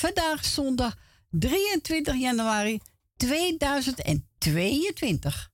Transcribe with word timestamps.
Vandaag 0.00 0.44
zondag 0.44 0.96
23 1.30 2.14
januari 2.14 2.80
2022. 3.16 5.50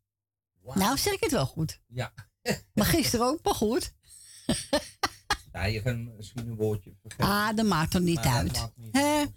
Nou, 0.74 0.98
zeg 0.98 1.12
ik 1.12 1.20
het 1.20 1.30
wel 1.30 1.46
goed. 1.46 1.80
Ja. 1.86 2.12
maar 2.74 2.86
gisteren 2.86 3.26
ook 3.26 3.44
maar 3.44 3.54
goed. 3.54 3.94
ja, 5.52 5.64
je 5.64 5.82
kan 5.82 6.16
misschien 6.16 6.48
een 6.48 6.56
woordje 6.56 6.96
vergeten. 7.00 7.26
Ah, 7.26 7.56
dat 7.56 7.66
maakt 7.66 7.94
er 7.94 8.00
niet 8.00 8.18
uit. 8.18 8.68
Niet 8.74 9.30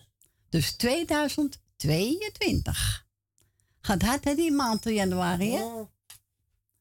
dus 0.50 0.72
2022. 0.72 3.08
Gaat 3.82 4.02
hard, 4.02 4.24
hè, 4.24 4.36
die 4.36 4.52
maand 4.52 4.84
januari, 4.84 5.52
hè? 5.52 5.64
Oh. 5.64 5.90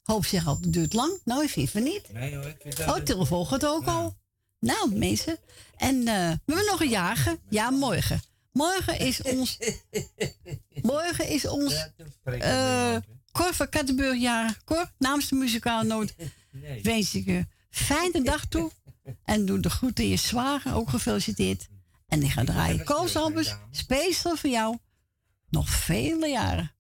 Hoop 0.02 0.24
zich 0.24 0.46
al, 0.46 0.58
het 0.60 0.72
duurt 0.72 0.92
lang. 0.92 1.20
Nou, 1.24 1.42
ik 1.42 1.50
vind 1.50 1.74
niet. 1.74 2.12
Nee 2.12 2.36
hoor, 2.36 2.46
ik 2.46 2.56
vind 2.60 2.76
dat... 2.76 2.88
Oh, 2.88 2.96
telefoon 2.96 3.46
gaat 3.46 3.66
ook 3.66 3.86
al. 3.86 4.16
Nou, 4.60 4.94
mensen. 4.94 5.38
En 5.78 5.96
uh, 5.96 6.04
we 6.04 6.52
hebben 6.52 6.66
nog 6.66 6.80
een 6.80 6.88
jager. 6.88 7.36
Ja, 7.48 7.70
morgen. 7.70 8.20
Morgen 8.52 8.98
is 8.98 9.22
ons... 9.22 9.58
morgen 10.82 11.28
is 11.28 11.46
ons... 11.46 11.90
Uh, 12.24 12.96
Cor 13.32 13.54
van 13.54 13.68
Kattenburg 13.68 14.20
jarig. 14.20 14.64
Cor, 14.64 14.92
namens 14.98 15.28
de 15.28 15.34
muzikale 15.34 15.84
noot 15.84 16.14
nee. 16.52 16.82
wens 16.82 17.14
ik 17.14 17.24
je 17.24 17.46
fijne 17.70 18.22
dag 18.22 18.46
toe. 18.46 18.70
En 19.24 19.46
doe 19.46 19.60
de 19.60 19.70
groeten 19.70 20.08
je 20.08 20.16
zwager, 20.16 20.74
ook 20.74 20.88
gefeliciteerd. 20.90 21.68
En 22.08 22.22
ik 22.22 22.30
ga 22.30 22.44
draaien 22.44 22.84
Koos 22.84 23.16
speciaal 23.70 24.36
voor 24.36 24.50
jou. 24.50 24.78
Nog 25.48 25.68
vele 25.68 26.28
jaren. 26.28 26.72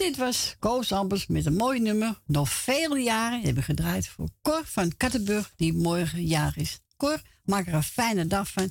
Dit 0.00 0.16
was 0.16 0.56
Koos 0.58 0.92
Ambers 0.92 1.26
met 1.26 1.46
een 1.46 1.56
mooi 1.56 1.80
nummer. 1.80 2.14
Nog 2.26 2.48
vele 2.48 2.98
jaren 2.98 3.40
hebben 3.40 3.62
gedraaid 3.62 4.08
voor 4.08 4.28
Cor 4.42 4.62
van 4.64 4.96
Kattenburg, 4.96 5.52
die 5.56 5.72
morgen 5.72 6.22
jaar 6.22 6.52
is. 6.56 6.80
Cor, 6.96 7.18
maak 7.44 7.66
er 7.66 7.74
een 7.74 7.82
fijne 7.82 8.26
dag 8.26 8.48
van. 8.48 8.70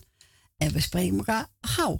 En 0.57 0.71
we 0.73 0.81
spreken 0.81 1.17
elkaar 1.17 1.47
gauw. 1.61 1.97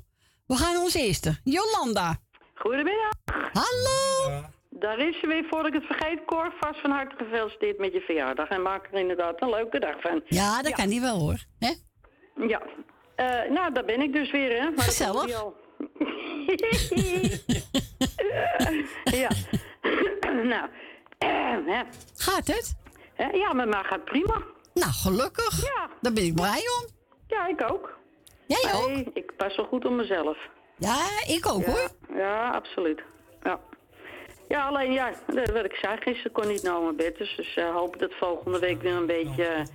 We 0.47 0.55
gaan 0.55 0.77
ons 0.77 0.93
eerste. 0.93 1.39
Jolanda. 1.43 2.17
Goedemiddag. 2.55 3.13
Hallo. 3.53 4.41
Daar 4.69 4.99
is 4.99 5.19
ze 5.19 5.27
weer, 5.27 5.45
voor 5.49 5.67
ik 5.67 5.73
het 5.73 5.85
vergeet. 5.85 6.25
Cor, 6.25 6.53
vast 6.59 6.81
van 6.81 6.91
harte 6.91 7.15
gefeliciteerd 7.15 7.77
met 7.77 7.93
je 7.93 7.99
verjaardag. 7.99 8.47
En 8.47 8.61
maak 8.61 8.87
er 8.91 8.99
inderdaad 8.99 9.41
een 9.41 9.49
leuke 9.49 9.79
dag 9.79 10.01
van. 10.01 10.21
Ja, 10.25 10.61
dat 10.61 10.73
kan 10.73 10.89
niet 10.89 11.01
wel 11.01 11.19
hoor. 11.19 11.37
Hè? 11.59 11.73
Ja. 12.47 12.61
Uh, 13.17 13.51
nou, 13.51 13.73
daar 13.73 13.85
ben 13.85 14.01
ik 14.01 14.13
dus 14.13 14.31
weer, 14.31 14.61
hè. 14.61 14.69
Maar 14.69 14.83
Gezellig. 14.83 15.43
Ja. 19.03 19.29
nou. 20.53 20.69
gaat 22.25 22.47
het? 22.47 22.75
Ja, 23.33 23.53
maar 23.53 23.67
maar 23.67 23.85
gaat 23.85 24.03
prima. 24.05 24.41
Nou, 24.73 24.91
gelukkig. 24.91 25.61
Ja. 25.63 25.89
Daar 26.01 26.13
ben 26.13 26.23
ik 26.23 26.35
blij 26.35 26.63
om. 26.81 26.87
Ja, 27.27 27.47
ik 27.47 27.71
ook. 27.71 27.97
Jij 28.45 28.73
ook? 28.73 28.87
Nee, 28.87 29.09
ik 29.13 29.35
pas 29.37 29.55
wel 29.55 29.65
goed 29.65 29.85
op 29.85 29.91
mezelf. 29.91 30.37
Ja, 30.77 31.07
ik 31.27 31.47
ook 31.47 31.65
Ja, 31.65 31.71
hoor. 31.71 31.89
ja, 32.15 32.49
absoluut. 32.49 33.01
Ja. 33.43 33.59
Ja, 34.47 34.67
alleen 34.67 34.91
ja, 34.91 35.11
dat- 35.33 35.49
wat 35.49 35.65
ik 35.65 35.73
zei, 35.75 35.97
gisteren 35.99 36.31
kon 36.31 36.47
niet 36.47 36.63
naar 36.63 36.81
mijn 36.81 36.95
bed. 36.95 37.17
Dus, 37.17 37.35
dus 37.35 37.55
eh, 37.55 37.75
hoop 37.75 37.99
dat 37.99 38.13
volgende 38.19 38.59
week 38.59 38.81
weer 38.81 38.95
een 38.95 39.05
beetje 39.05 39.65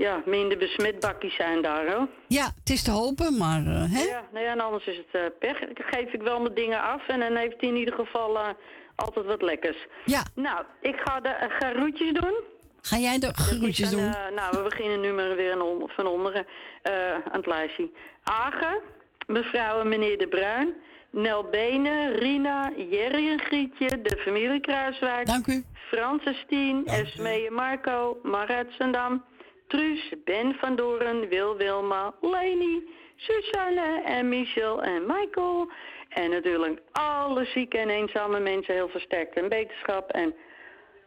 ja, 0.00 0.22
minder 0.26 0.58
besmet 0.58 1.00
bakkies 1.00 1.34
zijn 1.36 1.62
daar. 1.62 1.92
Hoor. 1.92 2.08
Ja, 2.26 2.44
het 2.60 2.70
is 2.70 2.82
te 2.82 2.90
hopen, 2.90 3.36
maar 3.36 3.60
eh, 3.66 3.84
hè? 3.92 4.02
Ja, 4.02 4.22
nou 4.32 4.44
ja, 4.44 4.50
en 4.50 4.60
anders 4.60 4.86
is 4.86 4.96
het 4.96 5.06
eh, 5.12 5.20
pech. 5.38 5.58
Dan 5.58 5.70
geef 5.74 6.12
ik 6.12 6.22
wel 6.22 6.40
mijn 6.40 6.54
dingen 6.54 6.82
af 6.82 7.08
en 7.08 7.20
dan 7.20 7.36
heeft 7.36 7.60
hij 7.60 7.68
in 7.68 7.76
ieder 7.76 7.94
geval 7.94 8.38
eh, 8.38 8.48
altijd 8.96 9.26
wat 9.26 9.42
lekkers. 9.42 9.86
Ja, 10.04 10.22
Nou, 10.34 10.64
ik 10.80 11.00
ga 11.04 11.20
de 11.20 11.28
uh, 11.28 11.56
garoetjes 11.58 12.12
doen. 12.12 12.34
ga 12.80 12.96
jij 12.96 13.18
de 13.18 13.32
groetjes 13.34 13.90
En, 13.92 13.96
doen? 13.98 14.06
eh, 14.14 14.34
nou, 14.36 14.56
we 14.56 14.62
beginnen 14.62 15.00
nu 15.00 15.12
maar 15.12 15.36
weer 15.36 15.62
on- 15.64 15.88
van 15.96 16.06
onderen 16.06 16.46
eh, 16.82 17.12
aan 17.12 17.20
het 17.32 17.46
lijstje. 17.46 17.90
Agen, 18.22 18.78
mevrouw 19.26 19.80
en 19.80 19.88
meneer 19.88 20.18
De 20.18 20.28
Bruin, 20.28 20.74
Nel 21.10 21.44
Benen, 21.44 22.12
Rina, 22.16 22.70
Jerry 22.90 23.28
en 23.30 23.40
Grietje, 23.40 24.02
de 24.02 24.16
familie 24.24 24.60
Kruiswijk, 24.60 25.26
Dank 25.26 25.46
u. 25.46 25.64
Francis 25.88 26.44
Tien, 26.48 26.86
Esmee 26.86 27.46
en 27.46 27.52
Marco, 27.52 28.18
Marat 28.22 28.66
Sandam, 28.78 29.24
Truus, 29.70 30.12
Ben 30.24 30.54
van 30.54 30.76
Doren, 30.76 31.28
Wil 31.28 31.56
Wilma, 31.56 32.14
Leni, 32.20 32.82
Susanne 33.16 34.02
en 34.04 34.28
Michel 34.28 34.82
en 34.82 35.06
Michael. 35.06 35.70
En 36.08 36.30
natuurlijk 36.30 36.80
alle 36.92 37.44
zieke 37.44 37.78
en 37.78 37.88
eenzame 37.88 38.40
mensen 38.40 38.74
heel 38.74 38.88
versterkt 38.88 39.36
en 39.36 39.48
beterschap 39.48 40.10
en... 40.10 40.34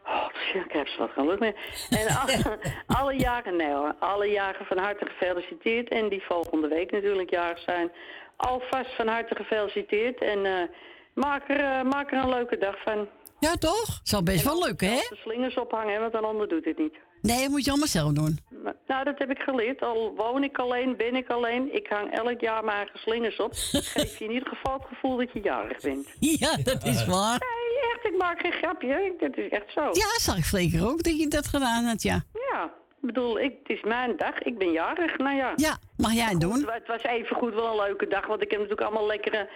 Oh, 0.06 0.26
ik 0.54 0.72
heb 0.72 0.88
ze 0.88 0.98
wat 0.98 1.10
geluk 1.10 1.38
mee. 1.38 1.54
En 1.90 2.06
alle, 2.20 2.58
alle 2.86 3.16
jaren, 3.16 3.56
nee 3.56 3.72
hoor, 3.72 3.94
alle 3.98 4.26
jaren 4.26 4.66
van 4.66 4.78
harte 4.78 5.06
gefeliciteerd. 5.06 5.88
En 5.88 6.08
die 6.08 6.22
volgende 6.22 6.68
week 6.68 6.90
natuurlijk 6.90 7.30
jarig 7.30 7.58
zijn. 7.58 7.92
Alvast 8.36 8.94
van 8.96 9.08
harte 9.08 9.34
gefeliciteerd. 9.34 10.20
En 10.20 10.46
eh, 10.46 10.68
maak, 11.14 11.48
er, 11.48 11.60
eh, 11.60 11.82
maak 11.82 12.12
er 12.12 12.18
een 12.18 12.28
leuke 12.28 12.58
dag 12.58 12.82
van. 12.82 13.08
Ja, 13.38 13.54
toch? 13.54 14.00
Zal 14.02 14.22
best 14.22 14.44
wel 14.44 14.64
lukken, 14.66 14.88
hè? 14.88 14.96
De 15.08 15.16
slingers 15.22 15.54
ophangen, 15.54 16.00
want 16.00 16.14
een 16.14 16.24
ander 16.24 16.48
doet 16.48 16.64
het 16.64 16.78
niet. 16.78 16.96
Nee, 17.30 17.40
dat 17.40 17.50
moet 17.50 17.64
je 17.64 17.70
allemaal 17.70 17.88
zelf 17.88 18.12
doen. 18.12 18.38
Maar- 18.62 18.74
Nou, 18.86 19.04
dat 19.04 19.18
heb 19.18 19.30
ik 19.30 19.38
geleerd. 19.38 19.82
Al 19.82 20.14
woon 20.16 20.44
ik 20.44 20.58
alleen, 20.58 20.96
ben 20.96 21.14
ik 21.16 21.28
alleen. 21.30 21.74
Ik 21.74 21.86
hang 21.88 22.12
elk 22.12 22.40
jaar 22.40 22.64
mijn 22.64 22.76
eigen 22.76 22.98
slingers 22.98 23.36
op. 23.36 23.52
Geef 23.94 24.18
je 24.18 24.24
in 24.24 24.30
ieder 24.32 24.48
geval 24.48 24.72
het 24.72 24.86
gevoel 24.88 25.16
dat 25.16 25.32
je 25.32 25.40
jarig 25.40 25.80
bent. 25.80 26.08
Ja, 26.20 26.56
dat 26.56 26.84
is 26.84 27.06
waar. 27.06 27.38
Nee, 27.40 27.90
echt, 27.94 28.04
ik 28.12 28.16
maak 28.18 28.40
geen 28.40 28.52
grapje. 28.52 29.14
Dat 29.18 29.36
is 29.36 29.48
echt 29.48 29.72
zo. 29.72 29.80
Ja, 29.80 30.18
zag 30.18 30.36
ik 30.36 30.44
zeker 30.44 30.86
ook 30.88 31.02
dat 31.02 31.18
je 31.18 31.28
dat 31.28 31.46
gedaan 31.46 31.84
had, 31.84 32.02
ja. 32.02 32.24
Ja, 32.50 32.64
ik 32.64 33.06
bedoel, 33.12 33.38
ik, 33.40 33.52
het 33.62 33.76
is 33.76 33.82
mijn 33.82 34.16
dag. 34.16 34.38
Ik 34.38 34.58
ben 34.58 34.72
jarig. 34.72 35.16
Nou 35.18 35.36
ja. 35.36 35.52
Ja, 35.56 35.76
mag 35.96 36.12
jij 36.12 36.34
doen? 36.38 36.68
Het 36.70 36.86
was 36.86 37.02
even 37.02 37.36
goed 37.36 37.54
wel 37.54 37.70
een 37.70 37.86
leuke 37.86 38.06
dag, 38.08 38.26
want 38.26 38.42
ik 38.42 38.50
heb 38.50 38.60
natuurlijk 38.60 38.86
allemaal 38.88 39.06
lekkere 39.06 39.48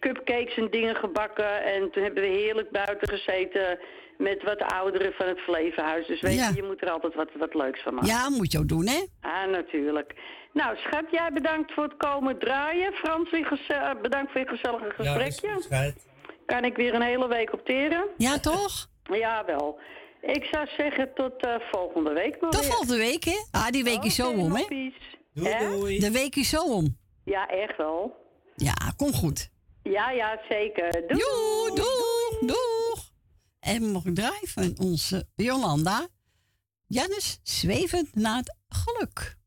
cupcakes 0.00 0.56
en 0.56 0.70
dingen 0.70 0.96
gebakken. 0.96 1.62
En 1.64 1.90
toen 1.90 2.02
hebben 2.02 2.22
we 2.22 2.28
heerlijk 2.28 2.70
buiten 2.70 3.08
gezeten 3.08 3.78
met 4.18 4.42
wat 4.42 4.62
ouderen 4.62 5.12
van 5.12 5.26
het 5.26 5.38
Verlevenhuis. 5.40 6.06
Dus 6.06 6.20
weet 6.20 6.34
Ja. 6.34 6.48
je, 6.48 6.54
je 6.54 6.62
moet 6.62 6.82
er 6.82 6.90
altijd 6.90 7.14
wat, 7.14 7.28
wat 7.38 7.54
leuks 7.54 7.82
van 7.82 7.94
maken. 7.94 8.08
Ja, 8.08 8.28
moet 8.30 8.52
je 8.52 8.58
ook 8.58 8.68
doen, 8.68 8.86
hè? 8.86 9.04
Ah, 9.20 9.50
natuurlijk. 9.50 10.14
Nou, 10.52 10.76
schat, 10.76 11.04
jij 11.10 11.30
bedankt 11.32 11.72
voor 11.72 11.82
het 11.84 11.96
komen 11.96 12.38
draaien. 12.38 12.92
Frans, 12.92 13.30
weer 13.30 13.60
eh, 13.68 13.90
bedankt 14.02 14.32
voor 14.32 14.40
je 14.40 14.46
gezellige 14.46 14.84
Ja, 14.84 14.88
is 14.88 15.24
gesprekje. 15.24 15.54
goed, 15.54 15.62
schat. 15.64 15.94
kan 16.46 16.64
ik 16.64 16.76
weer 16.76 16.94
een 16.94 17.02
hele 17.02 17.28
week 17.28 17.52
opteren? 17.52 18.04
Ja, 18.16 18.38
toch? 18.38 18.86
Jawel. 19.02 19.78
Ik 20.20 20.44
zou 20.44 20.66
zeggen 20.76 21.14
tot 21.14 21.32
eh, 21.46 21.54
volgende 21.72 22.12
week 22.12 22.40
maar 22.40 22.50
Tot 22.50 22.60
weer. 22.60 22.70
volgende 22.70 22.96
week, 22.96 23.24
hè? 23.24 23.44
Ah, 23.50 23.68
die 23.68 23.84
week 23.84 24.02
is 24.04 24.14
zo 24.14 24.28
om, 24.30 24.54
hè? 24.54 24.64
Doei, 24.68 24.94
doei. 25.60 25.98
De 25.98 26.10
week 26.10 26.36
is 26.36 26.48
zo 26.48 26.62
om. 26.62 26.96
Ja, 27.24 27.46
echt 27.48 27.76
wel. 27.76 28.16
Ja, 28.56 28.74
kom 28.96 29.12
goed. 29.12 29.50
Ja, 29.82 30.10
ja, 30.10 30.40
zeker. 30.48 30.90
Doei. 30.92 31.06
Doei, 31.06 31.74
doeg, 31.74 32.38
doeg. 32.40 32.85
En 33.66 34.02
draaien 34.14 34.48
van 34.48 34.78
onze 34.78 35.28
Jolanda. 35.34 36.08
Jannes 36.86 37.38
zwevend 37.42 38.14
naar 38.14 38.36
het 38.36 38.56
geluk. 38.68 39.38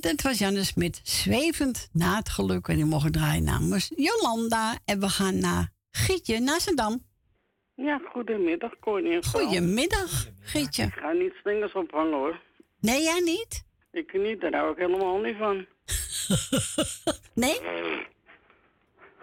En 0.00 0.10
dat 0.10 0.22
was 0.22 0.38
Janne 0.38 0.64
Smit, 0.64 1.00
zwevend 1.04 1.88
na 1.92 2.16
het 2.16 2.28
geluk. 2.28 2.68
En 2.68 2.76
die 2.76 2.84
mogen 2.84 3.12
draaien 3.12 3.44
namens 3.44 3.92
Jolanda. 3.96 4.78
En 4.84 5.00
we 5.00 5.08
gaan 5.08 5.38
naar 5.38 5.68
Gietje, 5.90 6.40
naar 6.40 6.60
Zandam. 6.60 7.04
Ja, 7.74 8.00
goedemiddag, 8.12 8.78
Connie. 8.80 9.24
Goedemiddag, 9.24 10.26
Gietje. 10.40 10.82
Ik 10.82 10.92
ga 10.92 11.12
niet 11.12 11.32
slingers 11.42 11.72
ophangen, 11.72 12.12
hoor. 12.12 12.40
Nee, 12.80 13.02
jij 13.02 13.20
niet? 13.20 13.64
Ik 13.90 14.12
niet, 14.12 14.40
daar 14.40 14.54
hou 14.54 14.72
ik 14.72 14.78
helemaal 14.78 15.18
niet 15.18 15.36
van. 15.36 15.66
nee? 17.44 17.60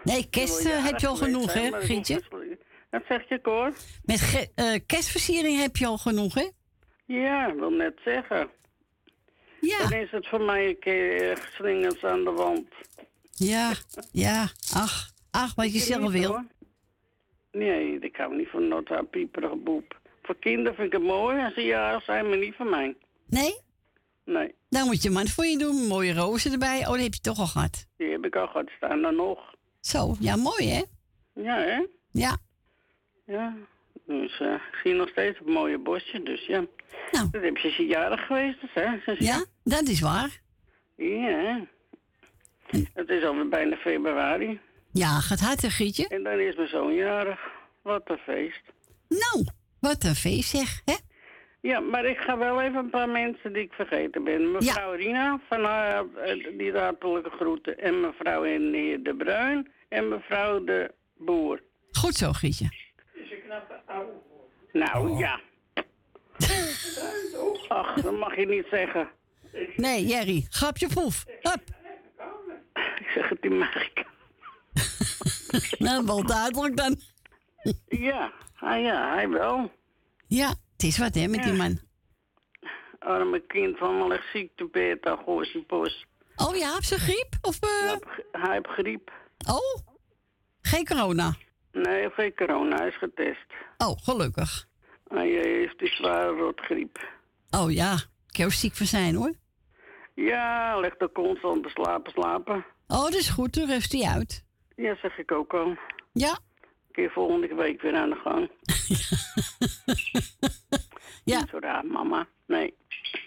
Nee, 0.02 0.28
kerst 0.30 0.66
uh, 0.66 0.84
heb 0.84 0.98
je 0.98 1.06
al 1.06 1.16
genoeg, 1.16 1.52
hè, 1.52 1.70
Gietje? 1.72 2.22
Wat 2.90 3.02
zeg 3.08 3.28
je, 3.28 3.40
Cor? 3.40 3.72
Met 4.04 4.50
uh, 4.56 4.74
kerstversiering 4.86 5.60
heb 5.60 5.76
je 5.76 5.86
al 5.86 5.98
genoeg, 5.98 6.34
hè? 6.34 6.50
Ja, 7.04 7.46
ik 7.46 7.58
wil 7.58 7.70
net 7.70 7.98
zeggen. 8.04 8.50
Ja. 9.66 9.88
Dan 9.88 9.98
is 9.98 10.10
het 10.10 10.28
voor 10.28 10.42
mij 10.42 10.68
een 10.68 10.78
keer 10.78 11.48
slingers 11.56 12.04
aan 12.04 12.24
de 12.24 12.30
wand. 12.30 12.68
Ja, 13.30 13.72
ja. 14.12 14.48
Ach, 14.74 15.10
ach, 15.30 15.54
wat 15.54 15.72
je 15.72 15.78
zelf 15.78 16.12
wil. 16.12 16.44
Nee, 17.52 17.98
ik 17.98 18.16
hou 18.16 18.36
niet 18.36 18.48
van 18.48 18.68
nota 18.68 19.02
pieperige 19.02 19.56
boep. 19.56 20.00
Voor 20.22 20.36
kinderen 20.38 20.74
vind 20.74 20.86
ik 20.86 20.92
het 20.92 21.02
mooi 21.02 21.44
als 21.44 21.54
ze 21.54 21.60
jarig 21.60 22.04
zijn, 22.04 22.28
maar 22.28 22.38
niet 22.38 22.54
voor 22.54 22.66
mij. 22.66 22.96
Nee? 23.26 23.60
Nee. 24.24 24.54
Dan 24.68 24.86
moet 24.86 25.02
je 25.02 25.10
man 25.10 25.28
voor 25.28 25.46
je 25.46 25.58
doen. 25.58 25.86
Mooie 25.86 26.14
rozen 26.14 26.52
erbij. 26.52 26.86
Oh, 26.86 26.92
die 26.92 27.02
heb 27.02 27.14
je 27.14 27.20
toch 27.20 27.38
al 27.38 27.46
gehad? 27.46 27.86
Die 27.96 28.10
heb 28.10 28.24
ik 28.24 28.36
al 28.36 28.46
gehad. 28.46 28.70
Staan 28.76 29.04
er 29.04 29.14
nog. 29.14 29.54
Zo, 29.80 30.16
ja, 30.20 30.36
mooi 30.36 30.70
hè? 30.70 30.82
Ja, 31.34 31.56
hè? 31.56 31.86
Ja. 32.10 32.36
Ja. 33.26 33.54
Dus 34.06 34.40
uh, 34.40 34.52
ik 34.52 34.78
zie 34.82 34.94
nog 34.94 35.08
steeds 35.08 35.38
een 35.44 35.52
mooie 35.52 35.78
bosje, 35.78 36.22
dus 36.22 36.46
ja. 36.46 36.64
Nou. 37.10 37.28
Dat 37.30 37.42
heb 37.42 37.56
je 37.56 37.86
jarig 37.86 38.26
geweest, 38.26 38.60
dus, 38.60 38.70
hè? 38.74 39.14
ja, 39.18 39.44
dat 39.64 39.88
is 39.88 40.00
waar. 40.00 40.40
Ja. 40.96 41.66
Het 42.94 43.08
is 43.08 43.24
alweer 43.24 43.48
bijna 43.48 43.76
februari. 43.76 44.60
Ja, 44.92 45.20
gaat 45.20 45.40
hard, 45.40 45.64
Gietje. 45.64 46.08
En 46.08 46.22
dan 46.22 46.38
is 46.38 46.56
mijn 46.56 46.68
zoon 46.68 46.94
jarig. 46.94 47.40
Wat 47.82 48.02
een 48.04 48.18
feest. 48.18 48.62
Nou, 49.08 49.46
wat 49.80 50.04
een 50.04 50.14
feest 50.14 50.48
zeg, 50.48 50.82
hè? 50.84 50.94
Ja, 51.60 51.80
maar 51.80 52.04
ik 52.04 52.18
ga 52.18 52.38
wel 52.38 52.62
even 52.62 52.78
een 52.78 52.90
paar 52.90 53.08
mensen 53.08 53.52
die 53.52 53.62
ik 53.62 53.72
vergeten 53.72 54.24
ben. 54.24 54.52
Mevrouw 54.52 54.92
Rina, 54.92 55.40
van 55.48 55.64
haar, 55.64 56.04
eh, 56.14 56.58
die 56.58 56.72
hartelijke 56.72 57.30
groeten. 57.30 57.78
En 57.78 58.00
mevrouw 58.00 58.44
en 58.44 58.72
De 59.02 59.14
Bruin. 59.18 59.70
En 59.88 60.08
mevrouw 60.08 60.64
De 60.64 60.94
Boer. 61.16 61.62
Goed 61.90 62.14
zo, 62.14 62.32
Gietje. 62.32 62.85
Is 63.26 63.32
een 63.32 63.42
knappe 63.42 63.80
Nou, 64.72 65.10
oh. 65.10 65.18
ja. 65.18 65.40
Ach, 67.68 67.94
dat 67.94 68.18
mag 68.18 68.36
je 68.36 68.46
niet 68.46 68.66
zeggen. 68.70 69.08
Nee, 69.76 70.06
Jerry, 70.06 70.46
grapje 70.50 70.88
poef. 70.88 71.24
Hup. 71.40 71.62
Ik 72.74 73.06
zeg 73.14 73.28
het 73.28 73.38
in 73.40 73.58
Marika. 73.58 74.04
nou, 75.86 76.06
wel 76.06 76.26
duidelijk 76.26 76.76
dan. 76.76 76.96
ja, 77.88 78.32
ah, 78.58 78.82
ja, 78.82 79.14
hij 79.14 79.28
wel. 79.28 79.72
Ja, 80.26 80.48
het 80.48 80.82
is 80.82 80.98
wat 80.98 81.14
hè 81.14 81.28
met 81.28 81.42
die 81.42 81.52
man. 81.52 81.78
Arme 82.98 83.46
kind 83.46 83.78
van 83.78 83.98
wel 83.98 84.12
echt 84.12 84.30
ziekte, 84.32 84.68
beta, 84.72 85.16
poos. 85.66 86.06
Oh 86.36 86.56
ja, 86.56 86.74
heb 86.74 86.82
ze 86.82 86.98
griep? 86.98 87.36
Of, 87.40 87.58
uh... 87.64 87.92
hij 88.32 88.52
heeft 88.52 88.68
griep. 88.68 89.12
Oh, 89.48 89.86
geen 90.60 90.86
corona? 90.86 91.36
Nee, 91.82 92.10
geen 92.10 92.34
corona, 92.34 92.76
hij 92.76 92.88
is 92.88 92.98
getest. 92.98 93.46
Oh, 93.76 93.96
gelukkig. 94.02 94.66
Hij 95.08 95.28
heeft 95.28 95.78
die 95.78 95.88
zware 95.94 96.30
rotgriep. 96.30 97.08
Oh 97.50 97.72
ja, 97.72 97.92
ik 97.92 98.32
kan 98.32 98.50
ziek 98.50 98.74
van 98.74 98.86
zijn 98.86 99.14
hoor. 99.14 99.32
Ja, 100.14 100.78
ligt 100.80 101.02
er 101.02 101.12
constant 101.12 101.62
te 101.62 101.68
slapen, 101.68 102.12
slapen. 102.12 102.64
Oh, 102.86 103.02
dat 103.02 103.14
is 103.14 103.28
goed, 103.28 103.54
dan 103.54 103.68
rust 103.68 103.92
hij 103.92 104.02
uit. 104.14 104.44
Ja, 104.76 104.96
zeg 105.02 105.18
ik 105.18 105.32
ook 105.32 105.54
al. 105.54 105.76
Ja. 106.12 106.38
Keer 106.92 107.10
volgende 107.10 107.54
week 107.54 107.82
weer 107.82 107.96
aan 107.96 108.10
de 108.10 108.16
gang. 108.16 108.50
ja. 111.32 111.38
Niet 111.38 111.48
zo 111.48 111.58
raar, 111.58 111.86
mama. 111.86 112.26
Nee. 112.46 112.74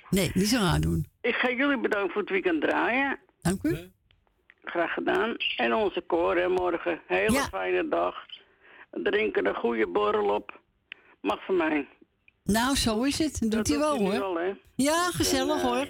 Nee, 0.10 0.32
niet 0.34 0.48
zo 0.48 0.58
raar 0.58 0.80
doen. 0.80 1.08
Ik 1.22 1.36
ga 1.36 1.52
jullie 1.52 1.80
bedanken 1.80 2.12
voor 2.12 2.22
het 2.22 2.30
weekend 2.30 2.62
draaien. 2.62 3.20
Dank 3.42 3.64
u. 3.64 3.92
Graag 4.64 4.94
gedaan. 4.94 5.36
En 5.58 5.74
onze 5.74 6.02
koor, 6.02 6.36
hè, 6.36 6.48
morgen. 6.48 7.02
Hele 7.08 7.40
fijne 7.40 7.88
dag. 7.88 8.16
Drinken 8.92 9.46
een 9.46 9.56
goede 9.56 9.88
borrel 9.88 10.36
op. 10.36 10.60
Mag 11.22 11.46
van 11.46 11.56
mij. 11.58 11.88
Nou, 12.44 12.76
zo 12.76 13.04
is 13.04 13.18
het. 13.20 13.52
Doet 13.52 13.68
hij 13.68 13.78
wel, 13.78 13.98
hoor. 13.98 14.20
Wel, 14.20 14.38
hè? 14.38 14.54
Ja, 14.76 15.10
gezellig, 15.12 15.62
hoor. 15.62 15.88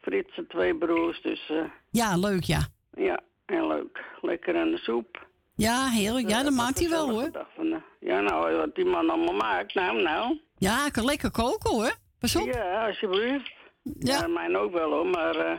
Frits, 0.00 0.40
twee 0.48 0.74
broers, 0.74 1.22
dus... 1.22 1.48
Uh, 1.50 1.64
ja, 1.90 2.16
leuk, 2.16 2.42
ja. 2.42 2.66
Ja, 2.94 3.20
heel 3.46 3.66
leuk. 3.66 4.04
Lekker 4.20 4.56
aan 4.56 4.70
de 4.70 4.78
soep. 4.78 5.26
Ja, 5.54 5.88
heerlijk. 5.88 6.28
Ja, 6.28 6.42
dat 6.42 6.52
maakt 6.52 6.78
hij 6.78 6.88
wel, 6.88 7.10
hoor. 7.10 7.30
Van, 7.54 7.82
ja, 8.00 8.20
nou, 8.20 8.56
wat 8.56 8.74
die 8.74 8.84
man 8.84 9.10
allemaal 9.10 9.34
maakt, 9.34 9.74
nou, 9.74 10.02
nou. 10.02 10.40
Ja, 10.56 10.86
ik 10.86 10.92
kan 10.92 11.04
lekker 11.04 11.30
koken, 11.30 11.70
hoor. 11.70 11.94
Pas 12.18 12.36
op. 12.36 12.46
Ja, 12.46 12.86
alsjeblieft. 12.86 13.52
Ja. 13.82 14.18
ja 14.18 14.26
mijn 14.26 14.56
ook 14.56 14.72
wel, 14.72 14.90
hoor, 14.90 15.06
maar... 15.06 15.36
Uh, 15.36 15.52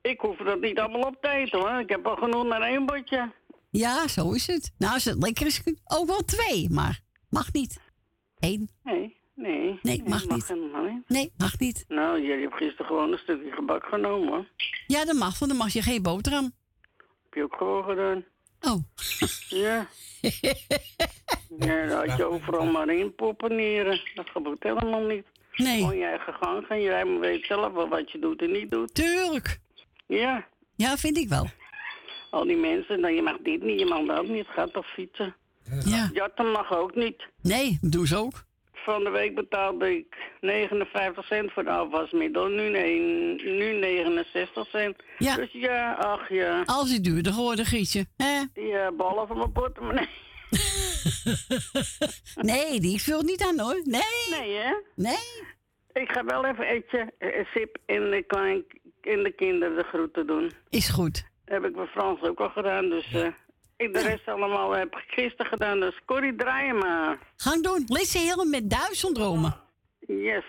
ik 0.00 0.20
hoef 0.20 0.36
dat 0.36 0.60
niet 0.60 0.78
allemaal 0.78 1.00
op 1.00 1.16
te 1.20 1.28
eten, 1.28 1.58
hoor. 1.58 1.80
Ik 1.80 1.88
heb 1.88 2.06
al 2.06 2.16
genoeg 2.16 2.44
naar 2.44 2.62
één 2.62 2.86
bordje. 2.86 3.30
Ja, 3.70 4.08
zo 4.08 4.32
is 4.32 4.46
het. 4.46 4.74
Nou, 4.78 4.92
als 4.92 5.04
het 5.04 5.22
lekker 5.22 5.46
is, 5.46 5.62
ook 5.84 6.06
wel 6.06 6.24
twee, 6.24 6.70
maar 6.70 7.00
mag 7.30 7.52
niet. 7.52 7.80
Eén. 8.38 8.70
Nee. 8.82 9.16
Nee. 9.34 9.78
Nee, 9.82 10.02
mag, 10.06 10.26
mag 10.26 10.48
niet. 10.48 10.58
niet. 10.82 11.08
Nee, 11.08 11.32
mag 11.36 11.58
niet. 11.58 11.84
Nou, 11.88 12.20
jullie 12.20 12.40
hebben 12.40 12.58
gisteren 12.58 12.86
gewoon 12.86 13.12
een 13.12 13.18
stukje 13.18 13.50
gebak 13.50 13.84
genomen. 13.84 14.48
Ja, 14.86 15.04
dat 15.04 15.16
mag, 15.16 15.38
want 15.38 15.50
dan 15.50 15.60
mag 15.60 15.72
je 15.72 15.82
geen 15.82 16.02
boterham. 16.02 16.44
Heb 17.24 17.34
je 17.34 17.42
ook 17.42 17.54
gewoon 17.56 17.84
gedaan. 17.84 18.24
Oh. 18.60 18.82
Ja. 19.48 19.86
ja, 21.58 21.86
dan 21.86 22.08
had 22.08 22.16
je 22.16 22.24
overal 22.24 22.66
maar 22.66 22.88
in 22.88 23.14
poppeneren. 23.14 24.00
Dat 24.14 24.28
gebeurt 24.28 24.62
helemaal 24.62 25.06
niet. 25.06 25.26
Nee. 25.56 25.78
Gewoon 25.78 25.96
je 25.96 26.04
eigen 26.04 26.34
gang 26.34 26.66
gaan. 26.66 26.80
Jij 26.80 27.06
weet 27.06 27.44
zelf 27.44 27.72
wel 27.72 27.88
wat 27.88 28.10
je 28.10 28.18
doet 28.18 28.42
en 28.42 28.52
niet 28.52 28.70
doet. 28.70 28.94
Tuurlijk. 28.94 29.60
Ja. 30.06 30.46
Ja, 30.76 30.96
vind 30.96 31.16
ik 31.16 31.28
wel. 31.28 31.46
Al 32.30 32.44
die 32.44 32.56
mensen, 32.56 33.00
dan 33.00 33.14
je 33.14 33.22
mag 33.22 33.36
dit 33.42 33.62
niet, 33.62 33.78
je 33.78 33.86
mag 33.86 34.06
dat 34.06 34.28
niet. 34.28 34.46
Gaat 34.46 34.72
toch 34.72 34.86
fietsen? 34.86 35.34
Ja. 35.84 36.10
Jatten 36.12 36.50
mag 36.50 36.76
ook 36.76 36.94
niet. 36.94 37.26
Nee, 37.42 37.78
doe 37.80 38.06
ze 38.06 38.16
ook 38.16 38.46
van 38.92 39.04
de 39.04 39.10
week 39.10 39.34
betaalde 39.34 39.96
ik 39.96 40.16
59 40.40 41.24
cent 41.24 41.52
voor 41.52 41.64
de 41.64 41.70
afwasmiddel. 41.70 42.46
Nu, 42.46 42.68
nee, 42.68 43.00
nu 43.36 43.78
69 43.78 44.66
cent. 44.66 44.96
Ja. 45.18 45.36
Dus 45.36 45.52
ja, 45.52 45.94
ach 45.94 46.28
ja. 46.28 46.62
Als 46.66 46.88
die 46.88 47.00
duurder 47.00 47.32
geworden, 47.32 47.64
Gietje. 47.64 48.06
Hè? 48.16 48.44
Die 48.54 48.72
uh, 48.72 48.88
ballen 48.96 49.26
van 49.26 49.36
mijn 49.36 49.52
portemonnee. 49.52 50.08
nee, 52.52 52.80
die 52.80 53.02
vult 53.02 53.24
niet 53.24 53.42
aan 53.42 53.58
hoor. 53.58 53.80
Nee. 53.84 54.40
Nee, 54.40 54.56
hè? 54.56 54.72
Nee. 54.94 55.26
Ik 55.92 56.12
ga 56.12 56.24
wel 56.24 56.44
even 56.44 56.66
etje, 56.66 57.12
uh, 57.18 57.46
sip 57.54 57.78
in 57.86 58.10
de, 58.10 58.22
klein, 58.26 58.64
in 59.02 59.22
de 59.22 59.32
kinderen 59.32 59.76
de 59.76 59.82
groeten 59.82 60.26
doen. 60.26 60.52
Is 60.70 60.88
goed. 60.88 61.26
Heb 61.48 61.64
ik 61.64 61.72
bij 61.72 61.86
Frans 61.86 62.22
ook 62.22 62.40
al 62.40 62.50
gedaan, 62.50 62.88
dus... 62.88 63.12
Uh, 63.12 63.26
ik 63.76 63.92
de 63.92 64.02
rest 64.02 64.28
allemaal 64.28 64.70
heb 64.70 64.96
ik 64.96 65.04
gisteren 65.06 65.46
gedaan, 65.46 65.80
dus 65.80 66.00
Corrie, 66.04 66.34
draai 66.34 66.72
maar. 66.72 67.18
Gang 67.36 67.62
doen. 67.62 67.84
Lisse 67.86 68.18
Helen 68.18 68.50
met 68.50 68.70
duizend 68.70 69.14
dromen. 69.14 69.54
Yes. 70.06 70.44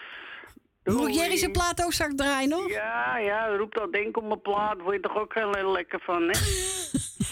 Moet 0.84 1.16
Jerry 1.16 1.38
zijn 1.38 1.52
plaat 1.52 1.84
ook 1.84 1.94
straks 1.94 2.16
draaien 2.16 2.50
nog? 2.50 2.70
Ja, 2.70 3.18
ja, 3.18 3.56
roept 3.56 3.80
al 3.80 3.92
denk 3.92 4.18
op 4.18 4.24
mijn 4.24 4.42
plaat. 4.42 4.82
Word 4.82 4.96
je 4.96 5.02
toch 5.02 5.18
ook 5.18 5.34
heel 5.34 5.72
lekker 5.72 6.00
van, 6.00 6.22
hè? 6.30 6.40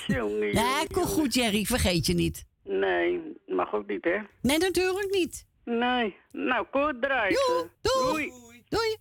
jongen, 0.18 0.54
ja, 0.54 0.84
kom 0.92 1.04
goed, 1.04 1.34
Jerry. 1.34 1.64
Vergeet 1.64 2.06
je 2.06 2.14
niet. 2.14 2.46
Nee, 2.64 3.22
mag 3.46 3.74
ook 3.74 3.88
niet, 3.88 4.04
hè? 4.04 4.18
Nee, 4.42 4.58
natuurlijk 4.58 5.12
niet. 5.12 5.46
Nee. 5.64 6.18
Nou, 6.32 6.66
kort 6.72 7.02
draaien. 7.02 7.38
Doei. 7.82 8.32
Doei. 8.32 8.64
Doei. 8.70 8.98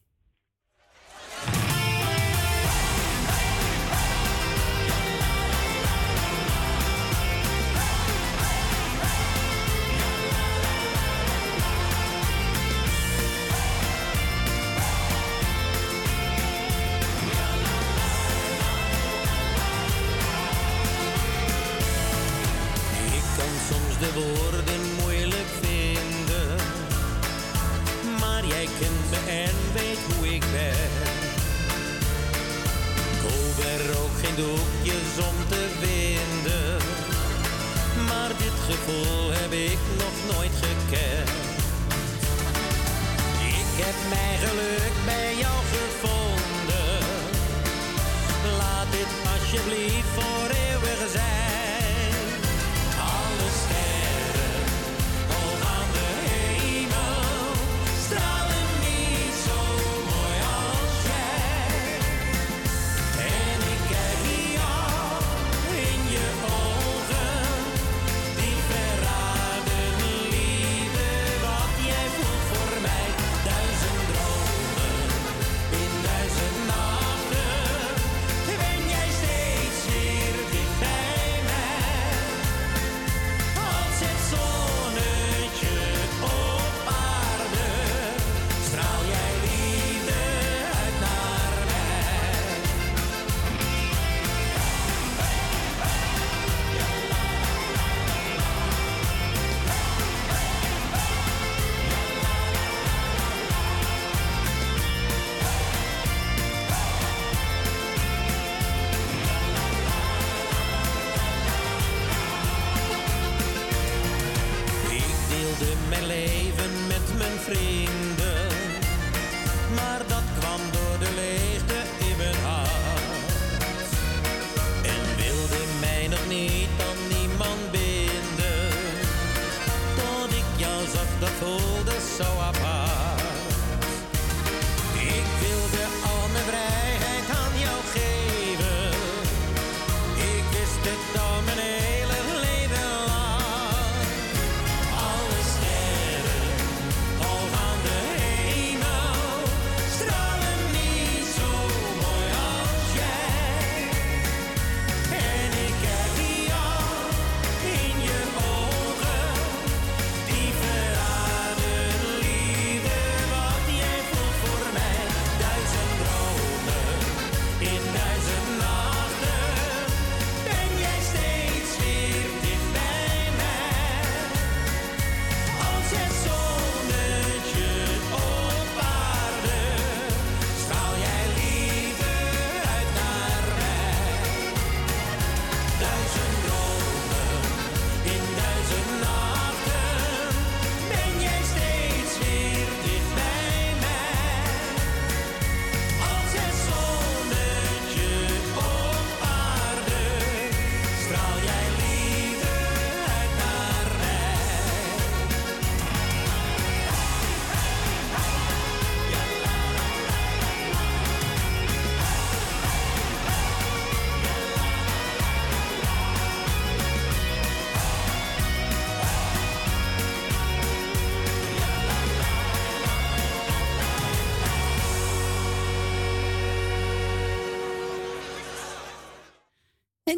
doekjes 34.36 35.26
om 35.28 35.36
te 35.48 35.66
winnen. 35.80 36.05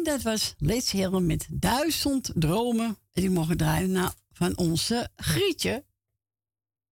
Dat 0.09 0.21
was 0.21 0.55
Let's 0.57 0.91
Helen 0.91 1.25
met 1.25 1.47
duizend 1.49 2.31
dromen. 2.35 2.85
En 2.85 3.21
die 3.21 3.29
mogen 3.29 3.57
draaien 3.57 3.91
nou, 3.91 4.11
van 4.31 4.57
onze 4.57 5.09
Grietje. 5.15 5.85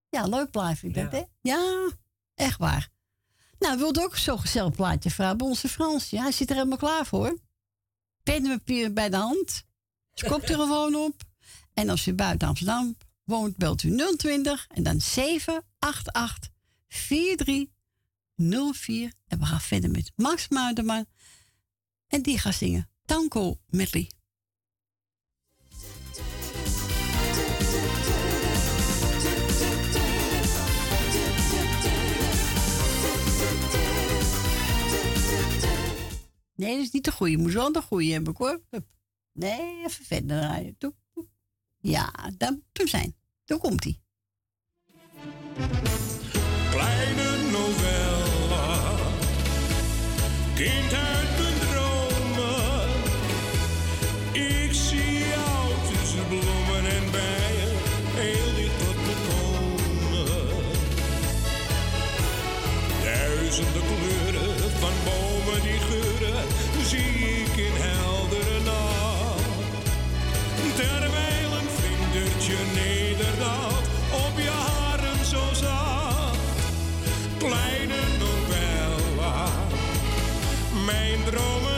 Ja, 0.09 0.25
leuk 0.25 0.51
plaatje 0.51 0.75
vind 0.75 0.95
ik 0.95 1.03
dat, 1.03 1.11
hè? 1.11 1.23
Ja, 1.41 1.91
echt 2.35 2.57
waar. 2.57 2.89
Nou, 3.59 3.77
wilde 3.77 4.03
ook 4.03 4.17
zo'n 4.17 4.39
gezellig 4.39 4.75
plaatje 4.75 5.11
vragen 5.11 5.37
bij 5.37 5.47
onze 5.47 5.67
Frans. 5.67 6.09
Ja, 6.09 6.21
hij 6.21 6.31
zit 6.31 6.49
er 6.49 6.55
helemaal 6.55 6.77
klaar 6.77 7.05
voor. 7.05 7.37
Pen 8.23 8.45
en 8.45 8.57
papier 8.57 8.93
bij 8.93 9.09
de 9.09 9.15
hand. 9.15 9.63
Zijn 10.13 10.31
koptelefoon 10.35 10.95
op. 10.95 11.21
En 11.73 11.89
als 11.89 12.07
u 12.07 12.13
buiten 12.13 12.47
Amsterdam 12.47 12.97
woont, 13.23 13.57
belt 13.57 13.83
u 13.83 14.15
020 14.17 14.67
en 14.67 14.83
dan 14.83 15.01
788 15.01 16.51
4304. 16.87 19.13
En 19.27 19.39
we 19.39 19.45
gaan 19.45 19.61
verder 19.61 19.91
met 19.91 20.11
Max 20.15 20.47
Muiderman. 20.47 21.05
En 22.07 22.21
die 22.21 22.39
gaat 22.39 22.55
zingen 22.55 22.89
Tango 23.07 23.59
Medley. 23.67 24.11
Nee, 36.55 36.75
dat 36.75 36.85
is 36.85 36.91
niet 36.91 37.03
de 37.03 37.11
goede. 37.11 37.31
Je 37.31 37.37
moet 37.37 37.53
wel 37.53 37.71
de 37.71 37.81
goede 37.81 38.11
hebben, 38.11 38.33
hoor. 38.37 38.61
Nee, 39.33 39.83
even 39.85 40.05
verder 40.05 40.39
draaien. 40.39 40.77
Ja, 41.77 42.31
dan, 42.37 42.63
zijn. 42.71 43.15
Toen 43.45 43.59
komt 43.59 43.83
hij. 43.83 44.01
Kleine 46.69 47.51
novella, 47.51 48.95
kind 50.55 51.06
Duizenden 63.47 63.81
kleuren 63.81 64.71
van 64.79 64.93
bomen 65.05 65.61
die 65.61 65.79
geuren, 65.79 66.43
zie 66.85 67.43
ik 67.43 67.57
in 67.57 67.75
heldere 67.75 68.59
nacht. 68.63 69.85
Terwijl 70.75 71.51
een 71.59 71.69
vlindertje 71.77 72.57
nederdaalt 72.75 73.87
op 74.27 74.37
je 74.37 74.49
haren 74.49 75.25
zo 75.25 75.53
zacht. 75.53 76.37
Kleine 77.37 78.01
novella, 78.19 79.47
mijn 80.85 81.23
dromen 81.25 81.76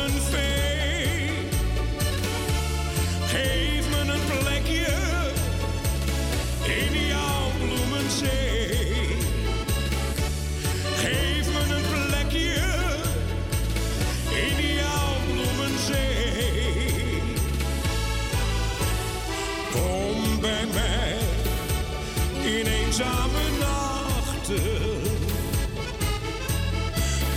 eenzame 22.99 23.49
nachten. 23.59 25.01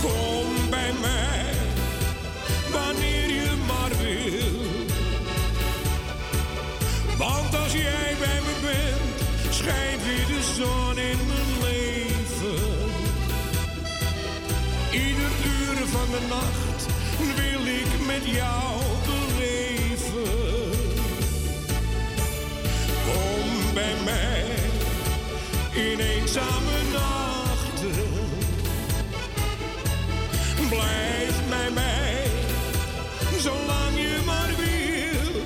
Kom 0.01 0.69
bij 0.69 0.93
mij 1.01 1.53
wanneer 2.71 3.29
je 3.29 3.51
maar 3.67 3.91
wil. 4.01 4.59
Want 7.17 7.55
als 7.55 7.73
jij 7.73 8.15
bij 8.19 8.39
me 8.41 8.55
bent, 8.61 9.53
schijnt 9.53 10.03
weer 10.03 10.27
de 10.27 10.41
zon 10.55 10.97
in 10.97 11.17
mijn 11.27 11.61
leven. 11.61 12.91
Ieder 14.91 15.31
uur 15.45 15.87
van 15.87 16.07
de 16.11 16.25
nacht 16.29 16.85
wil 17.35 17.65
ik 17.65 18.05
met 18.05 18.35
jou 18.35 18.81
beleven. 19.05 20.71
Kom 23.05 23.73
bij 23.73 23.95
mij 24.05 24.42
in 25.75 25.99
eenzame 25.99 26.81
nachten. 26.91 27.91
Blijf 30.69 31.47
bij 31.49 31.71
mij, 31.73 32.25
zolang 33.39 33.95
je 33.95 34.21
maar 34.25 34.49
wil. 34.57 35.41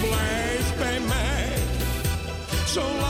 Blijf 0.00 0.76
bij 0.78 1.00
mij, 1.00 1.52
zolang 2.66 3.05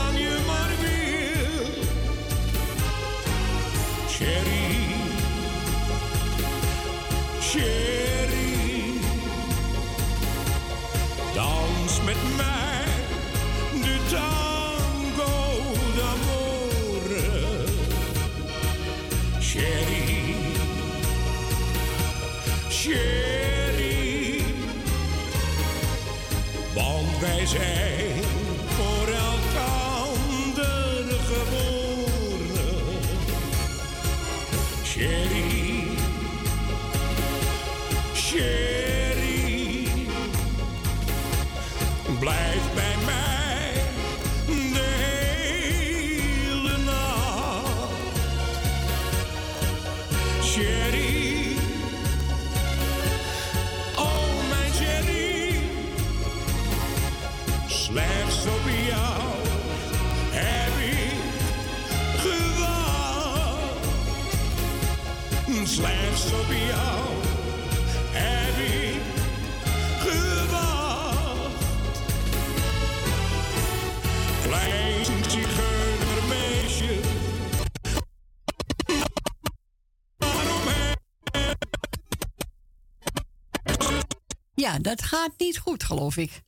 Ja, 84.77 84.83
dat 84.83 85.03
gaat 85.03 85.33
niet 85.39 85.59
goed, 85.59 85.85
geloof 85.85 86.17
ik. 86.17 86.43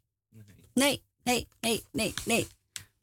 Nee, 0.74 1.02
nee, 1.24 1.48
nee, 1.60 1.84
nee, 1.92 2.14
nee. 2.24 2.46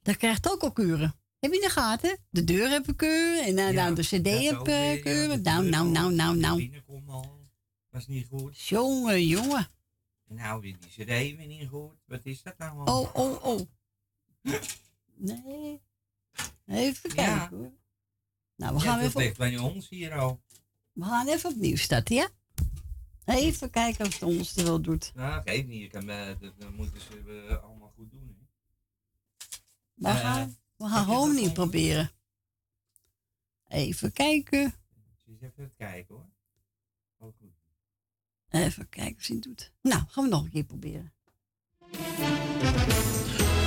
Dat 0.02 0.18
krijgt 0.18 0.52
ook 0.52 0.62
al 0.62 0.72
keuren. 0.72 1.16
Heb 1.40 1.52
je 1.52 1.58
in 1.60 1.64
de 1.68 1.70
gaten? 1.74 2.18
De 2.30 2.44
deur 2.44 2.70
heb 2.70 2.88
ik 2.88 2.98
keuren 2.98 3.44
en 3.46 3.54
nou, 3.56 3.74
nou, 3.74 3.96
de 3.96 4.02
cd 4.02 4.12
dat 4.12 4.68
heb 4.68 4.96
ik 4.96 5.04
de 5.04 5.40
Nou, 5.44 5.70
nou, 5.70 5.90
nou, 5.90 6.14
nou, 6.14 6.38
nou. 6.38 6.58
Binnenkom 6.58 7.10
al. 7.10 7.40
Dat 7.90 8.02
is 8.02 8.08
niet 8.08 8.28
goed. 8.28 8.60
Jongen, 8.60 9.26
jongen. 9.28 9.68
En 10.28 10.36
nou 10.36 10.62
die 10.62 10.78
cd 10.90 11.06
weer 11.06 11.46
niet 11.46 11.68
goed. 11.70 11.92
Wat 12.06 12.20
is 12.24 12.42
dat 12.44 12.58
nou 12.58 12.88
al? 12.88 13.02
Oh, 13.02 13.16
oh, 13.16 13.46
oh. 13.46 13.60
Nee. 15.16 15.82
Even 16.66 17.10
kijken 17.14 17.24
Ja. 17.24 17.50
hoor. 17.50 17.72
Nou, 18.56 18.76
we 18.76 18.80
Ja, 18.84 18.86
gaan 18.90 18.98
dat 19.00 19.08
even, 19.08 19.22
ligt 19.22 19.38
bij 19.38 19.58
ons 19.58 19.90
hier 19.90 20.14
al. 20.20 20.42
we 20.94 21.04
gaan 21.04 21.28
even 21.28 21.50
opnieuw 21.50 21.76
starten, 21.76 22.16
ja? 22.16 22.30
Even 23.26 23.70
kijken 23.70 24.06
of 24.06 24.14
het 24.14 24.24
ons 24.24 24.56
er 24.58 24.64
wel 24.64 24.82
doet. 24.82 25.12
Nou, 25.16 25.42
geef 25.46 25.66
niet. 25.66 25.92
Kan, 25.92 26.10
eh, 26.10 26.28
dat, 26.40 26.54
dat 26.60 26.72
moeten 26.72 27.02
ze 27.02 27.46
eh, 27.50 27.64
allemaal 27.64 27.94
goed 27.96 28.12
doen. 28.12 28.28
Hè. 28.40 28.46
We 29.94 30.08
Eh, 30.08 30.16
gaan, 30.20 30.58
we 30.76 30.88
gaan 30.88 31.06
proberen. 31.52 32.12
Even 33.68 34.12
kijken. 34.12 34.74
Dus 35.26 35.42
even 35.42 35.64
het 35.64 35.76
kijken 35.76 36.16
hoor. 36.16 36.26
Goed. 37.18 37.34
Even 38.50 38.90
kijken 38.90 39.16
of 39.16 39.24
ze 39.24 39.34
het 39.34 39.44
doet. 39.44 39.72
Nou, 39.82 40.04
gaan 40.08 40.24
we 40.24 40.30
nog 40.30 40.44
een 40.44 40.50
keer 40.50 40.64
proberen. 40.64 41.14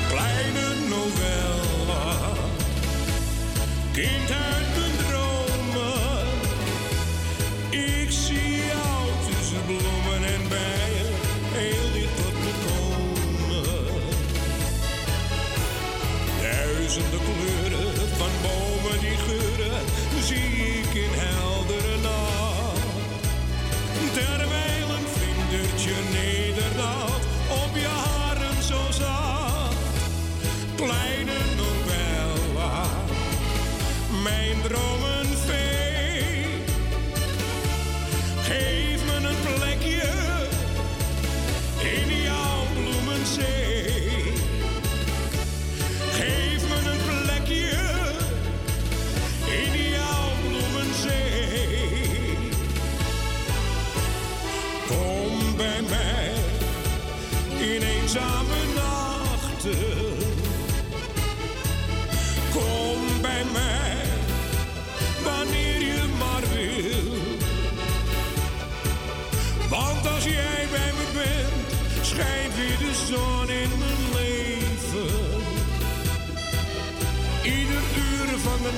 Kleine 0.09 0.89
novella, 0.89 2.35
kind 3.93 4.31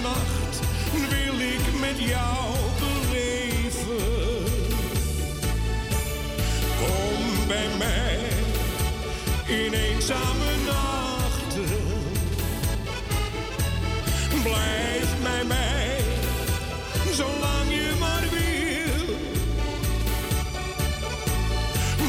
nacht 0.02 0.60
wil 0.92 1.40
ik 1.40 1.80
met 1.80 1.98
jou 1.98 2.54
beleven. 2.78 4.44
Kom 6.78 7.46
bij 7.48 7.68
mij 7.78 8.18
in 9.46 9.72
eenzame 9.72 10.52
nachten. 10.66 11.68
Blijf 14.42 15.08
bij 15.22 15.44
mij, 15.44 16.00
zolang 17.12 17.68
je 17.68 17.94
maar 17.98 18.24
wil. 18.30 19.16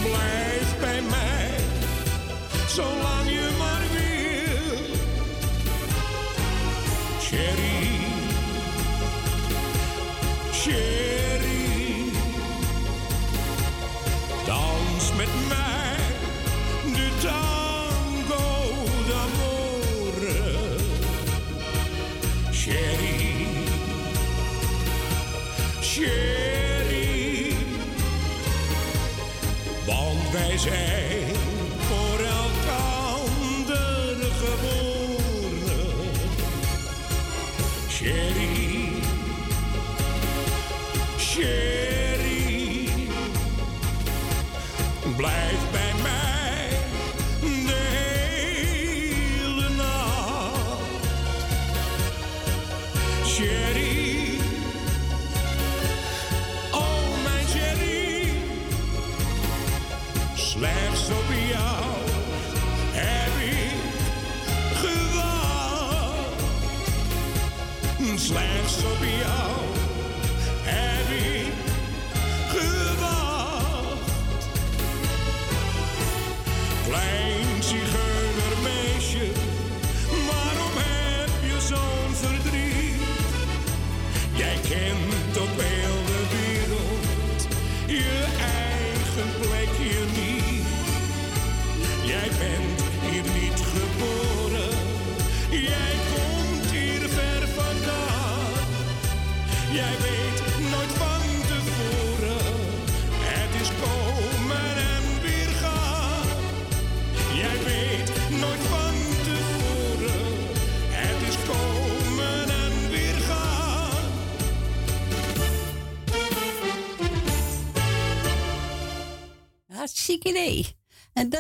Blijf 0.02 0.80
bij 0.80 1.02
mij, 1.02 1.56
zolang 2.68 3.21
zijn 30.62 31.36
voor 31.80 32.20
elkander 32.20 34.16
geboren. 34.42 35.94
Sherry, 37.90 38.94
Sherry. 41.20 42.90
Blijf 45.18 45.51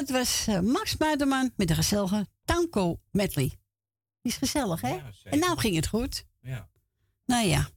dat 0.01 0.09
was 0.09 0.47
eh, 0.47 0.59
Max 0.59 0.97
Muiderman 0.97 1.51
met 1.55 1.67
de 1.67 1.75
gezellige 1.75 2.25
Tanko 2.45 2.99
medley. 3.11 3.49
Die 4.21 4.31
is 4.31 4.37
gezellig, 4.37 4.81
hè? 4.81 4.93
Ja, 4.93 5.11
en 5.23 5.39
nou 5.39 5.57
ging 5.57 5.75
het 5.75 5.87
goed. 5.87 6.25
Ja. 6.41 6.69
Nou 7.25 7.47
ja, 7.47 7.67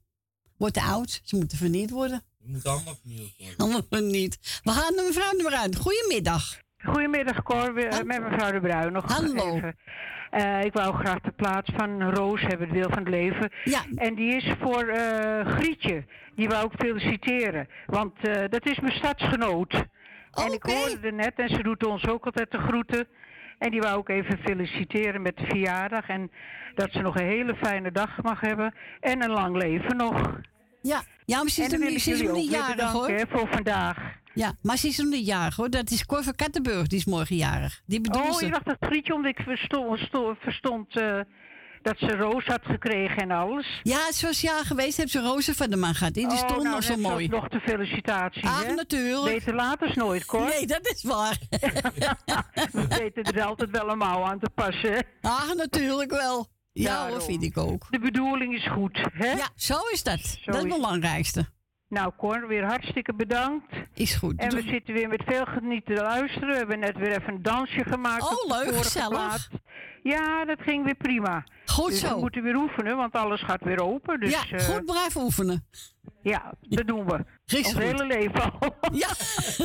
wordt 0.57 0.75
te 0.75 0.83
oud. 0.83 1.21
Ze 1.25 1.37
moeten 1.37 1.59
vernieuwd 1.59 1.91
worden. 1.91 2.23
We 2.39 2.51
moeten 2.51 2.71
allemaal 2.71 2.97
vernieuwd 3.01 3.35
worden. 3.39 3.57
Allemaal 3.57 4.11
niet. 4.11 4.61
We 4.63 4.71
gaan 4.71 4.95
naar 4.95 5.05
mevrouw 5.05 5.31
de 5.31 5.43
Bruin. 5.43 5.77
Goedemiddag. 5.77 6.63
Goedemiddag 6.85 7.43
Cor, 7.43 7.73
met 7.73 8.07
mevrouw 8.07 8.53
De 8.53 8.61
Bruin 8.61 8.93
nog 8.93 9.13
Hallo. 9.13 9.55
even. 9.57 9.77
Eh, 10.31 10.65
ik 10.65 10.73
wou 10.73 10.95
graag 10.95 11.21
de 11.21 11.31
plaats 11.31 11.71
van 11.77 12.03
Roos 12.11 12.41
hebben, 12.41 12.67
het 12.69 12.77
deel 12.77 12.89
van 12.89 12.99
het 12.99 13.09
leven. 13.09 13.53
Ja, 13.65 13.85
En 13.95 14.15
die 14.15 14.35
is 14.37 14.55
voor 14.61 14.89
eh, 14.89 15.47
Grietje. 15.47 16.05
Die 16.35 16.49
wou 16.49 16.67
ik 16.67 16.81
feliciteren. 16.81 17.69
Want 17.87 18.29
eh, 18.29 18.45
dat 18.49 18.67
is 18.67 18.81
mijn 18.81 18.95
stadsgenoot. 18.95 19.85
En 20.35 20.53
ik 20.53 20.63
hoorde 20.63 20.99
er 21.03 21.13
net 21.13 21.33
en 21.37 21.49
ze 21.49 21.63
doet 21.63 21.87
ons 21.87 22.07
ook 22.07 22.25
altijd 22.25 22.51
de 22.51 22.59
groeten. 22.59 23.07
En 23.59 23.71
die 23.71 23.81
wou 23.81 24.01
ik 24.01 24.09
even 24.09 24.39
feliciteren 24.39 25.23
met 25.23 25.37
de 25.37 25.45
verjaardag. 25.47 26.09
En 26.09 26.31
dat 26.75 26.93
ze 26.93 26.99
nog 26.99 27.17
een 27.17 27.27
hele 27.27 27.55
fijne 27.55 27.93
dag 27.93 28.23
mag 28.23 28.41
hebben. 28.41 28.75
En 29.01 29.23
een 29.23 29.31
lang 29.31 29.57
leven 29.57 29.97
nog. 29.97 30.41
ja. 30.81 31.03
ja 31.25 31.39
maar 31.39 31.49
ze 31.49 31.63
is 31.63 31.77
wil 31.77 31.89
niet, 31.89 32.01
ze 32.01 32.11
is 32.11 32.29
ook 32.29 32.37
jarig, 32.37 32.93
hoor. 32.93 33.09
hè, 33.09 33.27
voor 33.29 33.49
vandaag. 33.49 34.23
Ja, 34.35 34.53
maar 34.63 34.77
ze 34.77 34.89
is 34.89 34.99
nog 34.99 35.11
niet 35.11 35.27
jarig, 35.27 35.57
hoor. 35.57 35.71
Dat 35.71 35.91
is 35.91 36.07
Cor 36.07 36.23
van 36.23 36.35
Kattenburg. 36.35 36.87
Die 36.87 36.99
is 36.99 37.05
morgen 37.05 37.37
jarig. 37.37 37.83
Die 37.87 38.01
bedoelt 38.01 38.35
Oh, 38.35 38.41
je 38.41 38.51
dacht 38.51 38.65
dat 38.65 38.77
Grietje, 38.81 39.15
omdat 39.15 39.31
ik 39.39 39.45
verstond, 39.45 39.99
verstond, 39.99 40.39
verstond 40.39 40.97
eh, 40.97 41.21
dat 41.85 41.99
ze 41.99 42.17
roos 42.17 42.45
had 42.45 42.61
gekregen 42.63 43.17
en 43.17 43.31
alles. 43.31 43.81
Ja, 43.83 44.13
ze 44.13 44.27
was 44.27 44.41
jaar 44.41 44.65
geweest, 44.65 44.97
heeft 44.97 45.11
ze 45.11 45.21
rozen 45.21 45.55
van 45.55 45.71
de 45.71 45.77
man 45.77 45.95
gehad. 45.95 46.15
Die 46.15 46.27
oh, 46.27 46.37
stond 46.37 46.63
nou, 46.63 46.75
nog 46.75 46.83
zo 46.83 46.93
zoals 46.93 47.01
mooi. 47.01 47.29
nog 47.29 47.49
de 47.49 47.61
felicitatie, 47.61 48.49
hè? 48.49 48.75
natuurlijk. 48.75 49.35
Beter 49.35 49.55
later 49.55 49.89
is 49.89 49.95
nooit, 49.95 50.25
Cor. 50.25 50.45
Nee, 50.49 50.67
dat 50.67 50.87
is 50.87 51.03
waar. 51.03 51.39
We 52.73 52.87
weten 52.89 53.23
er 53.23 53.43
altijd 53.43 53.71
wel 53.71 53.89
een 53.89 53.99
mouw 53.99 54.23
aan 54.23 54.39
te 54.39 54.51
passen? 54.55 55.05
Ach, 55.21 55.55
natuurlijk 55.55 56.11
wel. 56.11 56.47
Ja, 56.73 57.09
hoor, 57.09 57.23
vind 57.23 57.43
ik 57.43 57.57
ook. 57.57 57.87
De 57.91 57.99
bedoeling 57.99 58.55
is 58.55 58.69
goed, 58.69 59.07
hè? 59.13 59.33
Ja, 59.33 59.49
zo 59.57 59.79
is 59.93 60.03
dat. 60.03 60.21
Zo 60.21 60.39
dat 60.45 60.55
is 60.55 60.61
het 60.61 60.73
belangrijkste. 60.73 61.47
Nou, 61.89 62.13
Cor, 62.17 62.47
weer 62.49 62.65
hartstikke 62.65 63.15
bedankt. 63.15 63.75
Is 63.95 64.15
goed. 64.15 64.39
En 64.41 64.49
we 64.49 64.63
Doe- 64.63 64.71
zitten 64.73 64.95
weer 64.95 65.09
met 65.09 65.23
veel 65.27 65.45
genieten 65.45 65.95
te 65.95 66.03
luisteren. 66.03 66.49
We 66.49 66.57
hebben 66.57 66.79
net 66.79 66.97
weer 66.97 67.21
even 67.21 67.35
een 67.35 67.43
dansje 67.43 67.85
gemaakt. 67.85 68.23
Oh, 68.23 68.59
leuk, 68.59 68.77
gezellig. 68.77 69.09
plaat. 69.09 69.49
Ja, 70.05 70.45
dat 70.45 70.61
ging 70.61 70.85
weer 70.85 70.95
prima. 70.95 71.45
Goed 71.67 71.91
dus 71.91 72.01
we 72.01 72.07
zo. 72.07 72.19
moeten 72.19 72.43
weer 72.43 72.57
oefenen, 72.57 72.97
want 72.97 73.13
alles 73.15 73.43
gaat 73.43 73.65
weer 73.65 73.81
open. 73.83 74.21
Dus 74.21 74.31
ja, 74.31 74.59
eh, 74.59 74.65
goed 74.65 74.85
blijven 74.85 75.21
oefenen. 75.23 75.67
ja, 76.23 76.53
dat 76.61 76.87
doen 76.87 77.05
we. 77.07 77.13
Ons 77.57 77.73
goed. 77.73 77.83
hele 77.83 78.07
leven 78.07 78.53
al. 78.53 78.75
Ja. 78.93 79.09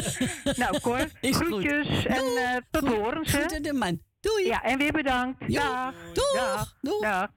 nou, 0.63 0.79
Cor, 0.79 0.97
Is 1.21 1.35
goed. 1.35 1.45
groetjes 1.45 2.05
en 2.05 2.23
eh, 2.37 2.55
tot 2.71 2.87
horens, 2.87 3.31
de 3.31 3.73
man. 3.73 4.01
Doei. 4.19 4.45
Ja, 4.45 4.63
en 4.63 4.77
weer 4.77 4.91
bedankt. 4.91 5.43
Jo. 5.47 5.61
Dag. 5.61 5.93
Doeg. 6.13 6.33
Dag. 6.33 6.77
Doeg. 6.81 7.01
Dag. 7.01 7.29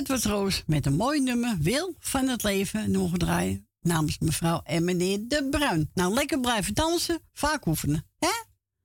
Dit 0.00 0.08
was 0.08 0.24
Roos 0.24 0.62
met 0.66 0.86
een 0.86 0.96
mooi 0.96 1.20
nummer. 1.20 1.56
Wil 1.58 1.94
van 1.98 2.28
het 2.28 2.42
leven 2.42 2.90
nog 2.90 3.16
draaien. 3.16 3.68
Namens 3.80 4.18
mevrouw 4.18 4.60
en 4.64 4.84
meneer 4.84 5.28
De 5.28 5.48
Bruin. 5.50 5.90
Nou, 5.94 6.14
lekker 6.14 6.40
blijven 6.40 6.74
dansen. 6.74 7.20
Vaak 7.32 7.66
oefenen. 7.66 8.06
Hè? 8.18 8.32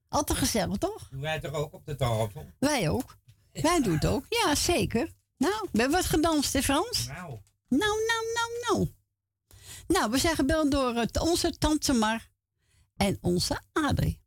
Altijd 0.09 0.37
gezellig, 0.37 0.77
toch? 0.77 1.07
Doen 1.09 1.21
wij 1.21 1.39
toch 1.39 1.53
ook 1.53 1.73
op 1.73 1.85
de 1.85 1.95
tafel? 1.95 2.45
Wij 2.59 2.89
ook. 2.89 3.17
Wij 3.51 3.81
doen 3.81 3.93
het 3.93 4.05
ook. 4.05 4.25
Ja, 4.29 4.55
zeker. 4.55 5.13
Nou, 5.37 5.67
we 5.71 5.79
hebben 5.79 5.97
wat 5.97 6.05
gedanst, 6.05 6.53
hè 6.53 6.61
Frans? 6.61 7.07
Nou, 7.07 7.39
Nou, 7.67 7.99
nou, 8.07 8.23
nou, 8.33 8.49
nou. 8.69 8.93
Nou, 9.87 10.11
we 10.11 10.17
zijn 10.17 10.35
gebeld 10.35 10.71
door 10.71 11.05
onze 11.19 11.57
tante 11.57 11.93
Mar 11.93 12.29
en 12.95 13.17
onze 13.21 13.61
Adrie. 13.73 14.21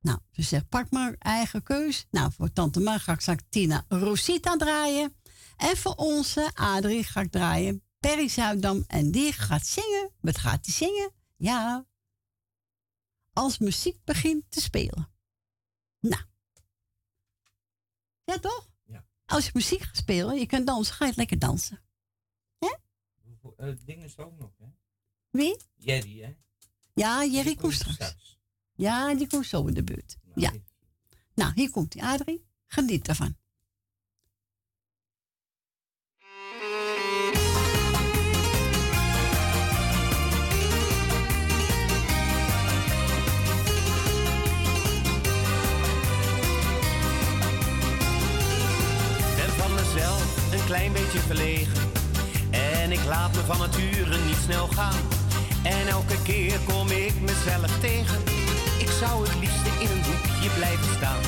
Nou, 0.00 0.18
ze 0.30 0.42
zegt, 0.42 0.68
pak 0.68 0.90
maar 0.90 1.14
eigen 1.18 1.62
keus. 1.62 2.06
Nou, 2.10 2.32
voor 2.32 2.52
tante 2.52 2.80
Mar 2.80 3.00
ga 3.00 3.12
ik 3.12 3.20
straks 3.20 3.42
Tina 3.48 3.84
Rosita 3.88 4.56
draaien. 4.56 5.16
En 5.58 5.76
voor 5.76 5.94
onze 5.94 6.50
Adrie 6.54 7.04
ga 7.04 7.20
ik 7.20 7.30
draaien 7.30 7.82
Perry 7.98 8.28
Zuidam. 8.28 8.84
En 8.86 9.10
die 9.10 9.32
gaat 9.32 9.66
zingen. 9.66 10.10
Wat 10.20 10.38
gaat 10.38 10.64
die 10.64 10.74
zingen? 10.74 11.10
Ja, 11.36 11.86
als 13.32 13.58
muziek 13.58 14.04
begint 14.04 14.50
te 14.50 14.60
spelen. 14.60 15.08
Nou. 16.00 16.22
Ja, 18.24 18.38
toch? 18.38 18.70
Ja. 18.84 19.06
Als 19.26 19.44
je 19.44 19.50
muziek 19.54 19.80
gaat 19.82 19.96
spelen, 19.96 20.38
je 20.38 20.46
kan 20.46 20.64
dansen, 20.64 20.94
ga 20.94 21.06
je 21.06 21.12
lekker 21.16 21.38
dansen. 21.38 21.82
uh, 23.58 23.74
ding 23.84 24.02
is 24.04 24.18
ook 24.18 24.38
nog, 24.38 24.50
hè? 24.58 24.66
Wie? 25.30 25.56
Jerry, 25.76 26.20
hè? 26.22 26.36
Ja, 26.94 27.24
Jerry 27.24 27.54
komt 27.54 27.72
straks. 27.72 28.38
Ja, 28.74 29.14
die 29.14 29.26
komt 29.26 29.46
zo 29.46 29.66
in 29.66 29.74
de 29.74 29.82
buurt. 29.84 30.16
Nou, 30.22 30.40
Ja. 30.40 30.50
die- 30.50 30.64
Nou, 31.34 31.52
hier 31.54 31.70
komt 31.70 31.92
die 31.92 32.02
Adrie. 32.02 32.46
Geniet 32.66 33.08
ervan. 33.08 33.37
Klein 50.68 50.92
beetje 50.92 51.18
verlegen. 51.18 51.82
En 52.50 52.92
ik 52.92 53.04
laat 53.08 53.32
me 53.34 53.42
van 53.50 53.58
nature 53.58 54.16
niet 54.28 54.42
snel 54.46 54.66
gaan. 54.78 55.00
En 55.62 55.84
elke 55.88 56.18
keer 56.22 56.58
kom 56.70 56.88
ik 56.88 57.14
mezelf 57.20 57.72
tegen. 57.80 58.20
Ik 58.84 58.90
zou 59.00 59.14
het 59.26 59.36
liefste 59.42 59.70
in 59.84 59.90
een 59.94 60.04
hoekje 60.08 60.50
blijven 60.58 60.90
staan. 60.96 61.22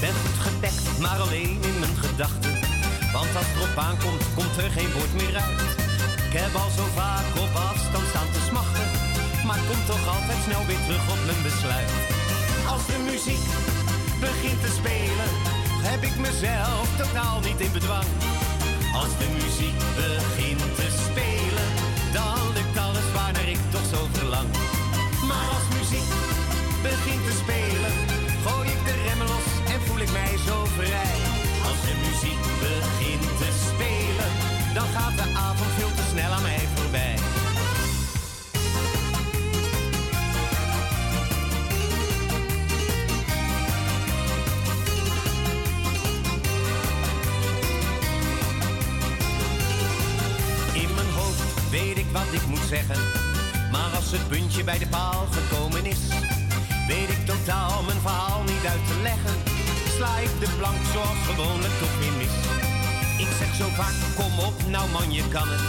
Ben 0.00 0.14
goed 0.22 0.38
gedekt, 0.48 0.86
maar 1.04 1.18
alleen 1.26 1.58
in 1.70 1.76
mijn 1.82 1.96
gedachten. 2.06 2.54
Want 3.16 3.30
als 3.38 3.46
het 3.48 3.56
erop 3.56 3.78
aankomt, 3.88 4.24
komt 4.38 4.56
er 4.62 4.70
geen 4.78 4.92
woord 4.96 5.14
meer 5.20 5.36
uit. 5.46 5.70
Ik 6.26 6.34
heb 6.42 6.52
al 6.62 6.70
zo 6.78 6.84
vaak 7.00 7.26
op 7.44 7.52
afstand 7.70 8.06
staan 8.12 8.30
te 8.34 8.42
smachten. 8.48 8.88
Maar 9.46 9.60
kom 9.68 9.80
toch 9.92 10.04
altijd 10.14 10.40
snel 10.46 10.64
weer 10.68 10.82
terug 10.86 11.04
op 11.14 11.20
mijn 11.28 11.42
besluit. 11.48 11.92
Als 12.72 12.84
de 12.90 12.98
muziek 13.10 13.44
begint 14.26 14.60
te 14.64 14.72
spelen, 14.80 15.30
heb 15.88 16.00
ik 16.10 16.16
mezelf 16.28 16.86
totaal 17.02 17.38
niet 17.46 17.60
in 17.66 17.72
bedwang. 17.78 18.08
Als 19.00 19.12
de 19.18 19.28
muziek 19.42 19.78
begint 19.96 20.74
te 20.76 20.88
spelen, 21.04 21.68
dan 22.12 22.38
lukt 22.54 22.78
alles 22.86 23.08
waarnaar 23.14 23.48
ik 23.48 23.62
toch 23.70 23.86
zo 23.92 24.00
verlang. 24.12 24.48
Maar 25.28 25.46
als 25.56 25.66
muziek 25.78 26.08
begint 26.82 27.21
wat 52.12 52.32
ik 52.32 52.46
moet 52.46 52.66
zeggen. 52.68 53.00
Maar 53.70 53.90
als 53.96 54.10
het 54.10 54.28
puntje 54.28 54.64
bij 54.64 54.78
de 54.78 54.86
paal 54.86 55.26
gekomen 55.30 55.84
is, 55.84 56.02
weet 56.86 57.08
ik 57.16 57.26
totaal 57.26 57.82
mijn 57.82 58.00
verhaal 58.00 58.42
niet 58.42 58.64
uit 58.72 58.86
te 58.90 58.98
leggen. 59.02 59.36
Sla 59.96 60.18
ik 60.18 60.32
de 60.40 60.50
plank 60.58 60.80
zoals 60.92 61.20
gewoonlijk 61.30 61.76
toch 61.82 61.98
weer 62.00 62.16
mis. 62.22 62.36
Ik 63.24 63.30
zeg 63.38 63.50
zo 63.60 63.66
vaak, 63.80 63.96
kom 64.18 64.34
op, 64.48 64.56
nou 64.74 64.86
man, 64.90 65.12
je 65.12 65.28
kan 65.28 65.48
het. 65.54 65.64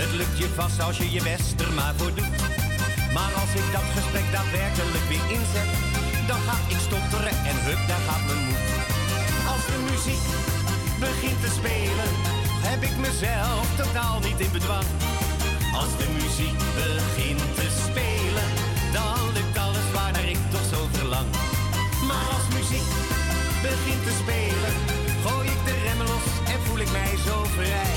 Het 0.00 0.12
lukt 0.20 0.38
je 0.38 0.48
vast 0.60 0.80
als 0.80 0.96
je 0.96 1.10
je 1.10 1.22
best 1.22 1.60
er 1.60 1.72
maar 1.72 1.94
voor 1.96 2.14
doet. 2.14 2.36
Maar 3.16 3.32
als 3.42 3.52
ik 3.60 3.66
dat 3.76 3.86
gesprek 3.96 4.26
daadwerkelijk 4.32 5.06
weer 5.12 5.26
inzet, 5.36 5.70
dan 6.30 6.40
ga 6.46 6.56
ik 6.72 6.80
stotteren 6.86 7.36
en 7.50 7.56
hup, 7.66 7.82
daar 7.88 8.04
gaat 8.08 8.24
mijn 8.28 8.42
moed. 8.46 8.64
Als 9.52 9.64
de 9.70 9.78
muziek 9.90 10.24
begint 11.06 11.40
te 11.44 11.50
spelen, 11.58 12.10
heb 12.68 12.80
ik 12.88 12.96
mezelf 13.06 13.66
totaal 13.76 14.18
niet 14.20 14.40
in 14.40 14.52
bedwang. 14.52 15.15
Als 15.80 15.92
de 16.00 16.08
muziek 16.20 16.58
begint 16.82 17.44
te 17.58 17.68
spelen, 17.84 18.48
dan 18.96 19.32
lukt 19.36 19.58
alles 19.66 19.88
waarnaar 19.94 20.28
ik 20.34 20.38
toch 20.50 20.66
zo 20.72 20.80
verlang. 20.92 21.28
Maar 22.08 22.28
als 22.36 22.46
muziek 22.58 22.88
begint 23.68 24.02
te 24.08 24.14
spelen, 24.22 24.74
gooi 25.24 25.48
ik 25.54 25.60
de 25.68 25.74
remmen 25.86 26.06
los 26.12 26.26
en 26.52 26.58
voel 26.64 26.80
ik 26.86 26.90
mij 26.98 27.14
zo 27.26 27.36
vrij. 27.58 27.94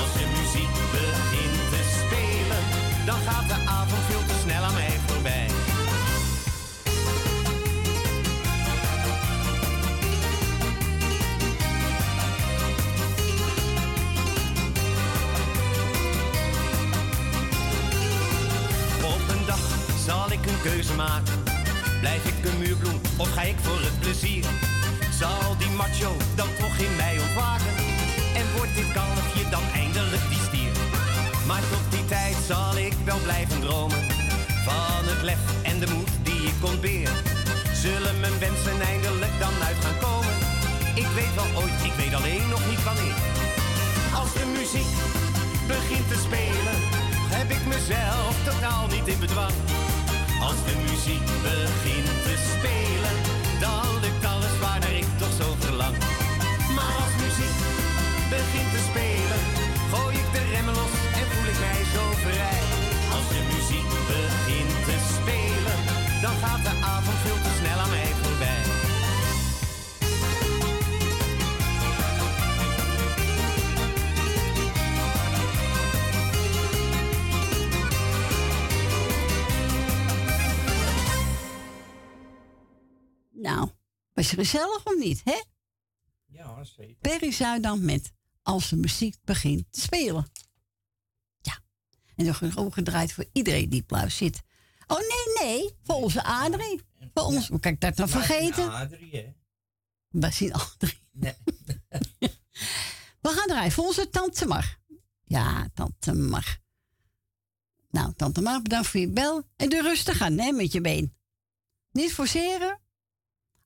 Als 0.00 0.12
de 0.18 0.26
muziek 0.38 0.72
begint 0.96 1.60
te 1.72 1.82
spelen, 1.98 2.62
dan 3.08 3.18
gaat 3.26 3.48
de 3.52 3.58
avond 3.78 4.02
veel 4.08 4.24
te 4.30 4.36
snel 4.42 4.62
aan 4.62 4.74
mij 4.74 4.96
voorbij. 5.06 5.57
Keuze 20.62 20.94
maken. 20.94 21.42
Blijf 22.00 22.24
ik 22.24 22.44
een 22.44 22.58
muurbloem 22.58 23.00
of 23.16 23.32
ga 23.32 23.42
ik 23.42 23.58
voor 23.62 23.80
het 23.80 24.00
plezier? 24.00 24.44
Zal 25.18 25.56
die 25.58 25.70
macho 25.70 26.16
dan 26.34 26.48
toch 26.58 26.76
in 26.86 26.96
mij 26.96 27.18
ontwaken? 27.26 27.74
En 28.34 28.46
wordt 28.56 28.74
dit 28.74 28.92
kalfje 28.92 29.50
dan 29.50 29.62
eindelijk 29.74 30.24
die 30.28 30.42
stier? 30.48 30.72
Maar 31.46 31.62
tot 31.72 31.84
die 31.90 32.04
tijd 32.04 32.36
zal 32.46 32.76
ik 32.76 32.94
wel 33.04 33.18
blijven 33.18 33.60
dromen. 33.60 34.02
Van 34.66 35.02
het 35.10 35.22
lef 35.22 35.42
en 35.62 35.78
de 35.80 35.88
moed 35.94 36.12
die 36.22 36.42
ik 36.52 36.64
ontbeer. 36.70 37.10
Zullen 37.72 38.20
mijn 38.20 38.38
wensen 38.38 38.80
eindelijk 38.80 39.34
dan 39.38 39.54
uit 39.68 39.80
gaan 39.84 39.98
komen? 40.06 40.34
Ik 40.94 41.08
weet 41.18 41.34
wel 41.34 41.62
ooit, 41.62 41.78
ik 41.90 41.94
weet 42.00 42.14
alleen 42.14 42.48
nog 42.48 42.62
niet 42.70 42.84
wanneer. 42.84 43.20
Als 44.20 44.32
de 44.32 44.46
muziek 44.58 44.92
begint 45.66 46.08
te 46.08 46.18
spelen, 46.26 46.78
heb 47.36 47.48
ik 47.50 47.66
mezelf 47.66 48.34
totaal 48.44 48.86
niet 48.86 49.06
in 49.06 49.18
bedwang. 49.18 49.54
Als 50.40 50.64
de 50.64 50.74
muziek 50.86 51.26
begint 51.42 52.22
te 52.24 52.34
spelen, 52.50 53.17
Nou, 83.40 83.70
was 84.12 84.30
je 84.30 84.36
gezellig 84.36 84.86
of 84.86 84.96
niet, 84.96 85.20
hè? 85.24 85.42
Ja, 86.26 86.64
zeker. 86.64 86.96
Perry 87.00 87.32
Zuidam 87.32 87.84
met 87.84 88.12
Als 88.42 88.68
de 88.68 88.76
muziek 88.76 89.16
begint 89.24 89.72
te 89.72 89.80
spelen. 89.80 90.30
Ja. 91.40 91.58
En 92.16 92.24
dan 92.24 92.36
wordt 92.40 92.56
ook 92.56 92.74
gedraaid 92.74 93.12
voor 93.12 93.24
iedereen 93.32 93.68
die 93.68 93.82
pluis 93.82 94.16
zit. 94.16 94.42
Oh 94.86 94.98
nee, 94.98 95.46
nee, 95.46 95.76
voor 95.82 95.94
onze 95.94 96.24
Adrie. 96.24 96.80
Voor 97.14 97.22
ons, 97.22 97.48
hoe 97.48 97.60
kan 97.60 97.72
ik 97.72 97.80
dat 97.80 97.96
nou 97.96 98.10
vergeten? 98.10 98.72
Adrie, 98.72 99.16
hè? 99.16 99.32
We 100.08 100.30
zien 100.30 100.52
Adrie. 100.52 101.00
Nee. 101.12 101.34
We 103.20 103.28
gaan 103.28 103.46
draaien 103.46 103.72
voor 103.72 103.84
onze 103.84 104.08
tante 104.08 104.46
Mar. 104.46 104.78
Ja, 105.24 105.68
tante 105.74 106.14
Mar. 106.14 106.58
Nou, 107.90 108.12
tante 108.14 108.40
Mar, 108.40 108.62
bedankt 108.62 108.88
voor 108.88 109.00
je 109.00 109.08
bel. 109.08 109.42
En 109.56 109.68
doe 109.68 109.82
rustig 109.82 110.20
aan, 110.20 110.38
hè, 110.38 110.52
met 110.52 110.72
je 110.72 110.80
been. 110.80 111.16
Niet 111.90 112.12
forceren. 112.12 112.80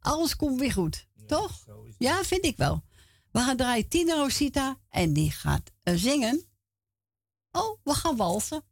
Alles 0.02 0.36
komt 0.36 0.60
weer 0.60 0.72
goed, 0.72 1.06
toch? 1.26 1.64
Ja, 1.98 2.24
vind 2.24 2.44
ik 2.44 2.56
wel. 2.56 2.82
We 3.30 3.38
gaan 3.38 3.56
draaien 3.56 3.88
Tina 3.88 4.14
Rosita 4.14 4.78
en 4.88 5.12
die 5.12 5.30
gaat 5.30 5.72
eh, 5.82 5.94
zingen. 5.96 6.44
Oh, 7.52 7.78
we 7.84 7.94
gaan 7.94 8.16
walsen. 8.16 8.64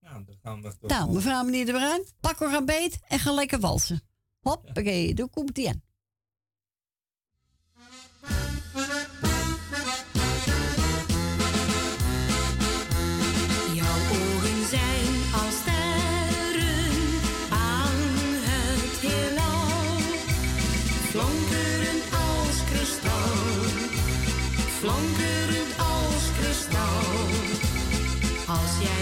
Nou, 0.00 0.24
dan 0.24 0.36
gaan 0.42 0.62
we 0.62 0.78
toch. 0.78 0.90
Nou, 0.90 1.12
mevrouw 1.12 1.44
meneer 1.44 1.66
de 1.66 1.72
Bruin, 1.72 2.06
pak 2.20 2.40
een 2.40 2.64
beet 2.64 2.98
en 3.08 3.18
ga 3.18 3.32
lekker 3.32 3.60
walsen. 3.60 4.00
Hoppakee, 4.38 5.14
daar 5.14 5.28
komt 5.28 5.54
die 5.54 5.68
aan. 5.68 5.82
Als 28.48 28.78
jij 28.80 28.95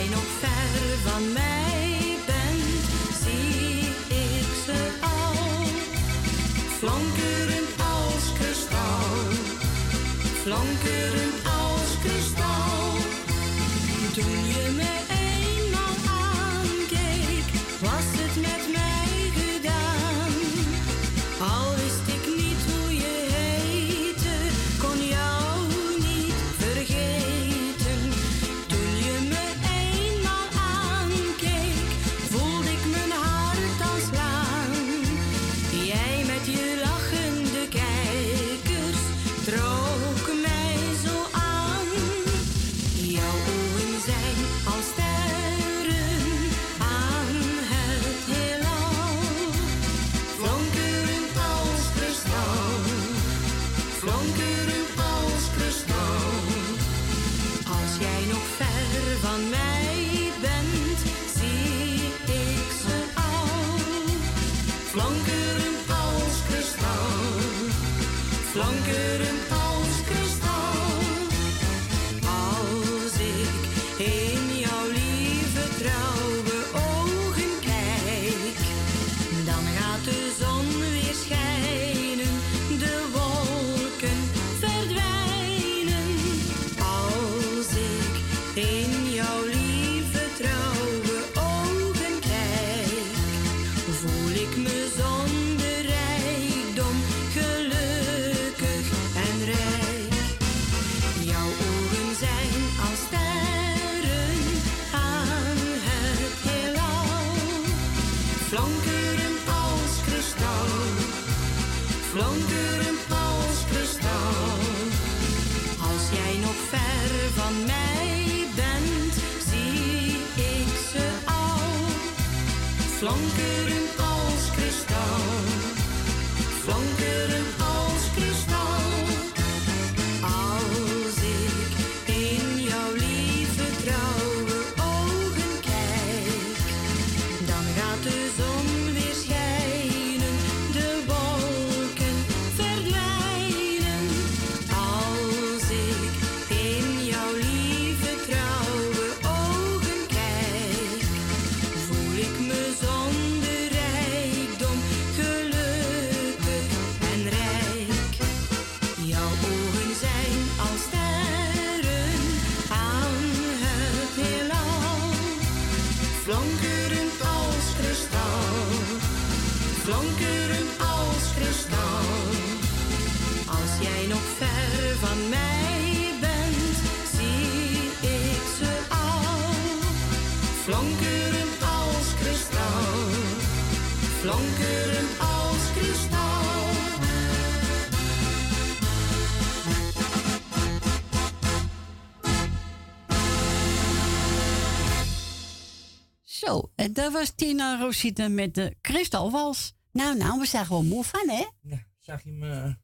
dat 196.95 197.13
was 197.13 197.31
Tina 197.35 197.79
Rosita 197.81 198.29
met 198.29 198.55
de 198.55 198.77
kristalwals. 198.81 199.75
Nou, 199.93 200.17
nou, 200.17 200.41
we 200.41 200.47
zijn 200.47 200.67
gewoon 200.67 200.87
moe 200.87 201.05
van, 201.05 201.29
hè? 201.29 201.45
Ja, 201.63 201.87
zag 202.01 202.23
je 202.25 202.31
me 202.33 202.77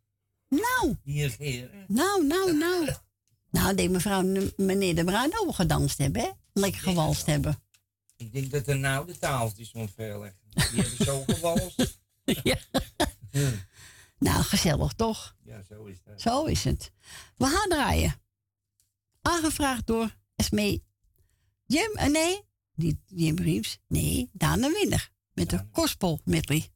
Nou, 0.49 0.97
dirigeren? 1.05 1.85
nou, 1.89 2.27
nou, 2.27 2.57
nou. 2.57 2.91
Nou, 3.51 3.75
denk 3.75 3.91
mevrouw 3.91 4.23
meneer 4.57 4.95
de 4.95 5.05
Bruin 5.05 5.39
ook 5.39 5.45
wel 5.45 5.53
gedanst 5.53 5.99
hebben, 5.99 6.23
hè? 6.23 6.29
Lekker 6.53 6.81
gewalst 6.81 7.27
hebben. 7.27 7.63
Ik 8.17 8.33
denk 8.33 8.51
dat 8.51 8.67
er 8.67 8.79
nou 8.79 9.07
de 9.07 9.19
tafeltjes 9.19 9.73
moet 9.73 9.91
verleggen. 9.95 10.39
Die 10.51 10.83
hebben 10.83 11.05
zo 11.07 11.25
gewalst. 11.35 12.01
Ja. 12.25 12.57
Nou, 14.19 14.43
gezellig 14.43 14.93
toch? 14.93 15.37
Ja, 15.43 15.63
zo 15.69 15.85
is 15.85 16.03
dat. 16.05 16.21
Zo 16.21 16.45
is 16.45 16.65
het. 16.65 16.93
We 17.37 17.47
gaan 17.47 17.69
draaien. 17.69 18.15
Aangevraagd 19.23 19.87
door 19.87 20.17
Esmee 20.37 20.85
Jim, 21.67 21.91
eh, 21.95 22.07
nee, 22.07 22.41
niet 22.83 22.99
Jim 23.07 23.37
Reeves. 23.37 23.78
Nee, 23.87 24.31
Daan 24.33 24.61
de 24.61 24.68
Winner. 24.68 25.12
Met 25.33 25.51
de 25.51 25.68
Kospel 25.70 26.20
medley. 26.24 26.72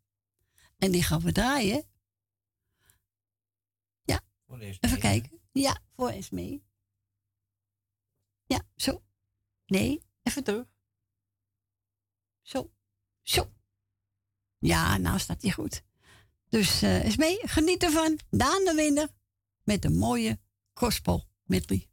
En 0.78 0.90
die 0.90 1.02
gaan 1.02 1.20
we 1.20 1.32
draaien. 1.32 1.84
Voor 4.46 4.58
de 4.58 4.76
Even 4.80 4.98
kijken. 4.98 5.40
Ja, 5.52 5.78
voor 5.96 6.08
Esmee. 6.08 6.64
Ja, 8.46 8.66
zo. 8.76 9.02
Nee, 9.66 10.02
even 10.22 10.44
terug. 10.44 10.66
Zo. 12.42 12.72
Zo. 13.22 13.52
Ja, 14.58 14.96
nou 14.96 15.18
staat 15.18 15.42
hij 15.42 15.50
goed. 15.50 15.82
Dus 16.48 16.82
eh 16.82 17.04
Esmee, 17.04 17.48
geniet 17.48 17.82
ervan. 17.82 18.18
Daan 18.30 18.64
de 18.64 18.72
Winner. 18.74 19.08
Met 19.62 19.84
een 19.84 19.96
mooie 19.96 20.40
Kospel 20.72 21.28
medley. 21.44 21.88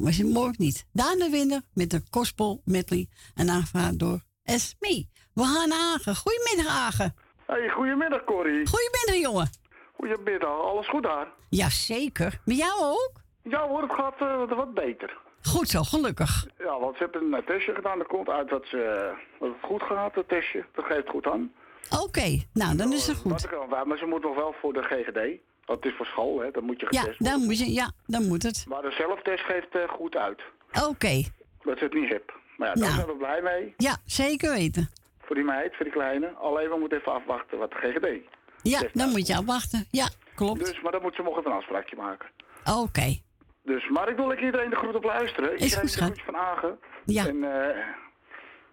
Nou, 0.00 0.08
het 0.08 0.32
mooi 0.32 0.48
of 0.48 0.58
niet? 0.58 0.86
Daan 0.92 1.30
winnaar 1.30 1.60
met 1.74 1.90
de 1.90 2.00
Gospel 2.10 2.60
Medley. 2.64 3.08
En 3.34 3.48
aangevraagd 3.48 3.98
door 3.98 4.20
Esme. 4.44 5.06
We 5.34 5.42
gaan 5.42 5.68
naar 5.68 5.78
Agen. 5.94 6.16
Goedemiddag, 6.16 6.76
Agen. 6.76 7.14
Hey, 7.46 7.68
goedemiddag 7.68 8.24
Corrie. 8.24 8.66
Goedemiddag, 8.66 9.30
jongen. 9.30 9.48
Goedemiddag, 9.96 10.60
alles 10.60 10.88
goed 10.88 11.02
daar? 11.02 11.28
Jazeker. 11.48 12.40
Met 12.44 12.56
jou 12.56 12.80
ook? 12.80 13.12
Ja 13.42 13.68
hoor, 13.68 13.82
het 13.82 13.92
gaat 13.92 14.20
eh, 14.20 14.56
wat 14.56 14.74
beter. 14.74 15.18
Goed 15.42 15.68
zo, 15.68 15.82
gelukkig. 15.82 16.46
Ja, 16.58 16.78
want 16.80 16.96
ze 16.96 17.02
hebben 17.02 17.32
een 17.32 17.44
testje 17.44 17.74
gedaan. 17.74 17.98
Er 17.98 18.06
komt 18.06 18.28
uit 18.28 18.48
dat, 18.48 18.64
ze, 18.66 19.12
dat 19.40 19.48
het 19.48 19.58
goed 19.62 19.82
gaat, 19.82 20.14
het 20.14 20.28
testje. 20.28 20.64
Dat 20.74 20.84
geeft 20.84 21.08
goed 21.08 21.26
aan. 21.26 21.52
Oké, 22.04 22.42
nou, 22.52 22.76
dan 22.76 22.92
is 22.92 23.06
het 23.06 23.16
goed. 23.16 23.48
maar 23.86 23.98
ze 23.98 24.06
moet 24.06 24.22
nog 24.22 24.34
wel 24.34 24.54
voor 24.60 24.72
de 24.72 24.82
GGD. 24.82 25.40
Het 25.66 25.84
is 25.84 25.92
voor 25.96 26.06
school, 26.06 26.40
hè. 26.40 26.50
Dan 26.50 26.64
moet 26.64 26.80
je 26.80 26.86
Ja, 26.90 27.00
getest 27.00 27.18
dan 27.18 27.28
worden. 27.28 27.46
moet 27.48 27.58
je, 27.58 27.72
ja, 27.72 27.90
dan 28.06 28.26
moet 28.26 28.42
het. 28.42 28.64
Maar 28.68 28.82
de 28.82 28.90
zelftest 28.90 29.44
geeft 29.44 29.74
eh, 29.74 29.88
goed 29.88 30.16
uit. 30.16 30.40
Oké, 30.88 31.22
Dat 31.62 31.78
ze 31.78 31.84
het 31.84 31.94
niet 31.94 32.08
heb. 32.08 32.38
Maar 32.56 32.68
ja, 32.68 32.74
daar 32.74 32.82
Nou. 32.84 32.94
zijn 32.94 33.06
we 33.06 33.16
blij 33.16 33.42
mee. 33.42 33.74
ja, 33.76 33.96
zeker 34.04 34.50
weten. 34.52 34.88
Voor 35.20 35.34
die 35.36 35.44
meid, 35.44 35.74
voor 35.76 35.84
die 35.84 35.94
kleine. 35.94 36.28
Alleen 36.34 36.68
we 36.68 36.76
moeten 36.78 36.98
even 36.98 37.12
afwachten 37.12 37.58
wat 37.58 37.70
de 37.70 37.76
GGD. 37.76 38.28
Ja, 38.62 38.80
dan 38.92 39.08
moet 39.10 39.26
je 39.26 39.36
afwachten. 39.36 39.86
Ja, 39.90 40.08
klopt. 40.34 40.64
Dus, 40.64 40.80
maar 40.80 40.92
dan 40.92 41.02
moet 41.02 41.14
ze 41.14 41.22
nog 41.22 41.38
even 41.38 41.50
een 41.50 41.56
afspraakje 41.56 41.96
maken. 41.96 42.28
Oké. 42.78 43.18
Dus, 43.62 43.88
maar 43.88 44.08
ik 44.08 44.16
wil 44.16 44.26
lekker 44.26 44.46
iedereen 44.46 44.70
de 44.70 44.76
groet 44.76 44.94
op 44.94 45.04
luisteren. 45.04 45.54
Is 45.56 45.62
iedereen 45.62 45.88
goed, 45.88 45.92
de 45.98 46.02
groetjes 46.04 46.24
van 46.24 46.36
Agen. 46.36 46.78
Ja. 47.04 47.26
En 47.26 47.44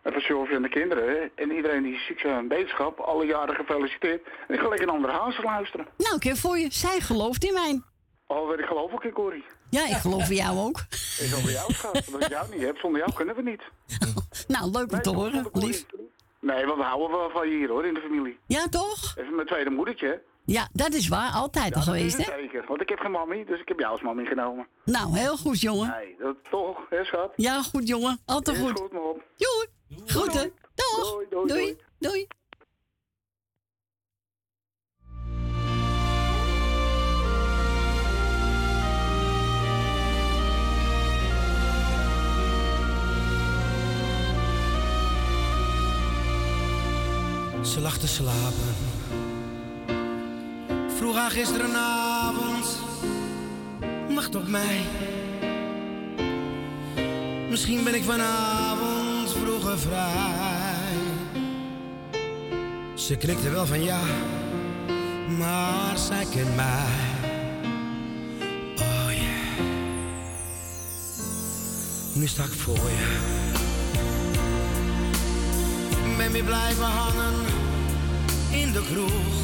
eh 0.04 0.10
even 0.12 0.22
Sylvie 0.22 0.56
en 0.56 0.62
de 0.62 0.70
kinderen. 0.70 1.32
En 1.36 1.52
iedereen 1.52 1.84
die 1.84 2.00
ziek 2.00 2.20
zijn 2.20 2.34
aan 2.34 2.48
wetenschap. 2.48 3.00
Alle 3.00 3.26
jaren 3.26 3.56
gefeliciteerd. 3.56 4.22
En 4.48 4.54
ik 4.54 4.60
ga 4.60 4.68
lekker 4.68 4.86
naar 4.88 4.96
andere 4.96 5.14
hazen 5.14 5.44
luisteren. 5.44 5.88
Nou, 5.98 6.16
ik 6.16 6.24
heb 6.24 6.36
voor 6.38 6.58
je. 6.58 6.68
Zij 6.72 7.00
gelooft 7.00 7.44
in 7.44 7.54
mij. 7.54 7.82
Alweer, 8.28 8.60
ik 8.60 8.66
geloof 8.66 8.92
ook 8.94 9.04
in 9.04 9.12
Corrie. 9.12 9.44
Ja, 9.70 9.88
ik 9.88 9.96
geloof 9.96 10.30
in 10.30 10.36
jou 10.36 10.58
ook. 10.58 10.78
Ik 11.20 11.34
over 11.38 11.52
jou 11.52 11.74
gaat. 11.74 12.08
Omdat 12.08 12.24
ik 12.24 12.30
jou 12.30 12.48
niet 12.52 12.62
heb. 12.62 12.78
Zonder 12.78 13.00
jou 13.00 13.14
kunnen 13.14 13.36
we 13.36 13.42
niet. 13.42 13.62
Nou, 14.48 14.72
leuk 14.72 14.92
om 14.92 15.02
te 15.02 15.10
horen. 15.10 15.50
Lief. 15.54 15.86
Nee, 16.40 16.66
want 16.66 16.78
we 16.78 16.84
houden 16.84 17.18
wel 17.18 17.30
van 17.30 17.50
je 17.50 17.56
hier 17.58 17.70
hoor, 17.70 17.86
in 17.86 17.94
de 17.94 18.00
familie. 18.02 18.38
Ja, 18.48 18.68
toch? 18.70 19.14
Even 19.18 19.36
mijn 19.36 19.48
tweede 19.48 19.70
moedertje. 19.70 20.22
Ja, 20.46 20.68
dat 20.74 20.94
is 20.94 21.08
waar. 21.08 21.32
Altijd 21.32 21.64
al 21.64 21.70
Ja, 21.70 21.76
dat 21.76 21.84
geweest, 21.84 22.18
hè? 22.18 22.24
zeker. 22.24 22.64
Want 22.68 22.82
ik 22.82 22.90
heb 22.90 23.00
geen 23.00 23.12
mammy, 23.12 23.46
dus 23.46 23.60
ik 23.60 23.68
heb 23.68 23.80
jou 23.80 23.92
als 23.92 24.02
mammy 24.02 24.26
genomen. 24.26 24.68
Nou, 24.86 25.18
heel 25.18 25.38
goed, 25.38 25.62
jongen. 25.62 25.90
Nee, 25.90 26.16
dat 26.20 26.36
toch, 26.50 26.78
hè 26.90 27.04
schat? 27.04 27.34
Ja, 27.36 27.62
goed, 27.62 27.88
jongen. 27.88 28.20
Altijd 28.26 28.58
Is 28.58 28.64
goed. 28.64 28.80
goed, 28.80 28.92
op. 28.94 29.22
Joe. 29.36 29.68
Groeten. 30.06 30.54
Doeg. 30.76 31.28
Doei. 31.30 31.48
doei. 31.48 31.78
doei. 32.00 32.28
Ze 47.64 47.82
lag 47.82 47.98
te 47.98 48.08
slapen. 48.08 48.76
Vroeg 50.98 51.16
haar 51.16 51.32
gisterenavond, 51.32 52.78
wacht 54.10 54.36
op 54.36 54.48
mij. 54.48 54.82
Misschien 57.50 57.84
ben 57.84 57.94
ik 57.94 58.04
vanavond 58.04 58.83
vroeger 59.78 59.90
vrij. 59.90 60.98
Ze 62.96 63.16
knikte 63.16 63.50
wel 63.50 63.66
van 63.66 63.84
ja, 63.84 64.00
maar 65.38 65.98
zij 65.98 66.26
kent 66.32 66.56
mij. 66.56 66.96
Oh 68.76 69.12
yeah. 69.12 69.66
Nu 72.14 72.28
sta 72.28 72.44
ik 72.44 72.52
voor 72.52 72.76
je. 72.76 73.18
Ben 76.18 76.32
weer 76.32 76.44
blijven 76.44 76.86
hangen 76.86 77.34
in 78.52 78.72
de 78.72 78.84
kroeg. 78.94 79.42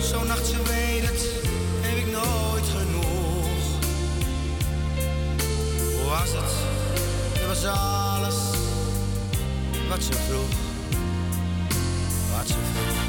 Zo'n 0.00 0.26
nacht, 0.26 0.46
ze 0.46 0.62
weet 0.62 1.08
het, 1.08 1.30
heb 1.80 1.98
ik 1.98 2.12
nooit 2.12 2.64
genoeg. 2.76 3.44
Hoe 5.96 6.08
was 6.08 6.32
het? 6.32 6.75
Was 7.56 7.64
alles 7.64 8.34
wat 9.88 10.02
ze 10.02 10.12
vroeg. 10.12 10.48
Wat 12.30 12.46
ze. 12.46 13.05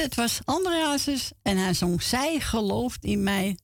Het 0.00 0.14
was 0.14 0.40
André 0.44 0.84
Hazes 0.84 1.32
en 1.42 1.56
hij 1.56 1.74
zong 1.74 2.02
Zij 2.02 2.40
gelooft 2.40 3.04
in 3.04 3.22
mij. 3.22 3.58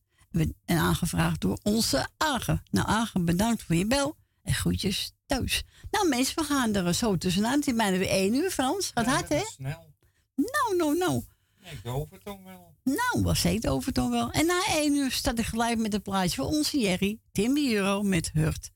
En 0.64 0.78
aangevraagd 0.78 1.40
door 1.40 1.58
onze 1.62 2.08
Agen. 2.16 2.62
Nou, 2.70 2.88
Agen, 2.88 3.24
bedankt 3.24 3.62
voor 3.62 3.74
je 3.74 3.86
bel. 3.86 4.16
En 4.42 4.54
groetjes 4.54 5.12
thuis. 5.26 5.62
Nou, 5.90 6.08
mensen, 6.08 6.34
we 6.34 6.44
gaan 6.44 6.74
er 6.74 6.94
zo 6.94 7.16
tussenuit. 7.16 7.54
Het 7.54 7.66
is 7.66 7.74
bijna 7.74 7.98
weer 7.98 8.08
één 8.08 8.34
uur, 8.34 8.50
Frans. 8.50 8.90
Gaat 8.94 9.06
hard, 9.06 9.28
hè? 9.28 9.42
Snel. 9.44 9.94
Nou, 10.34 10.76
nou, 10.76 10.96
nou. 10.98 11.24
Ja, 11.58 11.70
ik 11.70 11.80
hoop 11.82 12.10
het 12.10 12.24
toch 12.24 12.42
wel. 12.44 12.74
Nou, 12.84 13.22
was 13.22 13.42
het 13.42 13.68
over 13.68 13.92
toch 13.92 14.10
wel. 14.10 14.30
En 14.30 14.46
na 14.46 14.64
één 14.68 14.94
uur 14.94 15.10
staat 15.10 15.38
ik 15.38 15.44
gelijk 15.44 15.78
met 15.78 15.94
een 15.94 16.02
plaatje 16.02 16.36
voor 16.36 16.46
onze 16.46 16.78
Jerry. 16.78 17.20
Timmy 17.32 17.74
Euro 17.74 18.02
met 18.02 18.30
Hurt. 18.32 18.70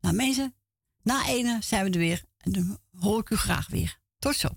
Nou, 0.00 0.14
mensen, 0.14 0.54
na 1.02 1.26
één 1.26 1.46
uur 1.46 1.62
zijn 1.62 1.84
we 1.84 1.90
er 1.90 1.98
weer. 1.98 2.24
En 2.38 2.52
dan 2.52 2.78
hoor 2.98 3.20
ik 3.20 3.30
u 3.30 3.36
graag 3.36 3.68
weer. 3.68 3.98
Tot 4.18 4.36
zo. 4.36 4.48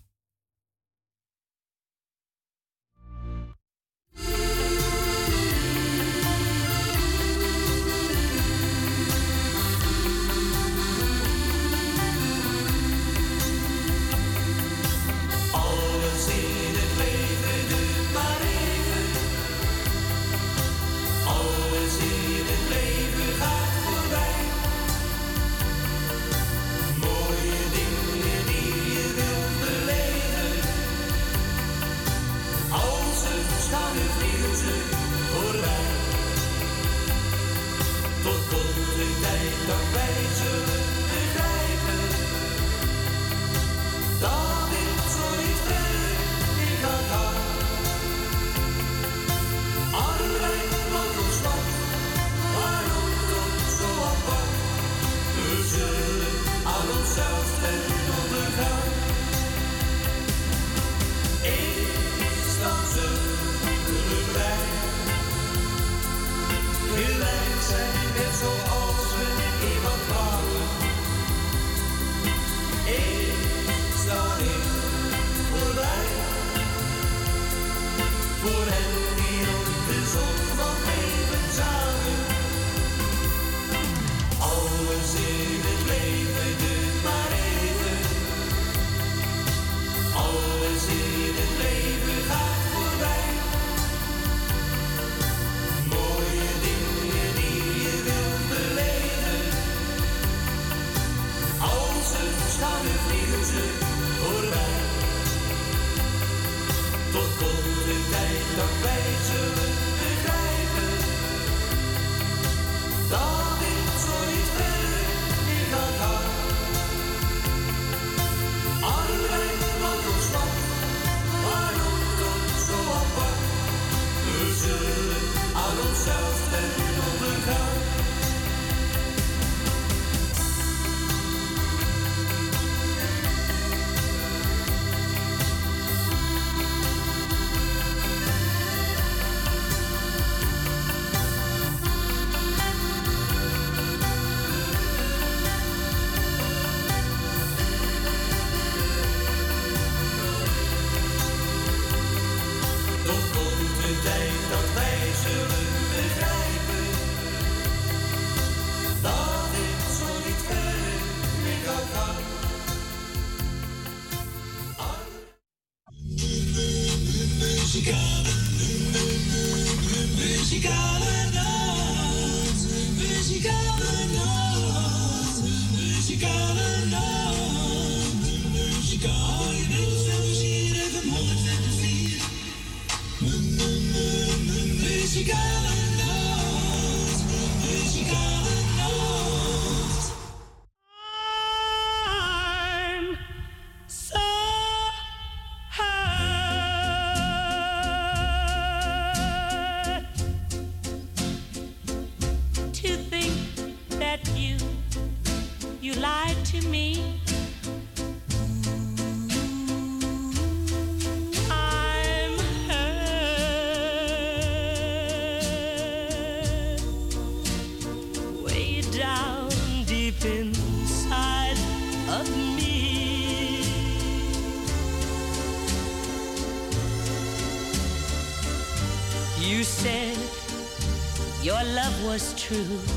Was 232.07 232.33
true. 232.35 232.96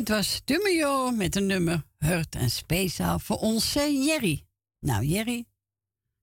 Dit 0.00 0.08
was 0.08 0.40
Dummejo 0.44 1.10
met 1.10 1.36
een 1.36 1.46
nummer 1.46 1.86
Hurt 1.98 2.34
en 2.34 2.50
speciaal 2.50 3.18
voor 3.18 3.36
onze 3.36 4.04
Jerry. 4.04 4.46
Nou, 4.78 5.04
Jerry, 5.04 5.46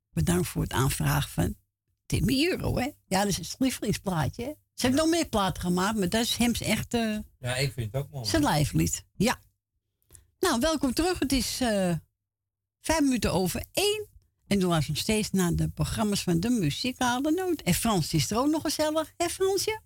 bedankt 0.09 0.47
voor 0.47 0.61
het 0.61 0.71
aanvragen 0.71 1.29
van 1.29 1.55
Timmy 2.05 2.47
Euro, 2.47 2.77
hè? 2.77 2.89
Ja, 3.05 3.19
dat 3.23 3.27
is 3.27 3.37
een 3.37 3.55
lievelingsplaatje, 3.59 4.43
hè? 4.43 4.49
Ze 4.49 4.85
hebben 4.85 4.99
nog 4.99 5.09
meer 5.09 5.27
platen 5.27 5.61
gemaakt, 5.61 5.97
maar 5.97 6.09
dat 6.09 6.21
is 6.21 6.35
hem 6.35 6.53
echt 6.53 6.93
eh, 6.93 7.17
Ja, 7.39 7.55
ik 7.55 7.73
vind 7.73 7.93
het 7.93 8.03
ook 8.03 8.11
mooi. 8.11 8.25
zijn 8.25 8.43
lijflied. 8.43 9.03
Ja. 9.15 9.41
Nou, 10.39 10.59
welkom 10.59 10.93
terug. 10.93 11.19
Het 11.19 11.31
is 11.31 11.61
eh, 11.61 11.93
vijf 12.81 13.01
minuten 13.01 13.33
over 13.33 13.63
één. 13.71 14.07
En 14.47 14.59
we 14.59 14.65
luisteren 14.65 14.93
nog 14.93 15.03
steeds 15.03 15.31
naar 15.31 15.55
de 15.55 15.69
programma's 15.69 16.23
van 16.23 16.39
de 16.39 16.49
muzikale 16.49 17.31
noot. 17.31 17.61
En 17.61 17.73
Frans 17.73 18.13
is 18.13 18.31
er 18.31 18.37
ook 18.37 18.49
nog 18.49 18.61
gezellig, 18.61 19.13
hè 19.17 19.27
Fransje? 19.29 19.81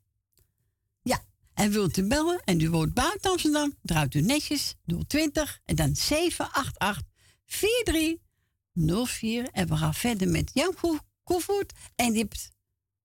En 1.53 1.71
wilt 1.71 1.97
u 1.97 2.03
bellen 2.07 2.41
en 2.43 2.59
u 2.59 2.69
woont 2.69 2.93
buiten 2.93 3.31
Amsterdam, 3.31 3.75
draait 3.81 4.13
u 4.13 4.21
netjes 4.21 4.75
020 5.07 5.59
en 5.65 5.75
dan 5.75 5.95
788 5.95 7.03
4304. 7.45 9.49
En 9.51 9.67
we 9.67 9.77
gaan 9.77 9.93
verder 9.93 10.27
met 10.27 10.51
Jan 10.53 10.73
Ko- 10.73 10.99
Koevoet. 11.23 11.73
En 11.95 12.11
die 12.11 12.21
hebt... 12.21 12.51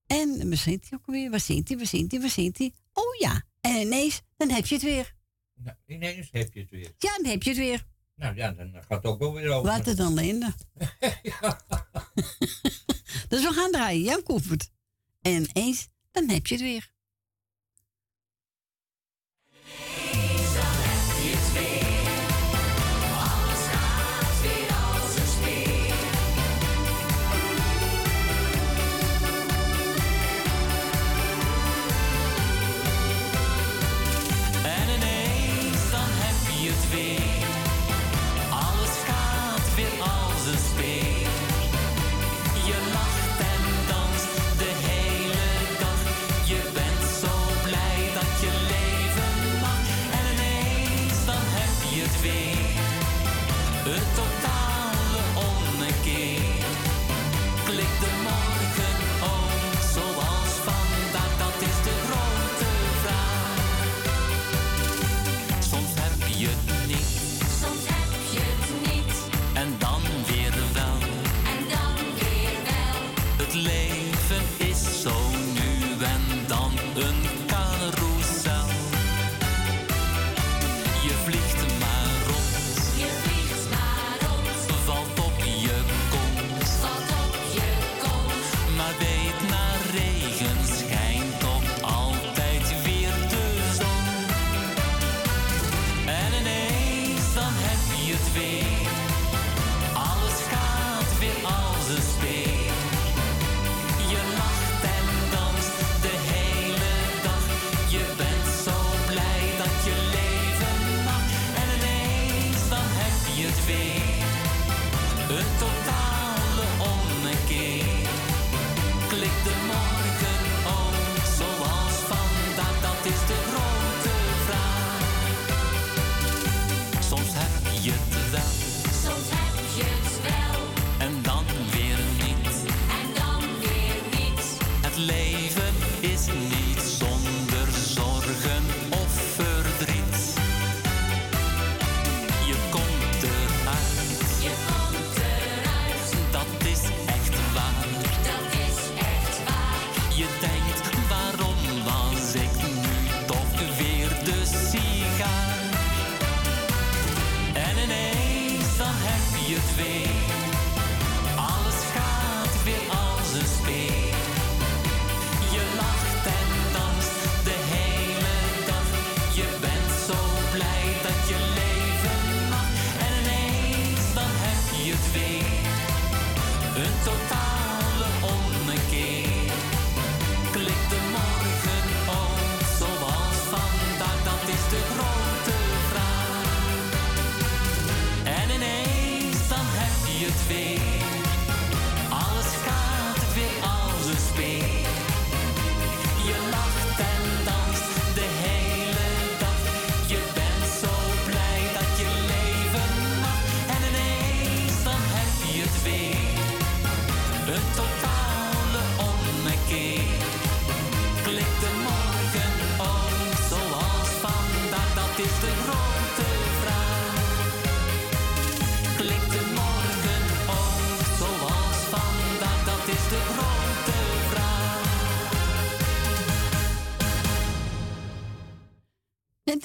En 0.07 0.57
zit 0.59 0.89
hij 0.89 0.99
ook 0.99 1.07
weer? 1.07 1.31
Waar 1.31 1.41
zit 1.41 1.69
hij? 1.69 1.77
Waar 1.77 1.87
zit 1.87 2.11
hij? 2.11 2.21
Waar 2.21 2.31
zit 2.31 2.59
hij? 2.59 2.73
Oh 2.93 3.15
ja. 3.19 3.43
En 3.61 3.81
ineens, 3.81 4.21
dan 4.37 4.51
heb 4.51 4.67
je 4.67 4.75
het 4.75 4.85
weer. 4.85 5.15
Nou, 5.55 5.77
ineens 5.87 6.29
heb 6.31 6.53
je 6.53 6.61
het 6.61 6.71
weer. 6.71 6.93
Ja, 6.99 7.17
dan 7.17 7.27
heb 7.27 7.43
je 7.43 7.51
het 7.51 7.59
weer. 7.59 7.85
Nou 8.15 8.37
ja, 8.37 8.53
dan 8.53 8.73
gaat 8.73 8.89
het 8.89 9.05
ook 9.05 9.19
wel 9.19 9.33
weer 9.33 9.51
over. 9.51 9.73
Wat 9.73 9.87
er 9.87 9.97
dan 9.97 10.15
Linda. 10.15 10.55
dus 13.29 13.43
we 13.43 13.53
gaan 13.53 13.71
draaien, 13.71 14.03
Jan 14.03 14.23
Koevoet. 14.23 14.71
En 15.21 15.47
eens, 15.53 15.89
dan 16.11 16.29
heb 16.29 16.47
je 16.47 16.55
het 16.55 16.63
weer. 16.63 16.95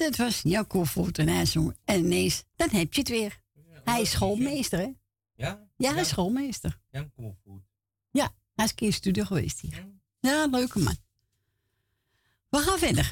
Dat 0.02 0.16
was 0.16 0.40
Jacco 0.42 0.84
Voort 0.84 1.18
en 1.18 1.28
hij 1.28 1.46
zong. 1.46 1.76
En 1.84 1.98
ineens, 2.04 2.44
dan 2.56 2.68
heb 2.70 2.94
je 2.94 3.00
het 3.00 3.08
weer. 3.08 3.40
Hij 3.84 4.00
is 4.00 4.10
schoolmeester, 4.10 4.78
hè? 4.78 4.92
Ja? 5.34 5.68
Ja, 5.76 5.92
hij 5.92 6.00
is 6.00 6.08
schoolmeester. 6.08 6.78
Jan 6.90 7.12
Koevoet. 7.12 7.62
Ja, 8.10 8.34
hij 8.54 8.64
is 8.64 8.70
een 8.70 8.76
keer 8.76 8.86
in 8.86 8.92
studio 8.92 9.24
geweest 9.24 9.60
hier. 9.60 9.86
Ja, 10.20 10.46
leuke 10.46 10.78
man. 10.78 10.96
We 12.48 12.58
gaan 12.58 12.78
verder. 12.78 13.04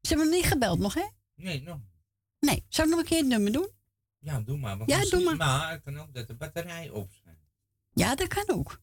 Ze 0.00 0.08
hebben 0.08 0.26
nog 0.26 0.34
niet 0.36 0.44
gebeld 0.44 0.78
nog, 0.78 0.94
hè? 0.94 1.06
Nee, 1.34 1.62
nog. 1.62 1.78
Nee. 2.40 2.64
Zou 2.68 2.88
ik 2.88 2.94
nog 2.94 3.02
een 3.02 3.08
keer 3.10 3.18
het 3.18 3.26
nummer 3.26 3.52
doen? 3.52 3.68
Ja, 4.18 4.40
doe 4.40 4.58
maar. 4.58 4.78
Ja, 4.86 5.00
doe 5.00 5.24
maar. 5.24 5.36
Maar 5.36 5.70
het 5.70 5.82
kan 5.82 5.98
ook 5.98 6.14
dat 6.14 6.26
de 6.26 6.34
batterij 6.34 6.90
op 6.90 7.10
zijn. 7.22 7.38
Ja, 7.92 8.14
dat 8.14 8.28
kan 8.28 8.56
ook. 8.56 8.80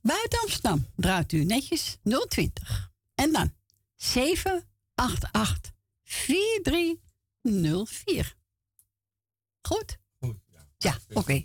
Buiten 0.00 0.40
Amsterdam 0.40 0.86
draait 0.96 1.32
u 1.32 1.44
netjes 1.44 1.98
020. 2.28 2.90
En 3.14 3.32
dan 3.32 3.54
788 3.94 5.75
4304. 6.06 8.34
Goed? 9.62 9.98
Goed, 10.18 10.36
ja. 10.78 10.98
oké. 11.12 11.44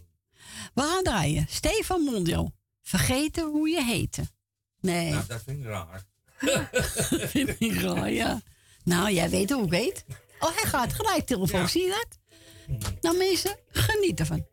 We 0.73 0.81
gaan 0.81 1.03
draaien. 1.03 1.45
Stefan 1.49 2.01
Mondial. 2.01 2.53
Vergeten 2.81 3.43
hoe 3.43 3.69
je 3.69 3.83
heette. 3.83 4.29
Nee. 4.79 5.11
Nou, 5.11 5.25
dat 5.27 5.43
vind 5.43 5.59
ik 5.59 5.65
raar. 5.65 6.05
vind 7.33 7.55
ik 7.59 7.81
raar, 7.81 8.11
ja. 8.11 8.41
Nou, 8.83 9.11
jij 9.11 9.29
weet 9.29 9.49
hoe 9.49 9.65
ik 9.65 9.71
heet. 9.71 10.05
Oh, 10.39 10.55
hij 10.55 10.69
gaat 10.69 10.93
gelijk 10.93 11.25
telefoon. 11.25 11.69
Zie 11.69 11.81
je 11.81 11.89
dat? 11.89 12.19
Nou, 13.01 13.17
mensen, 13.17 13.57
geniet 13.69 14.19
ervan. 14.19 14.45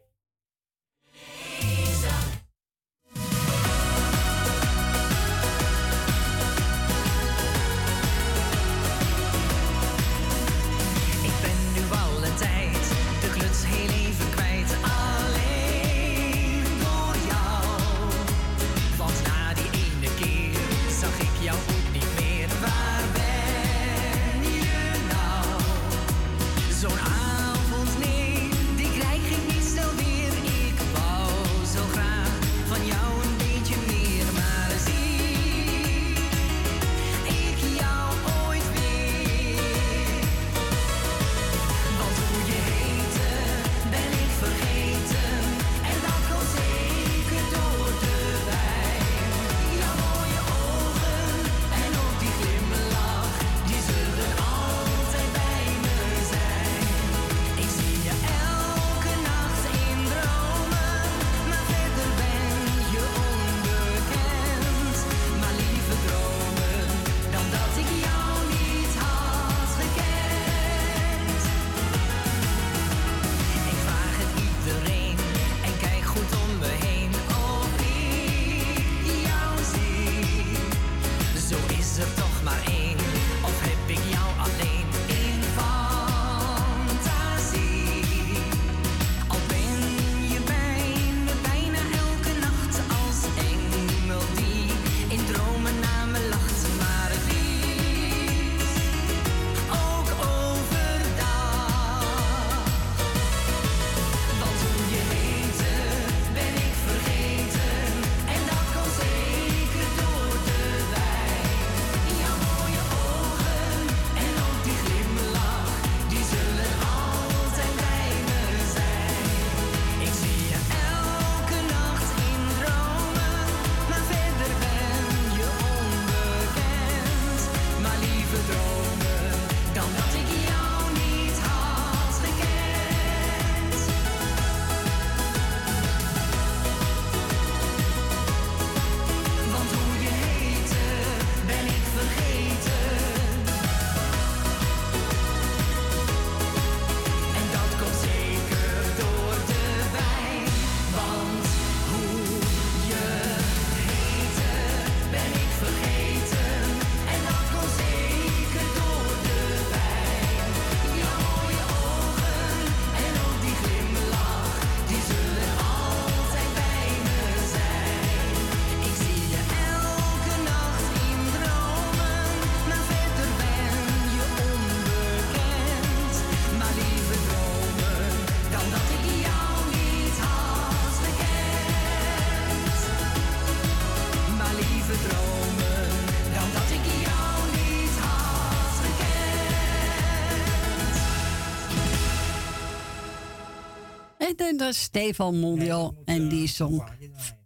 Stefan 194.73 195.39
Mondial 195.39 196.03
en 196.05 196.29
die 196.29 196.49
zong 196.49 196.85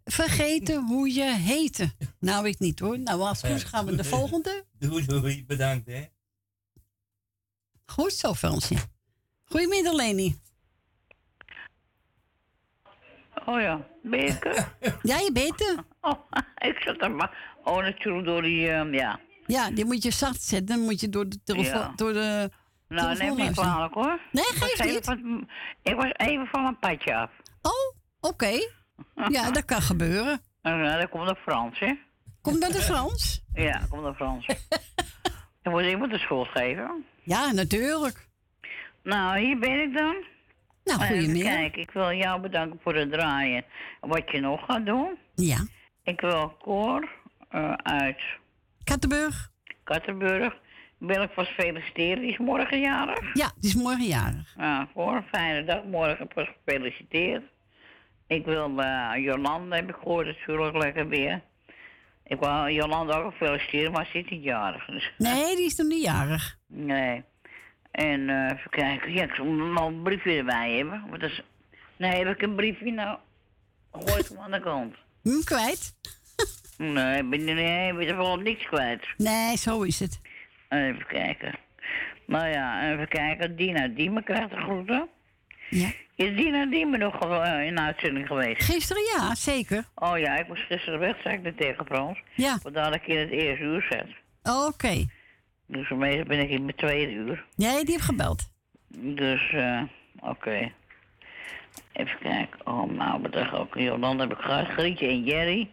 Vergeten 0.05 0.86
hoe 0.86 1.12
je 1.12 1.35
heette. 1.35 1.90
Nou, 2.20 2.49
ik 2.49 2.59
niet 2.59 2.78
hoor. 2.78 2.99
Nou, 2.99 3.20
als 3.20 3.43
het 3.43 3.51
goed 3.51 3.61
is 3.61 3.69
gaan 3.69 3.86
we 3.86 3.94
de 3.94 4.05
volgende. 4.05 4.65
Doei, 4.78 5.07
doei. 5.07 5.44
Bedankt, 5.47 5.86
hè. 5.86 6.05
Goed 7.85 8.12
zo, 8.12 8.35
Fransje. 8.35 8.77
Goedemiddag, 9.44 9.93
Leni. 9.93 10.40
Oh 13.47 13.61
ja, 13.61 13.86
ben 14.03 14.27
ik 14.27 14.44
er? 14.44 14.77
Ja, 15.03 15.19
je 15.19 15.32
bent 15.32 15.61
er. 15.61 15.85
Oh, 16.01 16.20
ik 16.59 16.82
zat 16.85 17.03
er 17.03 17.11
maar. 17.11 17.59
Oh, 17.65 17.77
natuurlijk 17.77 18.27
door 18.27 18.43
die, 18.43 18.69
ehm, 18.69 18.94
ja. 18.94 19.20
Ja, 19.47 19.70
die 19.70 19.85
moet 19.85 20.03
je 20.03 20.11
zacht 20.11 20.43
zetten. 20.43 20.77
Dan 20.77 20.85
moet 20.85 21.01
je 21.01 21.09
door 21.09 21.28
de 21.28 21.43
telefoon... 21.44 21.81
Ja. 21.81 21.93
Door 21.97 22.12
de 22.12 22.51
Nou, 22.94 23.09
neem 23.09 23.16
telefoon 23.19 23.47
niet 23.47 23.52
kwalijk 23.56 23.94
hoor. 23.94 24.20
Nee, 24.32 24.44
Ik 24.44 24.85
niet. 24.85 25.05
van- 25.05 25.48
ik 25.82 25.94
was 25.94 26.10
even 26.16 26.47
van 26.47 26.62
mijn 26.62 26.78
padje 26.78 27.14
af. 27.16 27.31
Oh, 27.62 27.97
oké. 28.31 28.52
Ja, 29.28 29.51
dat 29.51 29.64
kan 29.64 29.82
gebeuren. 29.82 30.40
Nou, 30.62 31.01
dat 31.01 31.09
komt 31.10 31.24
naar 31.24 31.39
Frans, 31.43 31.78
hè? 31.78 31.94
Komt 32.43 32.60
dat 32.60 32.73
de 32.73 32.81
Frans? 32.81 33.43
Ja, 33.55 33.78
dat 33.78 33.89
komt 33.89 34.02
naar 34.02 34.14
Frans. 34.14 34.47
Dan 35.62 35.73
moet 35.73 35.82
iemand 35.82 36.10
de 36.12 36.19
schuld 36.19 36.48
geven. 36.48 37.05
Ja, 37.23 37.52
natuurlijk. 37.52 38.28
Nou, 39.02 39.39
hier 39.39 39.59
ben 39.59 39.81
ik 39.81 39.94
dan. 39.97 40.16
Nou, 40.85 41.02
Even 41.02 41.16
goedemiddag. 41.16 41.52
Kijk, 41.55 41.77
ik 41.77 41.90
wil 41.90 42.12
jou 42.12 42.40
bedanken 42.40 42.81
voor 42.82 42.94
het 42.94 43.12
draaien. 43.12 43.64
Wat 44.01 44.31
je 44.31 44.40
nog 44.40 44.64
gaat 44.64 44.86
doen. 44.86 45.19
Ja. 45.35 45.66
Ik 46.02 46.20
wil 46.20 46.56
Cor 46.62 47.09
eh, 47.48 47.73
uit 47.73 48.20
Kattenburg. 48.85 49.51
Kattenburg. 49.85 50.55
Wil 51.06 51.22
ik 51.22 51.30
vast 51.32 51.50
feliciteren. 51.50 52.22
Die 52.22 52.30
is 52.30 52.38
morgen 52.38 52.80
jarig. 52.80 53.34
Ja, 53.34 53.52
die 53.60 53.70
is 53.70 53.74
morgen 53.74 54.06
jarig. 54.06 54.54
Ja, 54.56 54.88
voor 54.94 55.16
een 55.16 55.24
fijne 55.32 55.64
dag. 55.64 55.84
Morgen 55.84 56.28
pas 56.28 56.48
gefeliciteerd. 56.64 57.42
Ik 58.26 58.44
wil 58.44 58.80
eh, 58.80 59.10
Jolanda, 59.16 59.76
heb 59.76 59.88
ik 59.88 59.94
gehoord, 59.94 60.26
natuurlijk 60.26 60.76
lekker 60.76 61.08
weer. 61.08 61.40
Ik 62.24 62.38
wil 62.40 62.68
Jolanda 62.68 63.16
ook 63.16 63.34
feliciteren, 63.34 63.92
maar 63.92 64.06
ze 64.06 64.18
is 64.18 64.30
niet 64.30 64.42
jarig. 64.42 64.84
Dus. 64.84 65.12
Nee, 65.18 65.56
die 65.56 65.64
is 65.64 65.76
nog 65.76 65.86
niet 65.86 66.02
jarig. 66.02 66.58
Nee. 66.66 67.22
En 67.90 68.28
eh 68.28 68.44
even 68.44 68.70
kijken. 68.70 69.12
Ja, 69.12 69.22
ik 69.22 69.34
zal 69.34 69.44
nog 69.44 69.86
een 69.86 70.02
briefje 70.02 70.36
erbij 70.36 70.76
hebben. 70.76 71.04
Want 71.08 71.20
dat 71.20 71.30
is... 71.30 71.42
Nee, 71.96 72.24
heb 72.24 72.34
ik 72.34 72.42
een 72.42 72.54
briefje 72.54 72.92
nou? 72.92 73.18
Gooi 73.92 74.20
ik 74.20 74.28
hem 74.28 74.38
aan 74.38 74.50
de 74.50 74.60
kant. 74.60 74.94
Hm, 75.22 75.40
kwijt? 75.44 75.94
Nee, 76.76 77.18
ik 77.22 77.30
ben, 77.30 77.44
nee, 77.44 77.90
ik 77.90 77.96
ben 77.96 78.06
er 78.06 78.16
wel 78.16 78.36
niks 78.36 78.64
kwijt. 78.64 79.06
Nee, 79.16 79.56
zo 79.56 79.82
is 79.82 80.00
het. 80.00 80.20
Even 80.73 81.07
kijken. 81.07 81.55
Nou 82.27 82.49
ja, 82.49 82.93
even 82.93 83.09
kijken. 83.09 83.57
Dina 83.57 83.89
Diemen 83.89 84.24
krijgt 84.24 84.51
de 84.51 84.57
groeten. 84.57 85.09
Ja. 85.70 85.90
Is 86.15 86.36
Dina 86.36 86.66
Diemen 86.66 86.99
nog 86.99 87.19
eh, 87.19 87.66
in 87.66 87.78
uitzending 87.78 88.27
geweest? 88.27 88.65
Gisteren 88.65 89.03
ja, 89.16 89.35
zeker. 89.35 89.85
Oh 89.94 90.19
ja, 90.19 90.36
ik 90.36 90.47
was 90.47 90.61
gisteren 90.69 90.99
weg, 90.99 91.20
zei 91.23 91.35
ik 91.35 91.43
net 91.43 91.57
tegen 91.57 91.86
Frans. 91.86 92.19
Ja. 92.35 92.59
Vandaar 92.59 92.90
dat 92.90 92.94
ik 92.94 93.07
in 93.07 93.19
het 93.19 93.31
eerste 93.31 93.65
uur 93.65 93.86
zat. 93.90 94.66
Oké. 94.66 95.07
Dus 95.66 95.90
meestal 95.90 96.24
ben 96.24 96.40
ik 96.40 96.51
in 96.51 96.65
mijn 96.65 96.77
tweede 96.77 97.12
uur. 97.12 97.44
Nee, 97.57 97.85
die 97.85 97.93
heeft 97.93 98.05
gebeld. 98.05 98.51
Dus, 98.89 99.51
eh, 99.53 99.82
oké. 100.20 100.73
Even 101.93 102.19
kijken. 102.19 102.66
Oh, 102.66 102.90
nou, 102.90 103.20
bedankt 103.23 103.53
ook. 103.53 103.74
Jolanda 103.74 104.28
heb 104.28 104.39
ik 104.39 104.44
gehad. 104.44 104.66
Grietje 104.66 105.07
en 105.07 105.24
Jerry. 105.24 105.70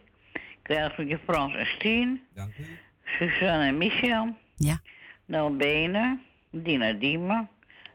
Krijg 0.62 0.96
van 0.96 1.08
je 1.08 1.20
Frans 1.24 1.56
en 1.56 1.66
Stien. 1.66 2.22
Dank 2.36 2.54
u. 2.58 2.66
Suzanne 3.04 3.66
en 3.66 3.78
Michel. 3.78 4.36
Ja. 4.60 4.82
Nel 5.26 5.56
Benen. 5.56 6.22
Dina 6.52 6.92
Diemen. 6.94 7.50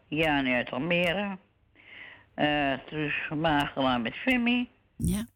Jani 0.09 0.55
uit 0.55 0.71
Almere. 0.71 1.39
eh 2.35 2.73
Truus 2.87 3.15
Magela 3.37 3.99
met 3.99 4.15
Femi. 4.15 4.69
Ja. 4.97 5.27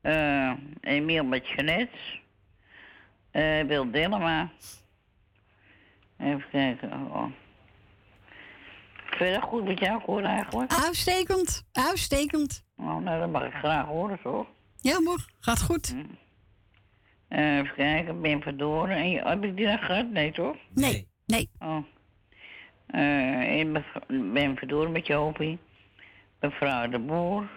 eh 0.00 0.52
Emiel 0.80 1.24
met 1.24 1.48
Jeanette. 1.48 1.96
eh 3.30 3.64
Wil 3.66 3.90
Dillema. 3.90 4.50
Even 6.18 6.44
kijken. 6.50 6.92
Oh. 6.92 7.26
Verder 9.06 9.42
goed 9.42 9.64
met 9.64 9.78
jou 9.78 10.02
hoor 10.06 10.22
eigenlijk? 10.22 10.72
Uitstekend. 10.72 11.64
Uitstekend. 11.72 12.64
Oh, 12.76 12.96
nou, 12.96 13.20
dat 13.20 13.30
mag 13.30 13.44
ik 13.44 13.52
graag 13.52 13.86
horen, 13.86 14.18
toch? 14.22 14.46
Ja, 14.80 15.00
hoor. 15.04 15.26
Gaat 15.40 15.62
goed. 15.62 15.94
Eh, 15.96 16.04
even 17.38 17.74
kijken, 17.76 18.20
Ben 18.20 18.42
Verdoren. 18.42 18.96
En 18.96 19.10
je- 19.10 19.22
heb 19.28 19.44
ik 19.44 19.56
die 19.56 19.66
nog 19.66 19.84
gehad? 19.86 20.10
Nee, 20.10 20.32
toch? 20.32 20.56
Nee. 20.74 21.06
Nee. 21.26 21.48
Oh. 21.58 21.76
Eh, 22.86 23.66
mev- 23.66 24.32
Ben 24.32 24.56
Verdoren 24.56 24.92
met 24.92 25.06
Jopie. 25.06 25.58
Mevrouw 26.40 26.88
de 26.88 26.98
Boer. 26.98 27.48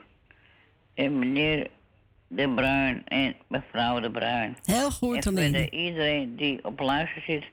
En 0.93 1.19
meneer 1.19 1.67
De 2.27 2.49
Bruin 2.55 3.01
en 3.07 3.35
mevrouw 3.47 3.99
De 3.99 4.11
Bruin. 4.11 4.57
Heel 4.63 4.91
goed, 4.91 5.25
En 5.25 5.33
verder 5.37 5.73
iedereen 5.73 6.35
die 6.35 6.65
op 6.65 6.79
luister 6.79 7.21
zit, 7.21 7.43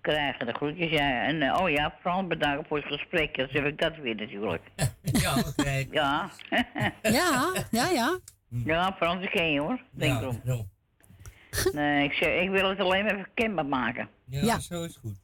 krijgen 0.00 0.46
de 0.46 0.52
groetjes. 0.52 0.90
Ja, 0.90 1.22
en 1.22 1.42
eh, 1.42 1.60
oh 1.62 1.70
ja, 1.70 1.94
Frans 2.00 2.26
bedankt 2.26 2.68
voor 2.68 2.76
het 2.76 2.86
gesprek. 2.86 3.34
Dus 3.34 3.52
heb 3.52 3.64
ik 3.66 3.78
dat 3.80 3.96
weer 3.96 4.14
natuurlijk. 4.14 4.62
Ja, 5.02 5.34
oké. 5.48 5.84
Ja. 5.90 6.30
Ja, 7.02 7.52
ja, 7.70 7.88
ja. 7.90 8.18
Ja, 8.64 8.92
Frans, 8.96 9.24
ik 9.24 9.30
ken 9.30 9.52
je 9.52 9.60
hoor. 9.60 9.80
Denk 9.90 10.12
Ja, 10.12 10.20
erom. 10.20 10.40
Nee, 11.72 12.04
ik, 12.04 12.12
zeg, 12.12 12.42
ik 12.42 12.50
wil 12.50 12.68
het 12.68 12.80
alleen 12.80 13.04
even 13.04 13.28
kenbaar 13.34 13.66
maken. 13.66 14.08
Ja, 14.28 14.60
zo 14.60 14.82
is 14.84 14.98
goed. 15.00 15.22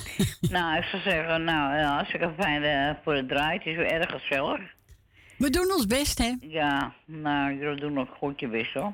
nou, 0.50 0.78
ik 0.78 0.84
zou 0.84 1.02
zeggen, 1.02 1.44
nou, 1.44 1.76
ja, 1.76 1.94
hartstikke 1.94 2.32
fijn 2.38 2.62
eh, 2.62 2.94
voor 3.04 3.14
het 3.14 3.28
draai. 3.28 3.58
Het 3.58 3.66
is 3.66 3.76
weer 3.76 3.90
erg 3.92 4.10
gezellig. 4.10 4.60
We 5.38 5.50
doen 5.50 5.72
ons 5.72 5.86
best, 5.86 6.18
hè? 6.18 6.34
Ja, 6.40 6.92
nou, 7.04 7.54
jullie 7.58 7.80
doen 7.80 7.98
ook 7.98 8.14
goed 8.18 8.40
je 8.40 8.48
best 8.48 8.72
hoor. 8.72 8.92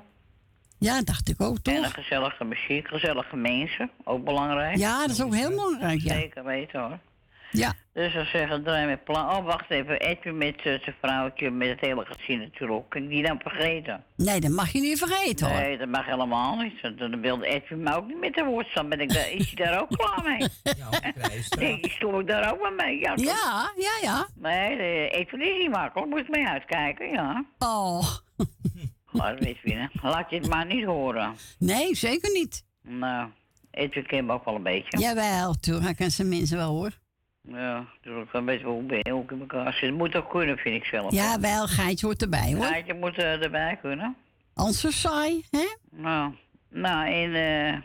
Ja, 0.78 1.02
dacht 1.02 1.28
ik 1.28 1.40
ook, 1.40 1.58
En 1.62 1.76
een 1.76 1.82
toch? 1.82 1.94
gezellige 1.94 2.44
muziek, 2.44 2.88
gezellige 2.88 3.36
mensen, 3.36 3.90
ook 4.04 4.24
belangrijk. 4.24 4.76
Ja, 4.76 5.00
dat 5.00 5.10
is 5.10 5.22
ook 5.22 5.34
heel 5.34 5.48
belangrijk, 5.50 6.00
ja. 6.00 6.14
Zeker 6.14 6.44
weten 6.44 6.80
hoor. 6.80 6.98
Ja. 7.51 7.74
Dus 7.93 8.14
dan 8.14 8.24
zeggen, 8.24 8.62
draai 8.64 8.86
met 8.86 9.05
plan. 9.05 9.36
Oh, 9.36 9.44
wacht 9.44 9.70
even, 9.70 10.01
Edwin 10.01 10.36
met 10.36 10.56
eh, 10.56 10.62
zijn 10.62 10.94
vrouwtje, 11.02 11.51
met 11.51 11.68
het 11.68 11.81
hele 11.81 12.05
gezin 12.05 12.39
natuurlijk. 12.39 12.89
Kan 12.89 13.02
ik 13.02 13.09
die 13.09 13.23
dan 13.23 13.39
vergeten? 13.40 14.05
Nee, 14.16 14.40
dat 14.40 14.51
mag 14.51 14.70
je 14.73 14.81
niet 14.81 14.98
vergeten, 14.98 15.47
hoor. 15.47 15.56
Nee, 15.60 15.78
dat 15.78 15.89
mag 15.89 16.06
helemaal 16.06 16.56
niet. 16.56 16.98
Dan 16.98 17.20
wilde 17.20 17.47
Edwin 17.47 17.82
me 17.82 17.94
ook 17.94 18.06
niet 18.06 18.20
met 18.20 18.35
de 18.35 18.44
woord 18.44 18.66
staan. 18.66 18.89
Ben 18.89 19.01
ik 19.01 19.12
daar, 19.12 19.31
is 19.31 19.52
hij 19.55 19.66
daar 19.66 19.81
ook 19.81 19.89
klaar 19.98 20.23
mee? 20.24 20.48
Denk 21.59 21.85
je, 21.85 21.90
stop 21.90 22.20
ik 22.20 22.27
daar 22.27 22.52
ook 22.52 22.60
maar 22.60 22.73
mee? 22.73 22.98
Ja? 22.98 23.12
Ja, 23.14 23.73
ja, 23.77 23.93
ja. 24.02 24.28
Nee, 24.35 25.09
Edwin 25.09 25.40
is 25.40 25.59
niet 25.59 25.70
makkelijk. 25.70 26.10
Moet 26.10 26.18
je 26.18 26.27
mee 26.31 26.47
uitkijken, 26.47 27.10
ja. 27.10 27.44
Oh. 27.59 28.06
Maar 29.12 29.35
Edwin, 29.35 29.78
hè. 29.78 30.09
laat 30.09 30.31
je 30.31 30.36
het 30.36 30.48
maar 30.48 30.66
niet 30.66 30.85
horen. 30.85 31.35
Nee, 31.59 31.94
zeker 31.94 32.32
niet. 32.32 32.64
Nou, 32.82 33.28
Edwin 33.70 34.06
ken 34.06 34.27
me 34.27 34.32
ook 34.32 34.44
wel 34.44 34.55
een 34.55 34.62
beetje. 34.62 34.98
Jawel, 34.98 35.55
toen 35.55 35.94
kan 35.94 36.10
zijn 36.10 36.28
mensen 36.28 36.56
wel, 36.56 36.70
hoor. 36.70 36.90
Ja, 37.48 37.86
natuurlijk 37.94 38.32
een 38.32 38.44
beetje 38.44 38.66
hoe 38.66 38.82
ben 38.82 38.98
je 39.02 39.14
ook 39.14 39.31
in 39.31 39.40
elkaar. 39.40 39.78
Het 39.81 39.94
moet 39.94 40.16
ook 40.16 40.31
kunnen, 40.31 40.56
vind 40.56 40.74
ik 40.74 40.85
zelf. 40.85 41.12
Jawel, 41.12 41.66
geitje 41.66 42.06
hoort 42.06 42.23
erbij, 42.23 42.55
hoor. 42.55 42.64
Ja, 42.64 42.77
je 42.86 42.94
moet 42.94 43.18
eh, 43.18 43.43
erbij 43.43 43.78
kunnen. 43.82 44.16
Anders 44.55 45.01
saai, 45.01 45.44
hè? 45.51 45.66
Nou, 45.90 46.32
nou, 46.68 47.10
in, 47.10 47.35
eh 47.35 47.77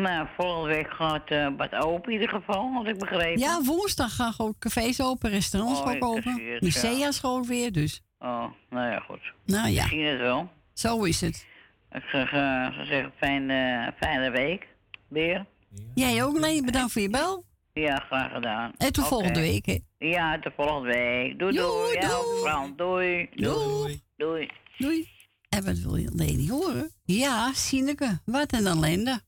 nou, 0.00 0.26
volgende 0.36 0.68
week 0.74 0.90
gaat 0.90 1.28
eh 1.30 1.48
wat 1.56 1.74
open 1.74 2.12
in 2.12 2.20
ieder 2.20 2.36
geval, 2.36 2.72
had 2.72 2.86
ik 2.86 2.98
begrepen. 2.98 3.38
Ja, 3.40 3.62
woensdag 3.62 4.14
gaan 4.14 4.32
gewoon 4.32 4.54
cafés 4.58 5.02
open, 5.02 5.30
restaurants 5.30 5.80
Oh, 5.80 5.86
ook 5.86 5.94
ik 5.94 6.04
open. 6.04 6.58
Musea 6.60 7.10
schoon 7.10 7.46
weer, 7.46 7.72
dus. 7.72 8.02
Oh, 8.18 8.44
nou 8.70 8.90
ja, 8.90 8.98
goed. 9.00 9.32
Nou 9.44 9.68
ja. 9.68 9.82
Ik 9.82 9.88
zie 9.88 10.04
het 10.04 10.20
wel. 10.20 10.50
Zo 10.72 11.02
is 11.02 11.20
het. 11.20 11.46
Ik 11.92 12.02
zeg, 12.02 12.32
ik 12.32 12.86
zeg 12.86 13.10
fijne, 13.16 13.92
fijne 13.96 14.30
week 14.30 14.66
weer. 15.08 15.46
Jij 15.94 16.24
ook, 16.24 16.38
Leen. 16.38 16.64
Bedankt 16.64 16.92
voor 16.92 17.02
je 17.02 17.10
bel. 17.10 17.44
Ja, 17.74 17.96
graag 17.96 18.32
gedaan. 18.32 18.72
En 18.76 18.92
tot 18.92 19.06
volgende 19.06 19.40
week, 19.40 19.66
hè. 19.66 19.78
Ja, 19.98 20.38
tot 20.40 20.52
volgende 20.56 20.88
week. 20.88 21.38
Doei, 21.38 21.56
doei. 21.56 21.92
Ja, 21.92 22.08
Frans, 22.40 22.72
doei. 22.76 23.28
Doei. 23.34 24.00
Doei. 24.16 24.50
Doei. 24.78 25.08
En 25.48 25.64
wat 25.64 25.78
wil 25.78 25.96
je 25.96 26.10
Leni 26.12 26.50
horen? 26.50 26.90
Ja, 27.04 27.52
Sineke. 27.52 28.20
Wat 28.24 28.52
een 28.52 28.66
ellende. 28.66 29.20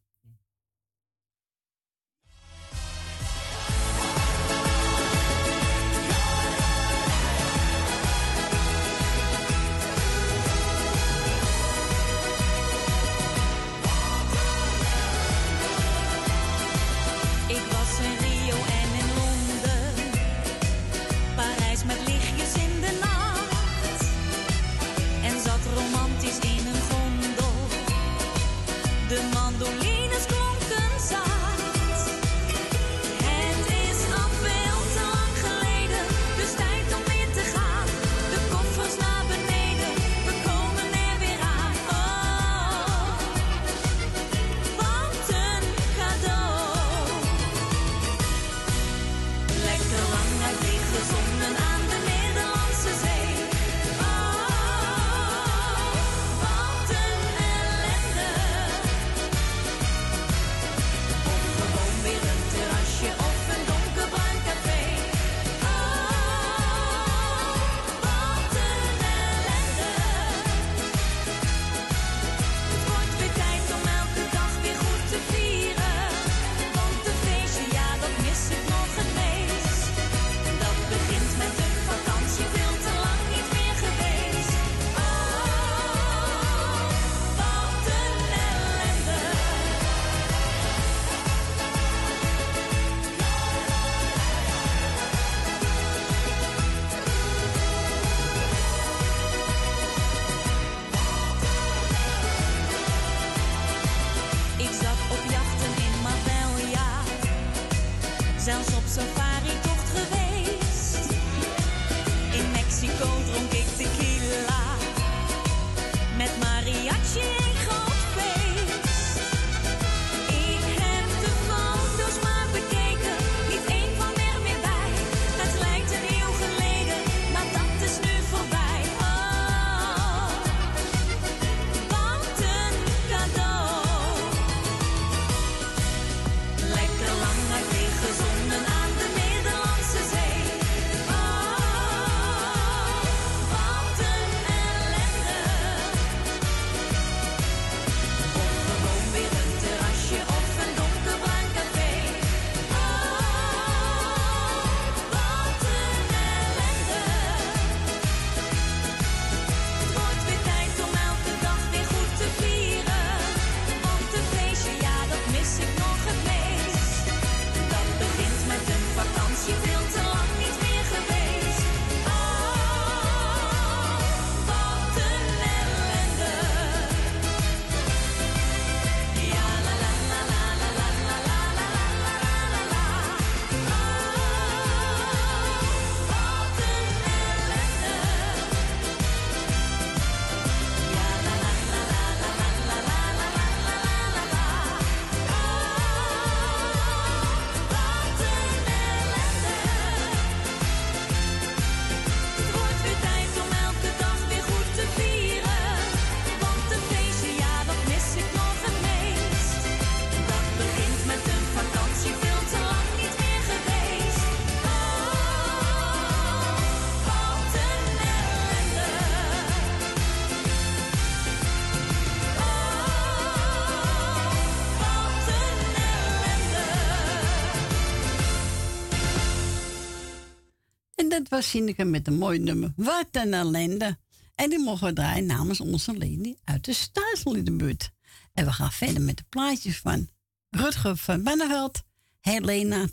dat 231.28 231.38
was 231.38 231.50
Sineke 231.50 231.84
met 231.84 232.06
een 232.06 232.18
mooi 232.18 232.38
nummer. 232.38 232.72
Wat 232.76 233.08
een 233.10 233.34
ellende. 233.34 233.98
En 234.34 234.50
die 234.50 234.58
mogen 234.58 234.86
we 234.86 234.92
draaien 234.92 235.26
namens 235.26 235.60
onze 235.60 235.96
Leni 235.96 236.36
uit 236.44 236.64
de 236.64 236.72
Stuizel 236.72 237.34
in 237.34 237.44
de 237.44 237.52
buurt. 237.52 237.90
En 238.32 238.44
we 238.44 238.52
gaan 238.52 238.72
verder 238.72 239.02
met 239.02 239.16
de 239.16 239.24
plaatjes 239.28 239.78
van 239.78 240.08
Rutger 240.50 240.96
van 240.96 241.22
Benneveld, 241.22 241.82
Helena 242.20 242.86
2.0. 242.86 242.92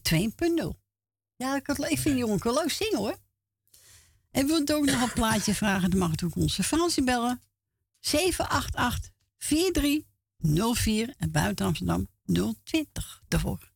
Ja, 1.35 1.55
ik, 1.55 1.67
had, 1.67 1.77
vind 1.77 2.03
die 2.03 2.15
jongen 2.15 2.53
leuk 2.53 2.71
zingen 2.71 2.97
hoor. 2.97 3.17
En 4.31 4.47
wilt 4.47 4.73
ook 4.73 4.85
nog 4.85 5.01
een 5.01 5.13
plaatje 5.13 5.55
vragen, 5.55 5.89
dan 5.89 5.99
mag 5.99 6.11
het 6.11 6.23
ook 6.23 6.35
onze 6.35 6.63
Fransie 6.63 7.03
bellen. 7.03 7.41
788 7.99 9.11
4304 9.37 11.13
en 11.17 11.31
buiten 11.31 11.65
Amsterdam 11.65 12.07
020 12.63 13.23
daarvoor. 13.27 13.72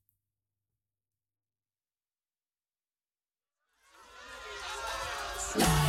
Live. 5.58 5.87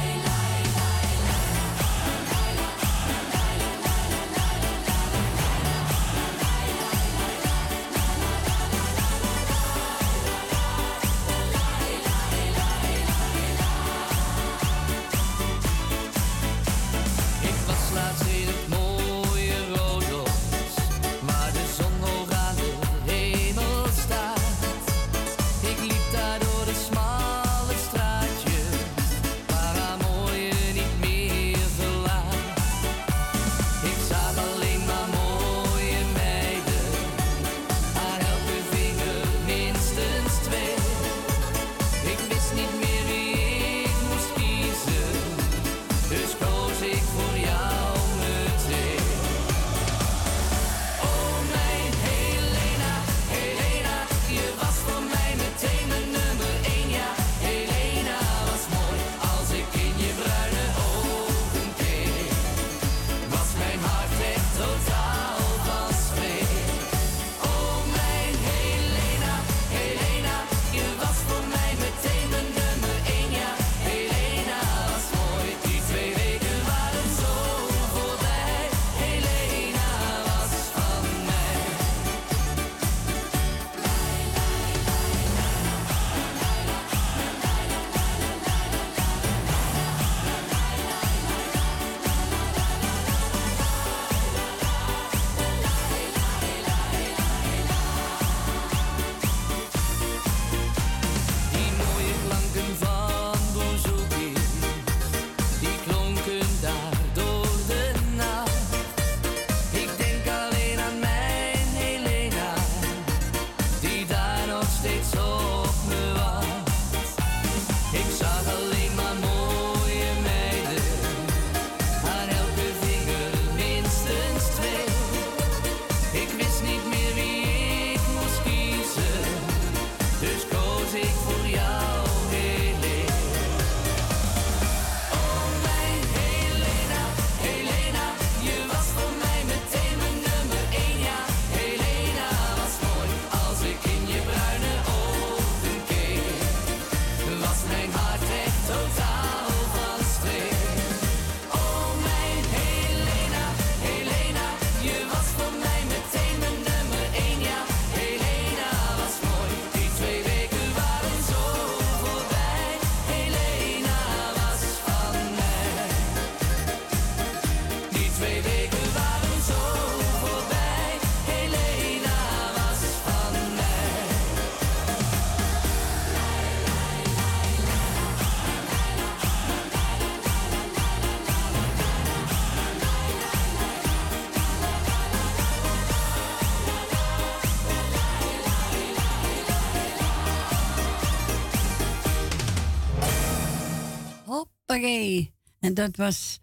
En 195.61 195.75
dat 195.75 195.97
was 195.97 196.41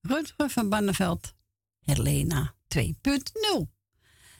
Rutger 0.00 0.50
van 0.50 0.68
Banneveld, 0.68 1.34
Helena 1.80 2.54
2.0. 2.78 2.82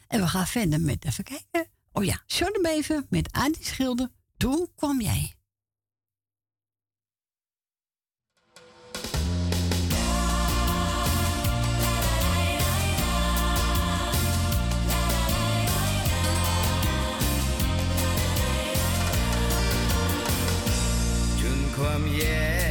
En 0.07 0.21
we 0.21 0.27
gaan 0.27 0.47
verder 0.47 0.81
met, 0.81 1.05
even 1.05 1.23
kijken. 1.23 1.71
Oh 1.91 2.03
ja, 2.03 2.23
Sjordenbeven 2.27 3.05
met 3.09 3.31
Adi 3.31 3.63
Schilder. 3.63 4.09
Toen 4.37 4.67
kwam 4.75 5.01
jij. 5.01 5.37
kwam 21.77 22.07
jij. 22.07 22.66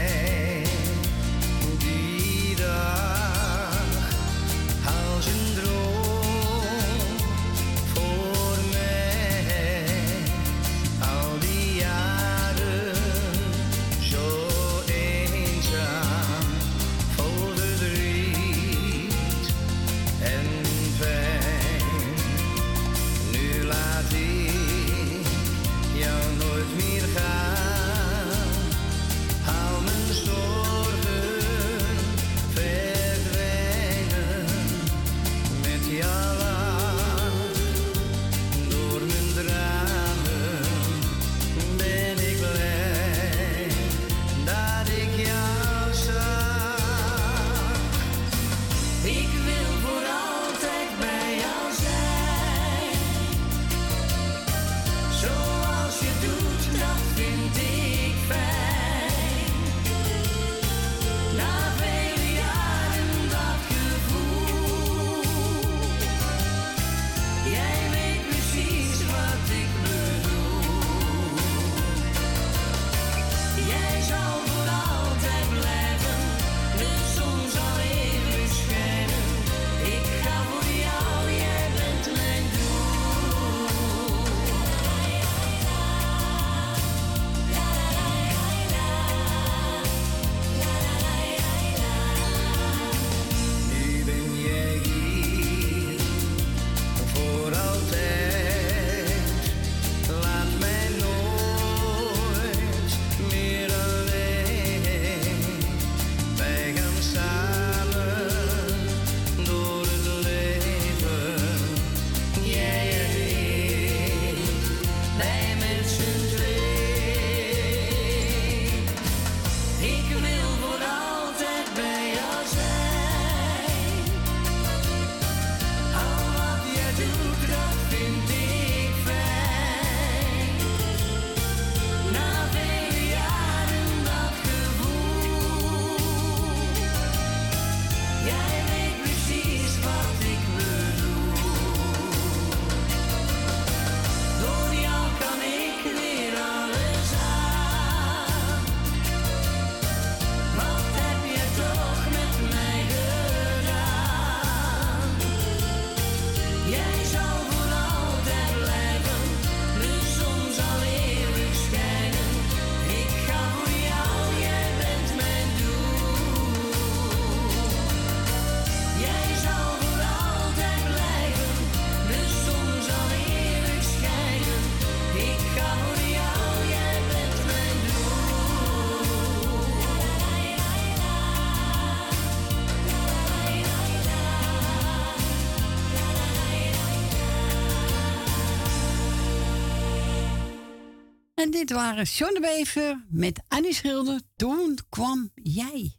Dit 191.56 191.70
waren 191.70 192.04
John 192.04 192.34
de 192.34 192.40
Bever 192.40 193.04
met 193.08 193.42
Annie 193.48 193.74
Schilder. 193.74 194.20
Toen 194.36 194.78
kwam 194.88 195.30
jij. 195.34 195.96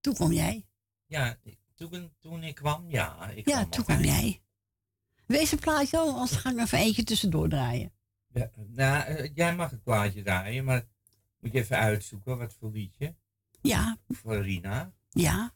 Toen 0.00 0.14
kwam 0.14 0.32
jij. 0.32 0.66
Ja, 1.06 1.38
toen, 1.74 2.12
toen 2.18 2.42
ik 2.42 2.54
kwam, 2.54 2.90
ja. 2.90 3.26
Ik 3.28 3.48
Ja, 3.48 3.56
kwam 3.58 3.70
toen 3.70 3.84
kwam 3.84 4.00
jij. 4.00 4.42
Wees 5.26 5.52
een 5.52 5.58
plaatje 5.58 5.98
al, 5.98 6.12
anders 6.14 6.32
ga 6.32 6.50
ik 6.50 6.58
even 6.58 6.78
eentje 6.78 7.04
tussendoor 7.04 7.48
draaien. 7.48 7.92
Ja, 8.32 8.50
nou, 8.56 9.04
eh, 9.04 9.30
jij 9.34 9.54
mag 9.54 9.70
het 9.70 9.82
plaatje 9.82 10.22
draaien, 10.22 10.64
maar 10.64 10.86
moet 11.40 11.52
je 11.52 11.58
even 11.58 11.76
uitzoeken 11.76 12.38
wat 12.38 12.54
voor 12.54 12.70
liedje. 12.70 13.14
Ja. 13.62 13.98
Voor 14.08 14.42
Rina. 14.42 14.92
Ja. 15.10 15.54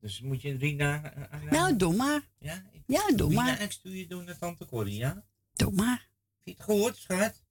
Dus 0.00 0.20
moet 0.20 0.42
je 0.42 0.56
Rina... 0.56 1.12
eh, 1.12 1.22
aan- 1.30 1.44
Nou, 1.44 1.76
doe 1.76 1.94
maar. 1.96 2.28
Ja, 2.38 2.62
ik- 2.72 2.82
Ja, 2.86 3.10
doe 3.16 3.28
Rina, 3.28 3.42
maar. 3.42 3.60
ik 3.60 3.72
stuur 3.72 3.94
je 3.96 4.06
door 4.06 4.24
naar 4.24 4.38
Tante 4.38 4.64
Corrie, 4.66 4.96
ja? 4.96 5.24
Doe 5.54 5.72
maar. 5.72 6.08
Vind 6.42 6.56
je 6.56 6.62
het 6.62 6.62
gehoord, 6.62 6.96
schat? 6.96 7.42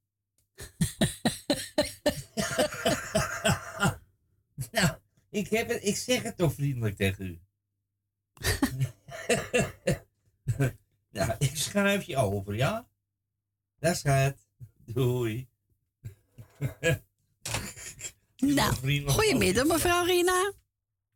nou, 4.71 4.97
ik, 5.29 5.47
heb 5.47 5.69
het, 5.69 5.83
ik 5.83 5.95
zeg 5.95 6.23
het 6.23 6.37
toch 6.37 6.53
vriendelijk 6.53 6.95
tegen 6.95 7.25
u. 7.25 7.39
nou, 11.17 11.35
ik 11.39 11.55
schuif 11.55 12.03
je 12.03 12.17
over, 12.17 12.55
ja? 12.55 12.87
Dat 13.79 13.97
schat. 13.97 14.47
Doei. 14.85 15.47
Nou, 18.45 18.73
goedemiddag 19.05 19.65
mevrouw 19.65 20.05
Rina. 20.05 20.53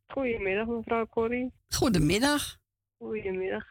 Goedemiddag, 0.07 0.68
mevrouw 0.68 1.05
Corrie. 1.05 1.51
Goedemiddag. 1.69 2.57
Goedemiddag. 2.97 3.64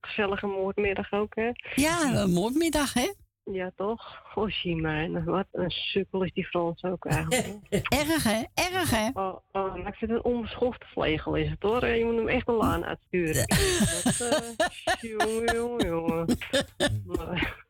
Gezellige 0.00 0.46
moordmiddag 0.46 1.12
ook, 1.12 1.34
hè? 1.34 1.50
Ja, 1.74 2.14
een 2.14 2.30
moordmiddag, 2.30 2.92
hè? 2.92 3.12
Ja, 3.52 3.70
toch? 3.76 4.22
Oh, 4.34 4.50
zie 4.50 4.76
mij. 4.76 5.10
Wat 5.24 5.46
een 5.52 5.70
sukkel 5.70 6.22
is 6.22 6.32
die 6.32 6.44
Frans 6.46 6.82
ook 6.84 7.06
eigenlijk. 7.14 7.58
Erg, 7.88 8.22
hè? 8.24 8.42
Erg, 8.54 8.90
hè? 8.90 9.08
Oh, 9.12 9.36
oh, 9.52 9.74
maar 9.76 9.86
ik 9.86 9.94
vind 9.94 10.10
het 10.10 10.24
een 10.24 10.32
onbeschofte 10.32 10.86
vlegel, 10.86 11.34
is 11.36 11.50
het 11.50 11.62
hoor. 11.62 11.86
Je 11.86 12.04
moet 12.04 12.16
hem 12.16 12.28
echt 12.28 12.48
een 12.48 12.54
laan 12.54 12.84
uitsturen. 12.84 13.46
Dat, 14.04 14.20
eh, 14.20 15.10
jongen, 15.10 15.54
jongen, 15.54 15.86
jongen. 15.86 16.38
Maar- 17.06 17.62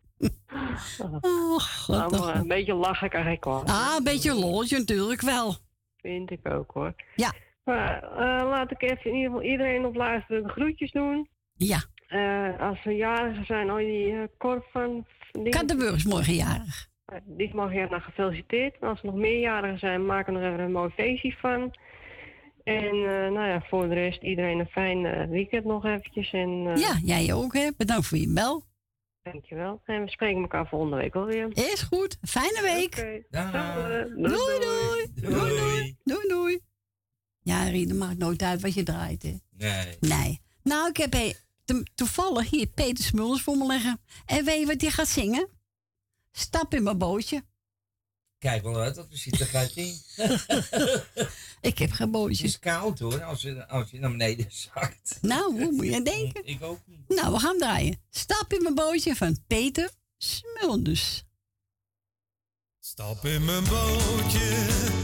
Oh, 1.20 1.58
god. 1.60 1.96
Nou, 1.96 2.18
maar 2.18 2.36
een 2.36 2.48
beetje 2.48 2.74
lachen 2.74 3.08
kan 3.10 3.22
geen 3.24 3.38
kwaad. 3.38 3.68
Ah, 3.68 3.94
een 3.98 4.04
beetje 4.04 4.34
lolje 4.34 4.78
natuurlijk 4.78 5.20
wel. 5.20 5.54
Vind 5.96 6.30
ik 6.30 6.48
ook 6.48 6.70
hoor. 6.70 6.94
Ja. 7.16 7.32
Maar 7.64 8.02
eh, 8.02 8.48
laat 8.48 8.70
ik 8.70 8.82
even 8.82 9.04
in 9.10 9.14
ieder 9.16 9.30
geval 9.30 9.42
iedereen 9.46 9.84
op 9.84 9.94
luisteren 9.94 10.42
de 10.42 10.48
groetjes 10.48 10.90
doen. 10.92 11.28
Ja. 11.54 11.78
Eh, 12.08 12.60
als 12.60 12.82
ze 12.82 12.90
jarigen 12.90 13.44
zijn, 13.46 13.70
al 13.70 13.76
die 13.76 14.12
eh 14.12 14.22
korf 14.38 14.64
van... 14.72 15.06
Kattenburg 15.42 15.94
is 15.94 16.04
morgen 16.04 16.34
jarig. 16.34 16.88
Die 17.24 17.54
mag 17.54 17.72
je 17.72 17.86
nog 17.90 18.04
gefeliciteerd. 18.04 18.76
En 18.80 18.88
als 18.88 18.98
er 19.00 19.06
nog 19.06 19.14
meerjarigen 19.14 19.78
zijn, 19.78 20.06
maak 20.06 20.26
er 20.26 20.32
nog 20.32 20.42
even 20.42 20.58
een 20.60 20.72
mooi 20.72 20.90
feestje 20.90 21.32
van. 21.32 21.74
En 22.64 22.84
eh, 22.84 23.30
nou 23.32 23.46
ja, 23.48 23.62
voor 23.68 23.88
de 23.88 23.94
rest 23.94 24.22
iedereen 24.22 24.58
een 24.58 24.66
fijn 24.66 25.06
eh, 25.06 25.28
weekend 25.28 25.64
nog 25.64 25.84
eventjes. 25.84 26.32
En, 26.32 26.66
eh, 26.66 26.76
Ja, 26.76 26.98
jij 27.02 27.32
ook, 27.34 27.54
hè? 27.54 27.68
Bedankt 27.76 28.06
voor 28.06 28.18
je 28.18 28.32
bel. 28.32 28.64
Dankjewel. 29.22 29.80
En 29.84 30.04
we 30.04 30.10
spreken 30.10 30.40
elkaar 30.42 30.66
volgende 30.68 30.96
week 30.96 31.14
alweer. 31.14 31.48
Is 31.52 31.82
goed. 31.82 32.18
Fijne 32.22 32.60
week. 32.62 32.96
Oké. 32.98 33.22
Dag. 33.30 33.50
Doei, 33.50 34.14
Doei, 34.16 34.58
doei. 34.60 35.06
Doei, 35.14 35.56
doei. 35.58 35.96
Doei, 36.04 36.28
doei. 36.28 36.58
Ja, 37.42 37.62
Rina, 37.68 37.94
maakt 37.94 38.18
nooit 38.18 38.42
uit 38.42 38.60
wat 38.60 38.74
je 38.74 38.82
draait, 38.82 39.22
hè? 39.22 39.34
Nee. 39.56 39.96
Nee. 40.00 40.40
Nou, 40.62 40.88
ik 40.88 40.96
heb 40.96 41.12
toevallig 41.94 42.50
hier 42.50 42.66
Peter 42.66 43.04
Smulders 43.04 43.42
voor 43.42 43.56
me 43.56 43.66
leggen. 43.66 44.00
En 44.26 44.44
weet 44.44 44.60
je 44.60 44.66
wat 44.66 44.80
hij 44.80 44.90
gaat 44.90 45.08
zingen? 45.08 45.48
Stap 46.32 46.74
in 46.74 46.82
mijn 46.82 46.98
bootje. 46.98 47.44
Kijk 48.38 48.62
wel 48.62 48.80
uit, 48.80 48.96
want 48.96 49.12
er 49.12 49.18
zit 49.18 49.40
er 49.40 49.46
gaat 49.46 49.70
in. 49.74 49.98
Ik 51.70 51.78
heb 51.78 51.90
geen 51.92 52.10
bootje. 52.10 52.42
Het 52.42 52.52
is 52.52 52.58
koud 52.58 52.98
hoor, 52.98 53.22
als 53.22 53.42
je, 53.42 53.68
als 53.68 53.90
je 53.90 53.98
naar 53.98 54.10
beneden 54.10 54.46
zakt. 54.48 55.18
Nou, 55.20 55.62
hoe 55.62 55.72
moet 55.72 55.86
je 55.86 56.02
denken? 56.02 56.46
Ik 56.46 56.62
ook 56.62 56.80
niet. 56.86 57.08
Nou, 57.08 57.32
we 57.32 57.38
gaan 57.38 57.58
draaien. 57.58 58.00
Stap 58.10 58.52
in 58.52 58.62
mijn 58.62 58.74
bootje 58.74 59.16
van 59.16 59.38
Peter 59.46 59.90
Smulders. 60.16 61.24
Stap 62.80 63.24
in 63.24 63.44
mijn 63.44 63.64
bootje 63.64 65.03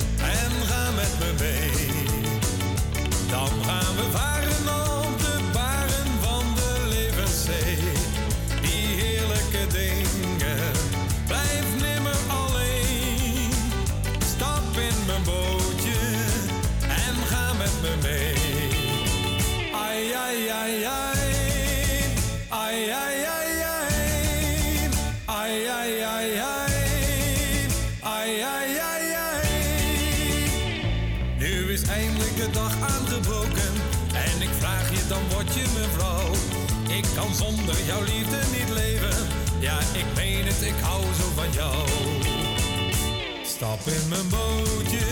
Stap 43.61 43.87
in 43.87 44.09
mijn 44.09 44.29
bootje 44.29 45.07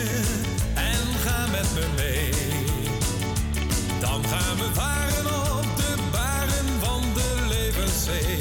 en 0.74 1.18
ga 1.24 1.46
met 1.46 1.74
me 1.74 1.86
mee. 1.96 2.30
Dan 4.00 4.24
gaan 4.24 4.56
we 4.56 4.70
varen 4.72 5.58
op 5.58 5.76
de 5.76 5.94
baren 6.12 6.80
van 6.80 7.02
de 7.14 7.46
levenszee. 7.48 8.37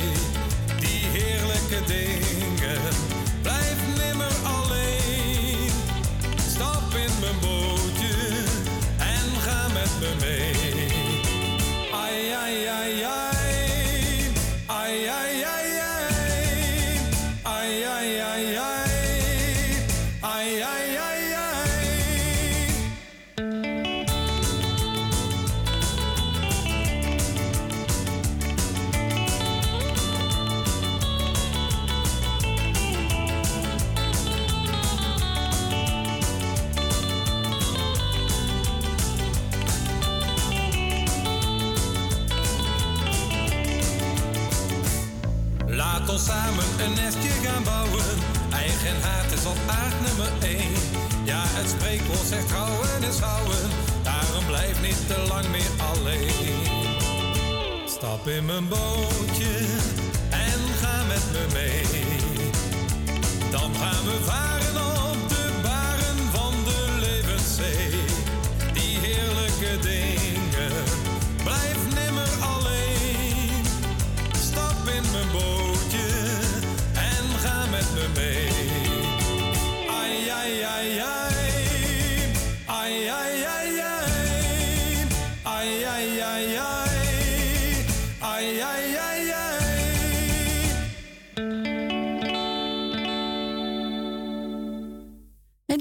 Spreekwoord 52.07 52.27
zegt 52.27 52.47
trouwen 52.47 53.03
is. 53.09 53.19
Daarom 54.03 54.45
blijf 54.45 54.81
niet 54.81 55.07
te 55.07 55.25
lang 55.27 55.47
meer 55.49 55.71
alleen. 55.93 57.87
Stap 57.87 58.27
in 58.27 58.45
mijn 58.45 58.67
bootje 58.67 59.65
en 60.29 60.59
ga 60.81 61.03
met 61.07 61.23
me 61.31 61.45
mee. 61.53 62.51
Dan 63.51 63.75
gaan 63.75 64.05
we 64.05 64.23
varen 64.23 64.56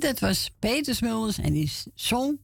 dat 0.07 0.19
was 0.19 0.51
Peter 0.59 0.95
Smulders 0.95 1.39
en 1.39 1.53
die 1.53 1.73
zong 1.95 2.39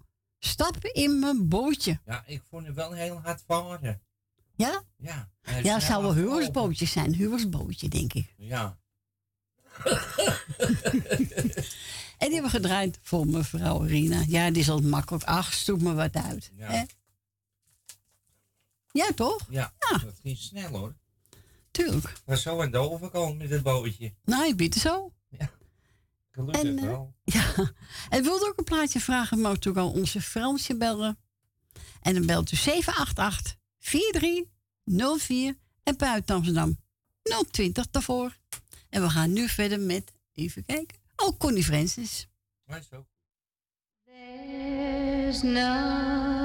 Stap 0.45 0.85
in 0.85 1.19
mijn 1.19 1.49
bootje. 1.49 2.01
Ja, 2.05 2.23
ik 2.27 2.43
vond 2.51 2.67
het 2.67 2.75
wel 2.75 2.93
heel 2.93 3.21
hard 3.21 3.43
varen. 3.47 4.03
Ja? 4.55 4.83
Ja. 4.97 5.31
Ja, 5.63 5.75
het 5.75 5.83
zou 5.83 6.03
wel 6.03 6.15
huwelijksbootje 6.15 6.87
zijn. 6.87 7.15
Huwelijksbootje, 7.15 7.89
denk 7.89 8.13
ik. 8.13 8.35
Ja. 8.37 8.79
en 12.19 12.29
die 12.29 12.33
hebben 12.33 12.43
we 12.43 12.49
gedraaid 12.49 12.99
voor 13.03 13.27
mevrouw 13.27 13.81
Rina. 13.81 14.23
Ja, 14.27 14.51
die 14.51 14.63
is 14.63 14.71
al 14.71 14.81
makkelijk. 14.81 15.25
Ach, 15.25 15.53
stoep 15.53 15.81
me 15.81 15.95
wat 15.95 16.15
uit. 16.15 16.51
Ja. 16.55 16.71
hè? 16.71 16.83
Ja, 18.93 19.11
toch? 19.15 19.47
Ja, 19.51 19.73
dat 19.79 20.19
ging 20.23 20.37
snel 20.37 20.71
hoor. 20.71 20.95
Tuurlijk. 21.71 22.09
Ik 22.09 22.23
was 22.25 22.43
zo 22.43 22.63
aan 22.63 22.71
de 22.71 22.79
overkant 22.79 23.39
met 23.39 23.51
het 23.51 23.63
bootje. 23.63 24.15
Nou, 24.25 24.47
je 24.47 24.55
biedt 24.55 24.75
het 24.75 24.83
zo. 24.83 25.13
En, 26.33 26.79
eh, 26.79 26.85
wel. 26.85 27.15
Ja. 27.25 27.73
En 28.09 28.23
wilt 28.23 28.43
u 28.43 28.47
ook 28.47 28.59
een 28.59 28.65
plaatje 28.65 29.01
vragen, 29.01 29.41
mag 29.41 29.57
u 29.65 29.69
ook 29.69 29.77
al 29.77 29.91
onze 29.91 30.21
Fransje 30.21 30.77
bellen. 30.77 31.19
En 32.01 32.15
dan 32.15 32.27
belt 32.27 32.53
u 32.53 32.57
788 32.57 33.57
4304 33.79 35.59
en 35.83 35.97
buiten 35.97 36.35
Amsterdam 36.35 36.79
020 37.51 37.91
daarvoor. 37.91 38.37
En 38.89 39.03
we 39.03 39.11
gaan 39.11 39.33
nu 39.33 39.49
verder 39.49 39.81
met, 39.81 40.13
even 40.33 40.65
kijken, 40.65 40.99
oh, 41.17 41.39
Connie 41.39 41.65
Francis. 41.65 42.29
Maar 42.65 42.83
zo. 42.91 43.07
There's 44.05 45.43
nothing 45.43 46.43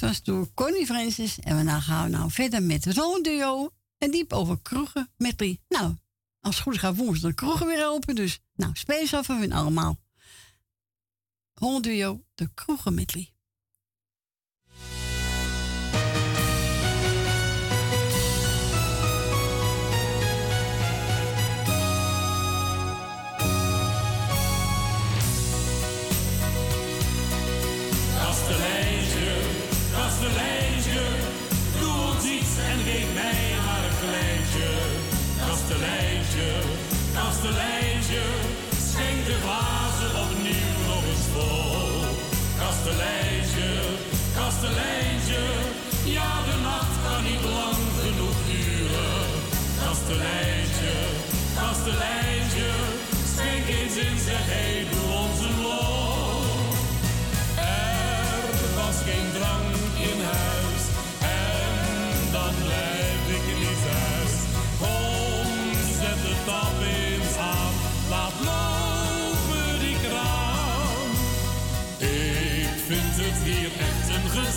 dat 0.00 0.08
was 0.08 0.22
door 0.22 0.54
Connie 0.54 0.86
Francis. 0.86 1.38
En 1.38 1.54
daarna 1.54 1.80
gaan 1.80 2.04
we 2.04 2.16
nou 2.16 2.30
verder 2.30 2.62
met 2.62 2.84
het 2.84 2.94
duo. 3.22 3.70
En 3.98 4.10
diep 4.10 4.32
over 4.32 4.60
kroegen 4.62 5.10
met. 5.16 5.58
Nou, 5.68 5.94
als 6.40 6.54
het 6.54 6.64
goed 6.64 6.78
gaat 6.78 6.96
woensdag 6.96 7.30
de 7.30 7.36
kroegen 7.36 7.66
weer 7.66 7.86
open. 7.86 8.14
Dus 8.14 8.38
nou, 8.54 8.72
speciaal 8.74 9.24
voor 9.24 9.34
hun 9.34 9.52
allemaal. 9.52 9.98
duo, 11.80 12.24
de 12.34 12.50
kroegen. 12.54 12.94
Kasteleintje, 12.94 13.39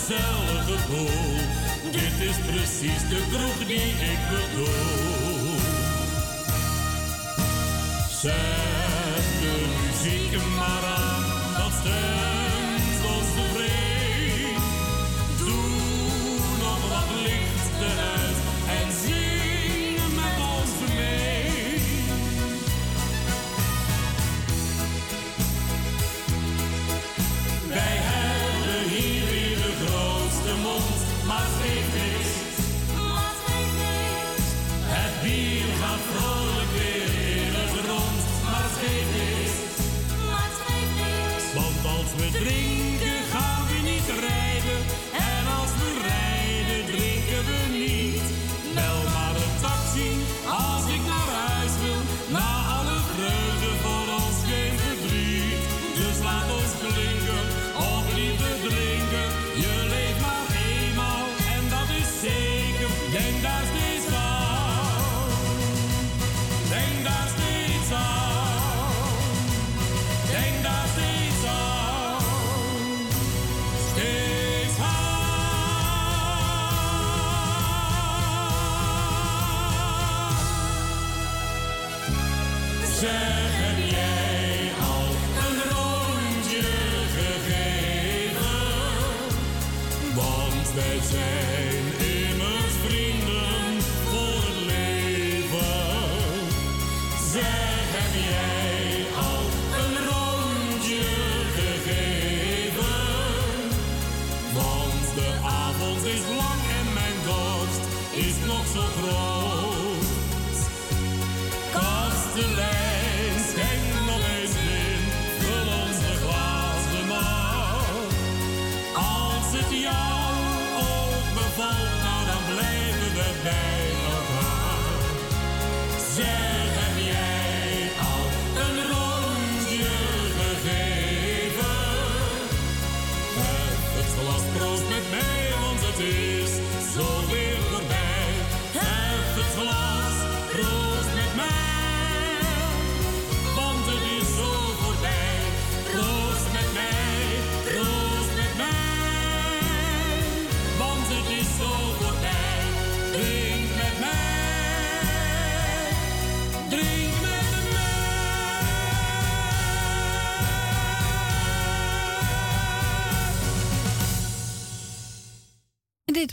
gezellige 0.06 0.88
boel. 0.88 1.90
Dit 1.90 2.28
is 2.28 2.36
precies 2.46 3.08
de 3.08 3.22
kroeg 3.30 3.66
die 3.66 3.90
ik 4.12 4.18
bedoel. 4.30 5.58
Zet 8.20 9.26
de 9.40 9.66
muziek 9.80 10.36
maar 10.58 10.84
aan, 10.84 11.22
dat 11.56 11.72
stemt 11.80 12.23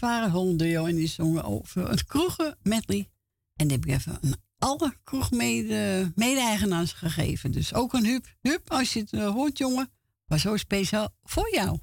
waren 0.01 0.31
Hollandio 0.31 0.85
en 0.85 0.95
die 0.95 1.07
zongen 1.07 1.43
over 1.43 1.89
het 1.89 2.05
kroegen 2.05 2.57
medley. 2.63 3.09
En 3.55 3.67
die 3.67 3.77
heb 3.77 3.85
ik 3.85 3.93
even 3.93 4.19
aan 4.21 4.33
alle 4.57 4.95
kroegmede-eigenaars 5.03 6.91
gegeven. 6.91 7.51
Dus 7.51 7.73
ook 7.73 7.93
een 7.93 8.05
hup. 8.05 8.35
Hup, 8.41 8.71
als 8.71 8.93
je 8.93 8.99
het 8.99 9.13
eh, 9.13 9.29
hoort, 9.29 9.57
jongen, 9.57 9.91
Maar 10.25 10.39
zo 10.39 10.57
speciaal 10.57 11.09
voor 11.23 11.53
jou. 11.53 11.79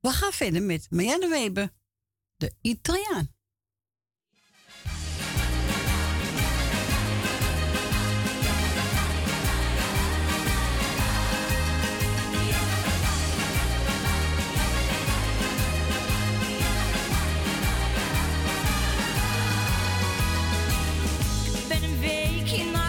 We 0.00 0.08
gaan 0.08 0.32
verder 0.32 0.62
met 0.62 0.86
Marianne 0.90 1.28
Weber, 1.28 1.70
de 2.36 2.52
Italiaan. 2.60 3.34
looking 22.52 22.79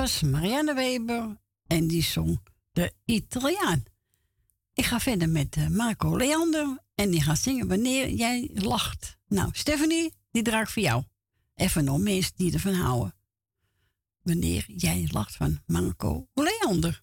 was 0.00 0.22
Marianne 0.22 0.74
Weber 0.74 1.36
en 1.66 1.86
die 1.86 2.02
zong 2.02 2.40
De 2.72 2.92
Italiaan. 3.04 3.82
Ik 4.74 4.84
ga 4.84 5.00
verder 5.00 5.28
met 5.28 5.56
eh, 5.56 5.66
Marco 5.66 6.16
Leander 6.16 6.78
en 6.94 7.10
die 7.10 7.22
gaat 7.22 7.38
zingen 7.38 7.68
Wanneer 7.68 8.10
jij 8.10 8.50
lacht. 8.52 9.16
Nou, 9.28 9.48
Stephanie, 9.52 10.14
die 10.30 10.42
draag 10.42 10.62
ik 10.62 10.68
voor 10.68 10.82
jou. 10.82 11.04
Even 11.54 11.84
nog 11.84 11.98
mensen 11.98 12.32
die 12.36 12.52
ervan 12.52 12.74
houden. 12.74 13.14
Wanneer 14.22 14.64
jij 14.66 15.08
lacht 15.12 15.36
van 15.36 15.60
Marco 15.66 16.28
Leander. 16.34 17.02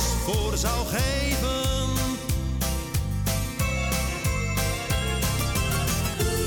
Voor 0.00 0.56
zou 0.56 0.86
geven. 0.86 1.94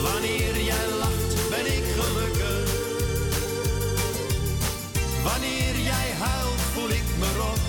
Wanneer 0.01 0.61
jij 0.61 0.87
lacht, 0.99 1.49
ben 1.49 1.65
ik 1.65 1.83
gelukkig. 1.97 2.71
Wanneer 5.23 5.79
jij 5.79 6.11
huilt, 6.19 6.61
voel 6.73 6.89
ik 6.89 7.03
me 7.19 7.37
rot. 7.37 7.68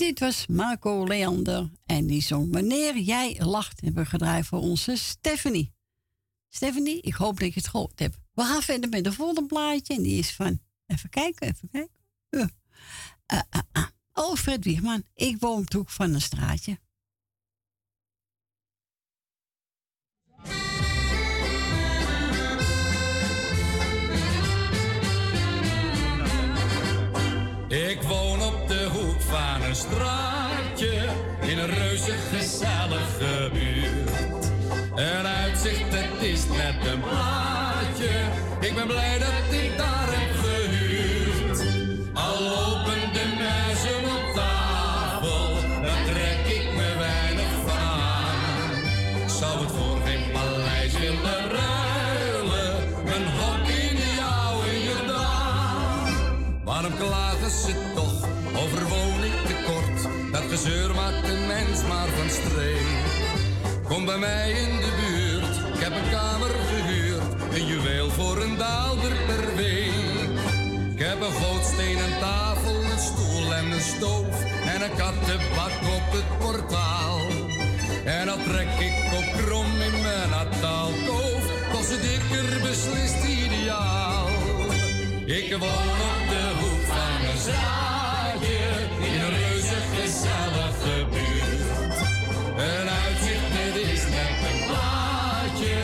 dit 0.00 0.20
was 0.20 0.46
Marco 0.46 1.06
Leander 1.06 1.70
en 1.86 2.06
die 2.06 2.22
zong 2.22 2.52
Wanneer 2.52 2.98
jij 2.98 3.36
lacht 3.38 3.80
hebben 3.80 4.02
we 4.02 4.08
gedraaid 4.08 4.46
voor 4.46 4.60
onze 4.60 4.96
Stephanie. 4.96 5.72
Stephanie, 6.48 7.00
ik 7.00 7.14
hoop 7.14 7.40
dat 7.40 7.48
je 7.48 7.60
het 7.60 7.68
gehoord 7.68 7.98
hebt. 7.98 8.16
We 8.32 8.42
gaan 8.42 8.62
verder 8.62 8.90
met 8.90 9.04
de 9.04 9.12
volgende 9.12 9.46
plaatje 9.46 9.94
en 9.94 10.02
die 10.02 10.18
is 10.18 10.30
van, 10.30 10.60
even 10.86 11.10
kijken, 11.10 11.48
even 11.48 11.68
kijken. 11.70 12.54
Ah. 13.26 13.86
Oh, 14.12 14.34
Fred 14.36 14.64
Wiegman, 14.64 15.02
ik 15.14 15.36
woon 15.40 15.66
op 15.76 15.90
van 15.90 16.14
een 16.14 16.20
straatje. 16.20 16.78
Ik 27.68 28.02
woon 28.02 28.19
een 29.70 29.76
straatje 29.76 31.08
in 31.40 31.58
een 31.58 31.70
reuze 31.70 32.12
gezellige 32.12 33.50
buurt. 33.52 34.10
Gezeur 60.62 60.94
maakt 60.94 61.28
een 61.28 61.46
mens 61.46 61.82
maar 61.88 62.08
van 62.08 62.30
streek. 62.30 62.88
Kom 63.88 64.04
bij 64.04 64.18
mij 64.18 64.50
in 64.50 64.76
de 64.76 64.92
buurt, 65.00 65.74
ik 65.74 65.80
heb 65.80 65.92
een 65.92 66.10
kamer 66.10 66.50
gehuurd. 66.70 67.54
Een 67.54 67.66
juweel 67.66 68.10
voor 68.10 68.42
een 68.42 68.56
daalder 68.56 69.12
per 69.26 69.56
week. 69.56 70.30
Ik 70.92 70.98
heb 70.98 71.20
een 71.20 71.32
gootstenen 71.32 72.18
tafel, 72.20 72.74
een 72.74 72.98
stoel 72.98 73.54
en 73.54 73.70
een 73.70 73.80
stoof. 73.80 74.42
En 74.74 74.82
een 74.82 74.96
kattenbak 74.96 75.74
op 75.96 76.06
het 76.16 76.38
portaal. 76.38 77.20
En 78.04 78.26
dan 78.26 78.42
trek 78.42 78.72
ik 78.88 79.12
op 79.18 79.44
krom 79.44 79.80
in 79.80 80.02
mijn 80.02 80.30
nataalkoof. 80.30 81.42
Toch 81.72 81.84
zit 81.84 82.04
ik 82.04 82.22
er 82.40 82.60
beslist 82.60 83.24
ideaal. 83.24 84.28
Ik 85.24 85.56
woon 85.58 85.90
op 86.10 86.22
de 86.32 86.52
hoek 86.60 86.82
van 86.86 87.30
een 87.30 87.38
straatje. 87.38 87.89
Een 92.60 92.88
uitzicht, 93.04 93.48
dit 93.56 93.76
is 93.94 94.02
net 94.16 94.38
een 94.48 94.60
plaatje. 94.68 95.76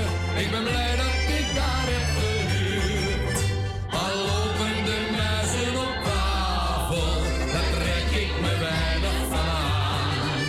Ik 0.43 0.51
ben 0.51 0.62
blij 0.62 0.94
dat 1.03 1.16
ik 1.39 1.47
daar 1.59 1.86
heb 1.94 2.09
gehuurd. 2.19 3.39
Al 4.03 4.15
lopen 4.31 4.77
de 4.89 4.98
muizen 5.19 5.74
op 5.89 5.97
tafel, 6.05 7.12
daar 7.53 7.69
trek 7.77 8.09
ik 8.24 8.32
me 8.44 8.53
weinig 8.69 9.20
aan. 9.53 10.40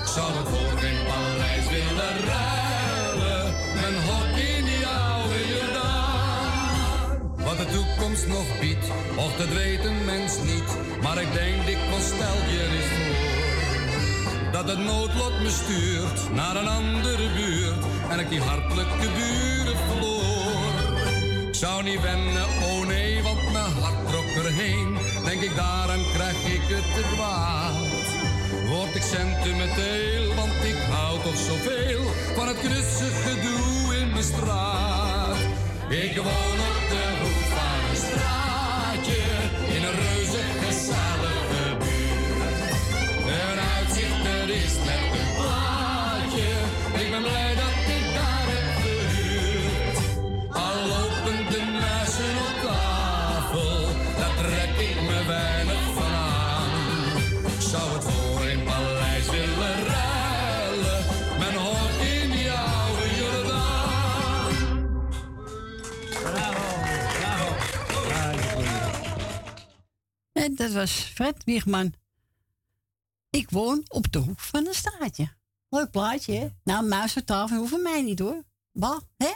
Ik 0.00 0.08
zou 0.14 0.28
het 0.38 0.48
voor 0.52 0.74
geen 0.82 1.00
paleis 1.08 1.66
willen 1.76 2.16
ruilen, 2.32 3.44
mijn 3.80 3.96
hok 4.08 4.32
in 4.50 4.64
die 4.70 4.84
oude 4.86 5.40
Jordaan. 5.52 7.16
Wat 7.46 7.58
de 7.62 7.66
toekomst 7.76 8.26
nog 8.26 8.48
biedt, 8.60 8.86
och 9.16 9.36
dat 9.36 9.52
weet 9.60 9.84
een 9.84 10.04
mens 10.04 10.32
niet. 10.50 10.70
Maar 11.02 11.18
ik 11.24 11.32
denk 11.32 11.56
dikwijls 11.66 12.06
stel 12.14 12.38
je 12.54 12.62
dat 14.52 14.68
het 14.68 14.78
noodlot 14.78 15.40
me 15.42 15.50
stuurt 15.50 16.32
naar 16.32 16.56
een 16.56 16.68
andere 16.68 17.28
buurt 17.36 17.84
en 18.10 18.18
ik 18.18 18.28
die 18.28 18.40
hartelijke 18.40 19.08
buren 19.18 19.76
verloor. 19.88 21.00
Ik 21.48 21.54
zou 21.54 21.82
niet 21.82 22.00
wennen, 22.00 22.44
oh 22.44 22.86
nee, 22.86 23.22
want 23.22 23.52
mijn 23.52 23.72
hart 23.80 24.08
trok 24.08 24.44
erheen. 24.44 24.98
Denk 25.24 25.42
ik 25.42 25.56
daaraan 25.56 26.04
krijg 26.12 26.44
ik 26.44 26.62
het 26.62 26.94
te 26.94 27.04
kwaad. 27.14 28.08
Word 28.68 28.94
ik 28.94 29.02
sentimenteel, 29.02 30.34
want 30.34 30.64
ik 30.64 30.78
hou 30.90 31.20
toch 31.22 31.36
zoveel 31.36 32.02
van 32.36 32.48
het 32.48 32.58
knusse 32.58 33.08
gedoe 33.24 33.96
in 33.96 34.10
mijn 34.10 34.24
straat. 34.24 35.36
Ik 35.88 36.16
woon 36.16 36.58
op 36.68 36.78
de 36.90 37.21
was 70.82 71.00
Fred 71.14 71.44
Wiegman. 71.44 71.94
Ik 73.30 73.50
woon 73.50 73.84
op 73.88 74.12
de 74.12 74.18
hoek 74.18 74.40
van 74.40 74.66
een 74.66 74.74
straatje. 74.74 75.32
Leuk 75.68 75.90
plaatje, 75.90 76.32
hè? 76.32 76.48
Nou, 76.64 76.86
muis 76.86 77.16
op 77.16 77.26
tafel 77.26 77.56
hoeven 77.56 77.82
mij 77.82 78.02
niet, 78.02 78.18
hoor. 78.18 78.42
Bah, 78.72 79.00
hè? 79.16 79.32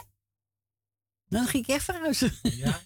Dan 1.27 1.47
ging 1.47 1.63
ik 1.63 1.75
echt 1.75 1.83
verhuizen. 1.83 2.33
Ja? 2.41 2.79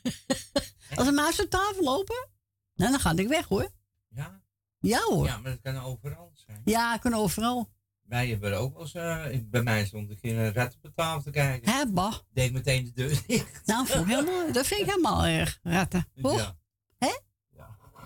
Als 0.97 1.07
een 1.07 1.13
muis 1.13 1.41
op 1.41 1.49
tafel 1.49 1.83
lopen, 1.83 2.27
nou, 2.75 2.91
dan 2.91 2.99
ga 2.99 3.11
ik 3.15 3.27
weg, 3.27 3.47
hoor. 3.47 3.71
Ja? 4.07 4.41
Ja, 4.79 4.99
hoor. 4.99 5.25
Ja, 5.25 5.37
maar 5.37 5.51
dat 5.51 5.61
kan 5.61 5.83
overal 5.83 6.31
zijn. 6.33 6.61
Ja, 6.65 6.95
ik 6.95 7.01
kan 7.01 7.13
overal. 7.13 7.69
Wij 8.01 8.27
hebben 8.27 8.57
ook 8.57 8.73
wel 8.73 8.81
eens, 8.81 8.93
eh, 8.93 9.39
bij 9.43 9.63
mij 9.63 9.85
stond 9.85 10.09
een 10.09 10.19
keer 10.19 10.37
een 10.37 10.53
rat 10.53 10.73
op 10.73 10.81
de 10.81 10.93
tafel 10.93 11.21
te 11.21 11.29
kijken. 11.29 11.71
Hè, 11.71 11.85
bah. 11.85 12.15
Deed 12.33 12.53
meteen 12.53 12.83
de 12.83 12.91
deur 12.91 13.21
dicht. 13.27 13.65
Nou, 13.65 13.87
vond 13.87 14.01
ik 14.01 14.15
helemaal, 14.15 14.51
dat 14.51 14.67
vind 14.67 14.81
ik 14.81 14.85
helemaal 14.85 15.25
erg, 15.25 15.59
ratten. 15.63 16.07
Ja. 16.13 16.57
Hè? 16.97 17.29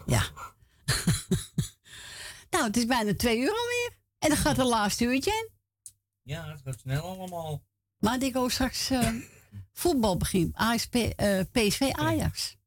Ja. 0.06 0.30
nou, 2.52 2.64
het 2.64 2.78
is 2.78 2.86
bijna 2.86 3.16
twee 3.16 3.40
uur 3.40 3.50
alweer. 3.50 3.98
En 4.20 4.30
dan 4.30 4.38
gaat 4.38 4.58
het 4.58 4.68
laatste 4.68 5.06
uurtje 5.06 5.32
in. 5.32 5.50
Ja, 6.22 6.50
het 6.52 6.62
gaat 6.62 6.80
snel 6.80 7.02
allemaal. 7.04 7.64
Maar 7.98 8.24
ik 8.24 8.34
hoor 8.34 8.52
straks 8.52 8.90
eh, 8.90 9.14
voetbal 9.82 10.18
begin. 10.18 10.52
ASP, 10.54 10.96
eh, 10.96 11.40
PSV 11.52 11.90
Ajax. 11.92 12.58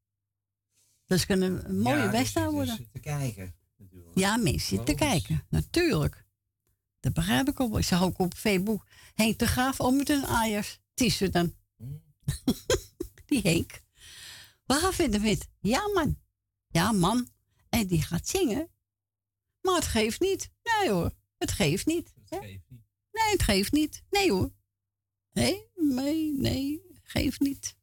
Dus 1.06 1.18
het 1.20 1.26
kan 1.26 1.40
een, 1.40 1.80
mooie 1.82 1.96
Ja, 1.96 2.10
wedstrijd 2.10 2.50
worden. 2.50 2.76
dus 2.76 2.86
te 2.92 2.98
kijken. 3.00 3.54
Ja, 4.14 4.36
mensen 4.36 4.84
te 4.84 4.94
kijken. 4.94 5.46
Natuurlijk. 5.48 6.26
Dat 7.00 7.12
begrijp 7.12 7.48
ik 7.48 7.60
ook. 7.60 7.68
wel. 7.68 7.78
Ik 7.78 7.84
zag 7.84 8.02
ook 8.02 8.18
op 8.18 8.34
Facebook 8.34 8.86
Henk 9.14 9.38
de 9.38 9.46
Graaf 9.46 9.80
ook 9.80 9.94
met 9.94 10.08
een 10.08 10.26
Ajax 10.26 10.78
t-shirt 10.94 11.32
dan. 11.32 11.54
die 13.26 13.40
Henk. 13.42 13.82
We 14.66 14.74
gaan 14.74 14.92
verder 14.92 15.20
met. 15.20 15.48
Ja, 15.60 15.88
man. 15.94 16.18
Ja, 16.68 16.92
man. 16.92 17.28
En 17.68 17.86
die 17.86 18.02
gaat 18.02 18.28
zingen. 18.28 18.70
Maar 19.60 19.74
het 19.74 19.86
geeft 19.86 20.20
niet. 20.20 20.50
Nee 20.62 20.90
hoor. 20.90 21.12
Het 21.38 21.50
geeft 21.50 21.86
niet. 21.86 22.12
Nee, 23.12 23.30
het 23.30 23.42
geeft 23.42 23.72
niet. 23.72 24.02
Nee 24.10 24.32
hoor. 24.32 24.50
Nee, 25.32 25.66
nee, 25.74 26.32
nee. 26.32 26.82
Geeft 27.02 27.40
niet. 27.40 27.76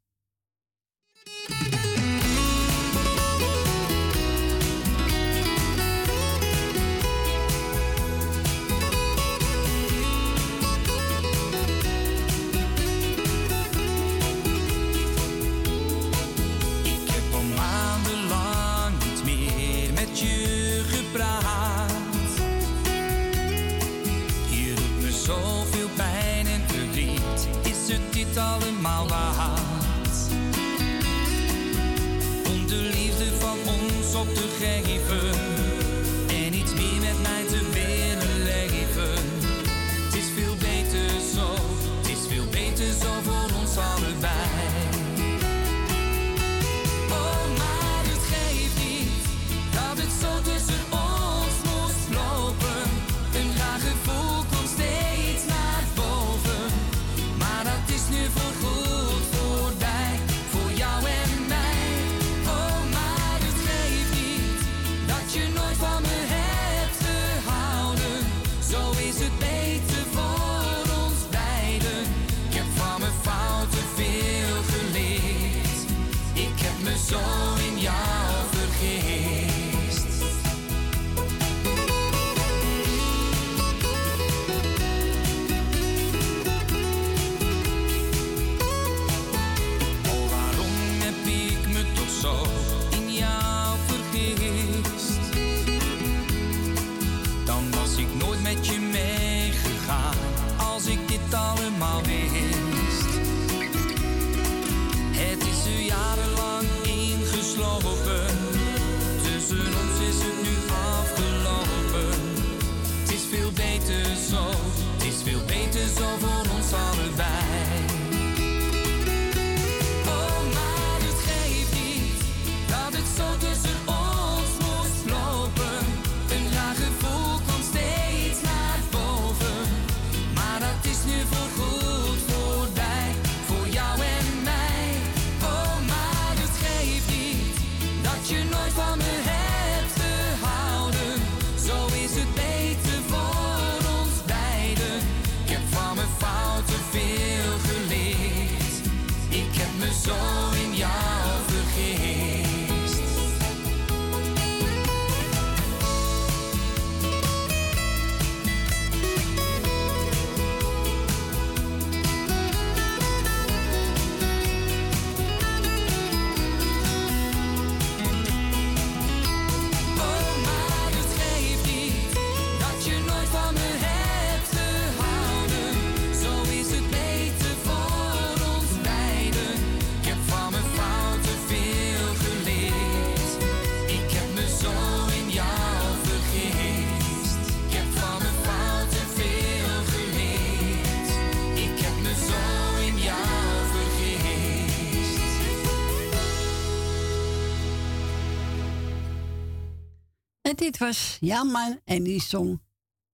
Dit 200.57 200.77
was 200.77 201.18
Jaman 201.19 201.82
en 201.84 202.03
die 202.03 202.22
zong. 202.22 202.61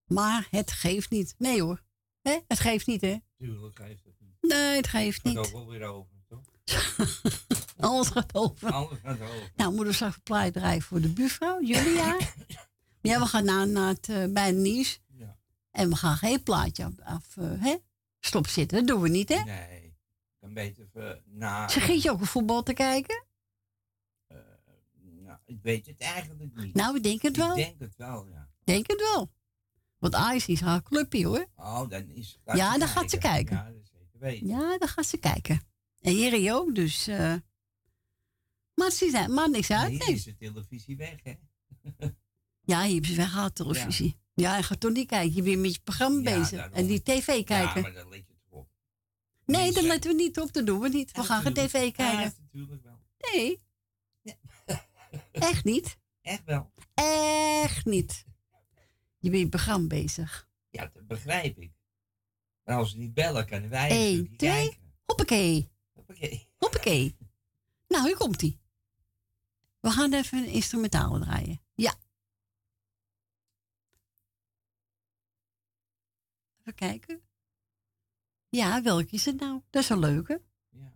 Maar 0.05 0.47
het 0.49 0.71
geeft 0.71 1.09
niet. 1.09 1.35
Nee 1.37 1.61
hoor. 1.61 1.81
Hè? 2.21 2.37
Het 2.47 2.59
geeft 2.59 2.87
niet, 2.87 3.01
hè? 3.01 3.17
Tuurlijk 3.37 3.79
geeft 3.79 4.03
het 4.03 4.13
niet. 4.19 4.37
Nee, 4.41 4.75
het 4.75 4.87
geeft 4.87 5.23
Het 5.23 5.33
gaat 5.33 5.43
niet. 5.43 5.53
ook 5.53 5.59
wel 5.59 5.67
weer 5.67 5.83
over, 5.83 6.11
toch? 6.27 6.41
Alles 7.77 8.07
gaat 8.07 8.35
over. 8.35 8.71
Alles 8.71 8.99
gaat 9.03 9.21
over. 9.21 9.51
Nou, 9.55 9.77
we 9.77 9.93
straks 9.93 10.15
een 10.15 10.21
plaat 10.21 10.53
draaien 10.53 10.81
voor 10.81 11.01
de 11.01 11.09
buurvrouw, 11.09 11.61
Julia. 11.61 12.17
ja, 13.01 13.19
we 13.19 13.25
gaan 13.25 13.45
nou 13.45 13.67
naar 13.67 13.87
het, 13.87 14.09
eh, 14.09 14.25
bij 14.29 14.51
Nies. 14.51 15.01
Ja. 15.07 15.37
En 15.71 15.89
we 15.89 15.95
gaan 15.95 16.17
geen 16.17 16.43
plaatje 16.43 16.85
af, 16.85 16.99
af 17.03 17.37
eh, 17.37 17.63
hè? 17.63 17.75
Stop 18.19 18.47
zitten, 18.47 18.77
dat 18.77 18.87
doen 18.87 19.01
we 19.01 19.09
niet, 19.09 19.29
hè? 19.29 19.43
Nee, 19.43 19.93
dan 20.39 20.53
beter 20.53 20.83
even 20.83 21.21
na. 21.25 21.67
Ze 21.67 21.79
giet 21.79 22.01
je 22.01 22.11
ook 22.11 22.19
een 22.19 22.25
voetbal 22.25 22.63
te 22.63 22.73
kijken? 22.73 23.23
Ik 25.51 25.59
weet 25.61 25.85
het 25.85 25.97
eigenlijk 25.99 26.55
niet. 26.55 26.73
Nou, 26.73 26.95
ik 26.97 27.03
denk 27.03 27.21
het 27.21 27.37
wel. 27.37 27.57
Ik 27.57 27.65
denk 27.65 27.79
het 27.79 27.95
wel, 27.95 28.27
ja. 28.27 28.49
Denk 28.63 28.87
het 28.87 28.99
wel. 28.99 29.31
Want 29.97 30.15
Ajax 30.15 30.45
is 30.47 30.61
haar 30.61 30.83
clubje, 30.83 31.25
hoor. 31.25 31.47
Oh, 31.55 31.89
dan 31.89 32.09
is 32.09 32.39
Ja, 32.45 32.77
dan 32.77 32.87
gaat 32.87 33.09
ze 33.09 33.17
kijken. 33.17 33.55
Ja, 33.55 33.63
dat 33.65 33.73
is 33.81 33.89
zeker 33.91 34.19
weten. 34.19 34.47
Ja, 34.47 34.77
dan 34.77 34.87
gaat 34.87 35.05
ze 35.05 35.17
kijken. 35.17 35.61
En 35.99 36.15
Jerry 36.15 36.49
ook, 36.51 36.75
dus... 36.75 37.07
eh 37.07 37.33
maar 38.75 38.91
ze 38.91 39.09
zijn, 39.09 39.33
maar 39.33 39.49
niks 39.49 39.69
uit, 39.71 39.89
Hier 39.89 39.99
nee. 39.99 40.15
is 40.15 40.23
de 40.23 40.35
televisie 40.35 40.97
weg, 40.97 41.15
hè? 41.23 41.33
Ja, 42.61 42.81
hier 42.83 42.91
hebben 42.93 43.09
ze 43.09 43.15
weggehaald, 43.15 43.55
televisie. 43.55 44.19
Ja, 44.33 44.51
hij 44.51 44.63
gaat 44.63 44.79
toch 44.79 44.91
niet 44.91 45.07
kijken. 45.07 45.33
Je 45.35 45.41
bent 45.41 45.59
met 45.59 45.73
je 45.73 45.79
programma 45.83 46.29
Ja, 46.29 46.39
bezig. 46.39 46.69
En 46.69 46.85
die 46.85 47.01
tv 47.03 47.25
kijken. 47.43 47.75
Ja, 47.75 47.81
maar 47.81 47.93
dan 47.93 48.09
let 48.09 48.17
je 48.27 48.33
toch 48.33 48.59
op. 48.59 48.69
nee, 49.45 49.71
dan 49.73 49.83
letten 49.83 50.09
we 50.11 50.15
niet 50.21 50.39
op. 50.39 50.53
Dat 50.53 50.65
doen 50.65 50.79
we 50.79 50.89
niet. 50.89 51.11
We 51.11 51.23
gaan 51.23 51.41
geen 51.41 51.53
tv 51.53 51.73
Ja, 51.73 51.91
kijken. 51.91 52.33
natuurlijk 52.41 52.83
wel. 52.83 52.99
Nee. 53.31 53.59
Echt 55.51 55.63
niet. 55.63 55.97
Echt 56.21 56.43
wel. 56.43 56.71
Echt 57.63 57.85
niet. 57.85 58.25
Je 59.17 59.29
bent 59.29 59.49
programma 59.49 59.87
bezig. 59.87 60.49
Ja, 60.69 60.89
dat 60.93 61.07
begrijp 61.07 61.57
ik. 61.57 61.71
Maar 62.63 62.75
als 62.77 62.91
ze 62.91 62.97
niet 62.97 63.13
bellen, 63.13 63.45
kunnen 63.45 63.69
wij 63.69 63.91
Eén, 63.91 64.23
twee. 64.23 64.35
kijken. 64.37 64.93
Hoppakee. 65.05 65.71
Hoppakee. 65.93 66.47
Hoppakee. 66.57 67.17
Nou, 67.87 68.05
hier 68.07 68.17
komt 68.17 68.41
ie. 68.41 68.59
We 69.79 69.89
gaan 69.91 70.13
even 70.13 70.37
een 70.37 70.45
instrumentale 70.49 71.19
draaien. 71.19 71.61
Ja. 71.75 71.95
Even 76.59 76.75
kijken. 76.75 77.21
Ja, 78.49 78.81
welke 78.81 79.11
is 79.11 79.25
het 79.25 79.39
nou? 79.39 79.61
Dat 79.69 79.83
is 79.83 79.89
een 79.89 79.99
leuke. 79.99 80.41
Ja. 80.69 80.93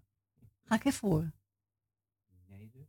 Ga 0.63 0.75
ik 0.75 0.85
even 0.85 1.07
horen. 1.09 1.35
Nee, 2.47 2.69
dus. 2.69 2.87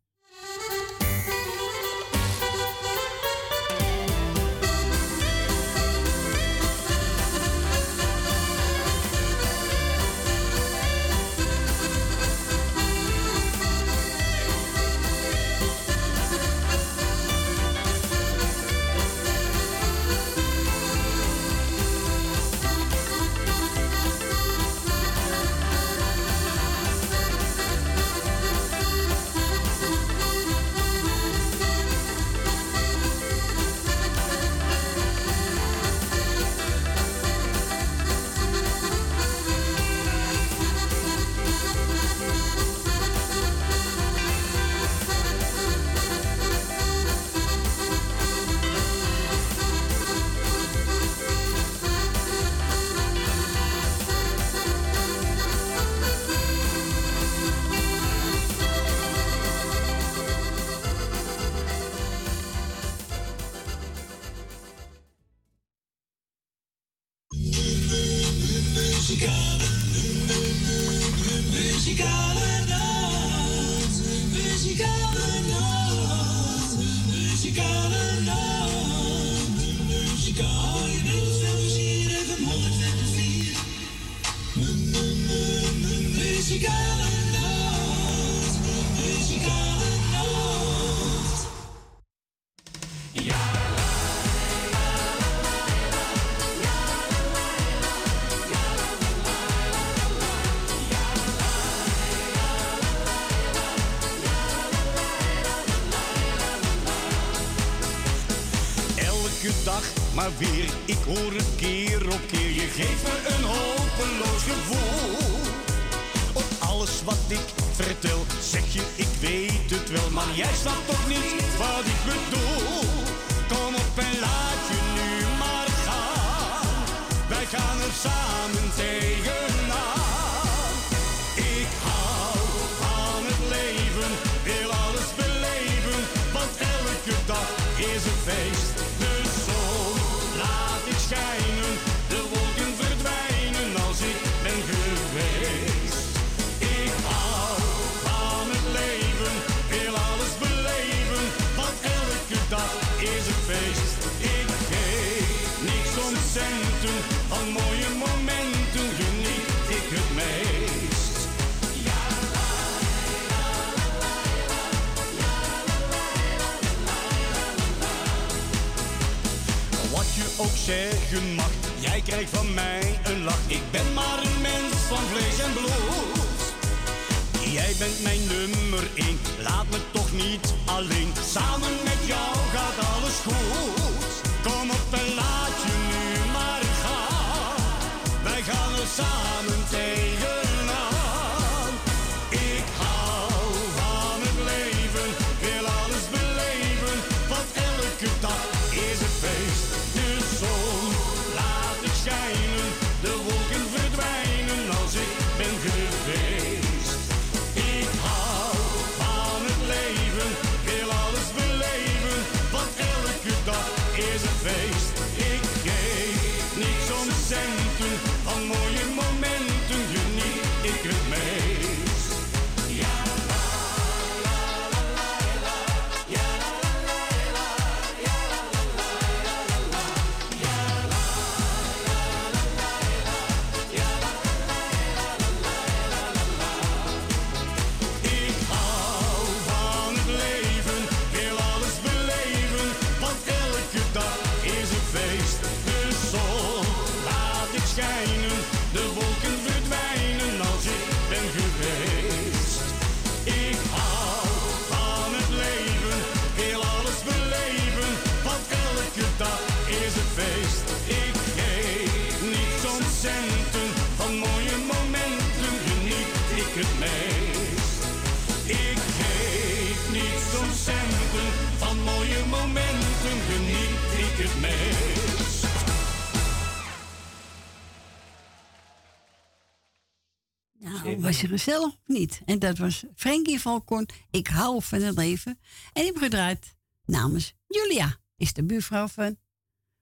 Nou, 280.59 281.01
was 281.01 281.21
je 281.21 281.27
gezellig 281.27 281.77
niet? 281.87 282.21
En 282.25 282.39
dat 282.39 282.59
was 282.59 282.85
Frankie 282.95 283.41
Valkorn. 283.41 283.89
Ik 284.11 284.27
hou 284.27 284.63
van 284.63 284.81
het 284.81 284.97
leven. 284.97 285.39
En 285.73 285.83
ik 285.83 285.87
heb 285.87 285.97
gedraaid 286.03 286.57
namens 286.85 287.35
Julia. 287.47 287.97
Is 288.17 288.33
de 288.33 288.45
buurvrouw 288.45 288.89
van 288.89 289.17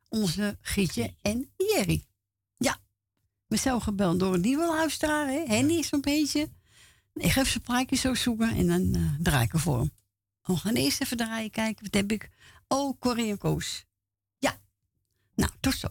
onze 0.08 0.58
Gietje 0.60 1.14
en 1.22 1.50
Jerry. 1.56 2.04
Ja, 2.56 2.78
mezelf 3.46 3.82
gebeld 3.82 4.20
door 4.20 4.32
die 4.32 4.42
nieuwe 4.42 4.66
luisteraar. 4.66 5.28
Henny 5.28 5.74
is 5.74 5.92
een 5.92 6.00
beetje. 6.00 6.50
Ik 7.14 7.30
ga 7.30 7.40
even 7.40 7.62
zijn 7.64 7.96
zo 7.96 8.14
zoeken 8.14 8.50
en 8.50 8.66
dan 8.66 8.96
uh, 8.96 9.14
draai 9.20 9.44
ik 9.44 9.52
ervoor. 9.52 9.88
We 10.42 10.56
gaan 10.56 10.74
eerst 10.74 11.00
even 11.00 11.16
draaien, 11.16 11.50
kijken. 11.50 11.84
Wat 11.84 11.94
heb 11.94 12.12
ik? 12.12 12.30
Oh, 12.68 12.98
Corrie 12.98 13.36
Koos. 13.36 13.84
Nou, 15.34 15.50
toch 15.60 15.74
zo. 15.74 15.88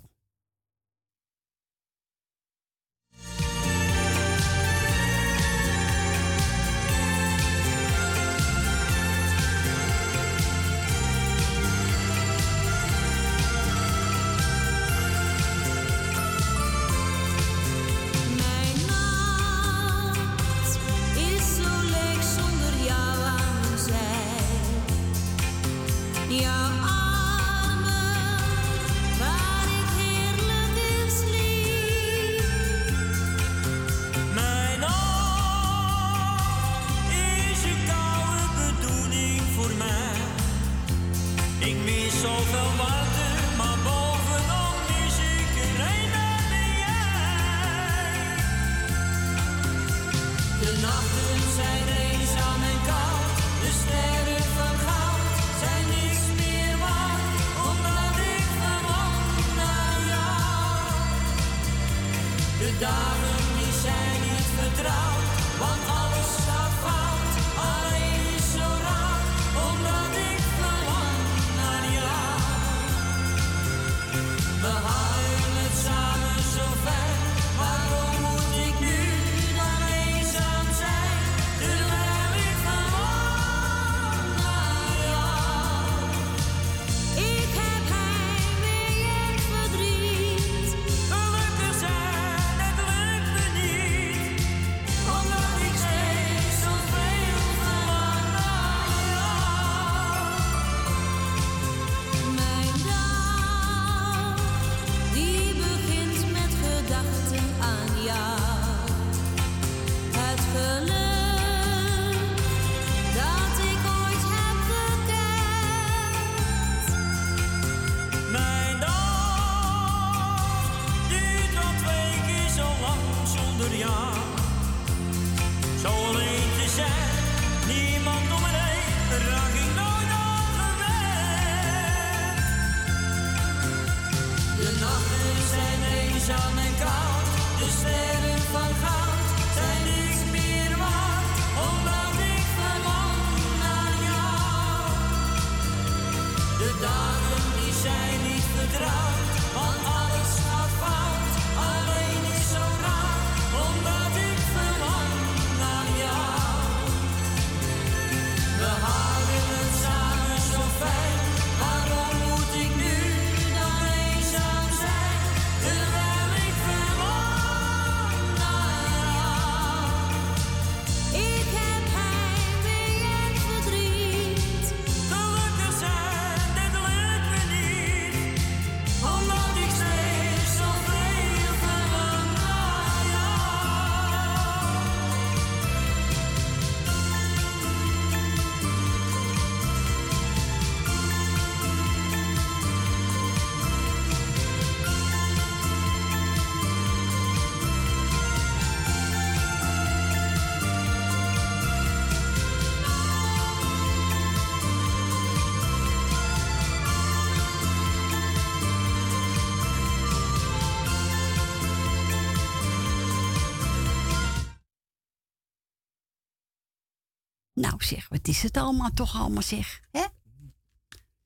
het 218.54 218.64
allemaal 218.64 218.92
toch 218.94 219.16
allemaal 219.16 219.42
zeg. 219.42 219.82
Hè? 219.92 220.06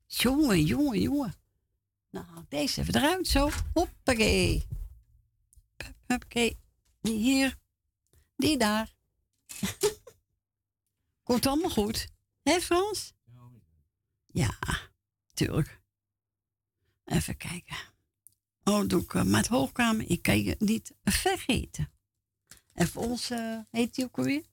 Jongen, 0.05 0.63
jongen, 0.63 1.01
jongen. 1.01 1.35
Nou, 2.09 2.25
deze 2.49 2.81
even 2.81 2.95
eruit 2.95 3.27
zo. 3.27 3.49
Hoppakee. 3.73 4.67
Hoppakee. 6.07 6.59
Die 7.01 7.17
hier. 7.17 7.57
Die 8.35 8.57
daar. 8.57 8.93
Komt 11.23 11.45
allemaal 11.45 11.69
goed. 11.69 12.07
Hè 12.43 12.59
Frans? 12.59 13.13
Ja, 14.25 14.57
tuurlijk. 15.33 15.81
Even 17.05 17.37
kijken. 17.37 17.77
Oh, 18.63 18.87
doe 18.87 19.01
ik 19.01 19.13
uh, 19.13 19.23
met 19.23 19.47
hoogkamer. 19.47 20.09
Ik 20.09 20.21
kan 20.21 20.43
je 20.43 20.55
niet 20.59 20.93
vergeten. 21.03 21.91
En 22.73 22.87
voor 22.87 23.03
ons 23.03 23.29
heet 23.69 23.95
die 23.95 24.05
ook 24.05 24.17
alweer? 24.17 24.45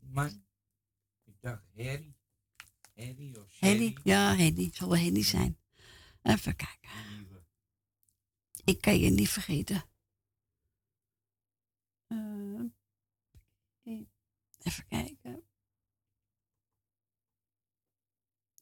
Maar 0.00 0.32
Dag, 1.46 1.62
Harry. 1.76 2.14
Harry 2.96 3.36
of 3.36 3.60
Harry, 3.60 3.96
ja, 4.04 4.36
Harry. 4.36 4.70
Zal 4.72 4.88
wel 4.88 5.22
zijn. 5.22 5.58
Even 6.22 6.56
kijken. 6.56 6.90
Ik 8.64 8.80
kan 8.80 8.98
je 8.98 9.10
niet 9.10 9.28
vergeten. 9.28 9.84
Eh, 12.06 12.60
even 14.62 14.86
kijken. 14.88 15.46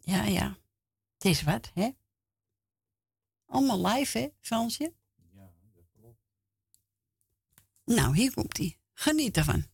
Ja, 0.01 0.24
ja. 0.24 0.59
Het 1.15 1.24
is 1.24 1.43
wat, 1.43 1.70
hè? 1.74 1.90
Allemaal 3.47 3.86
live, 3.86 4.19
hè, 4.19 4.28
Fransje? 4.40 4.94
Ja, 5.32 5.52
dat 5.73 5.85
klopt. 5.93 6.20
Nou, 7.85 8.16
hier 8.16 8.35
komt 8.35 8.56
hij. 8.56 8.78
Geniet 8.93 9.36
ervan. 9.36 9.73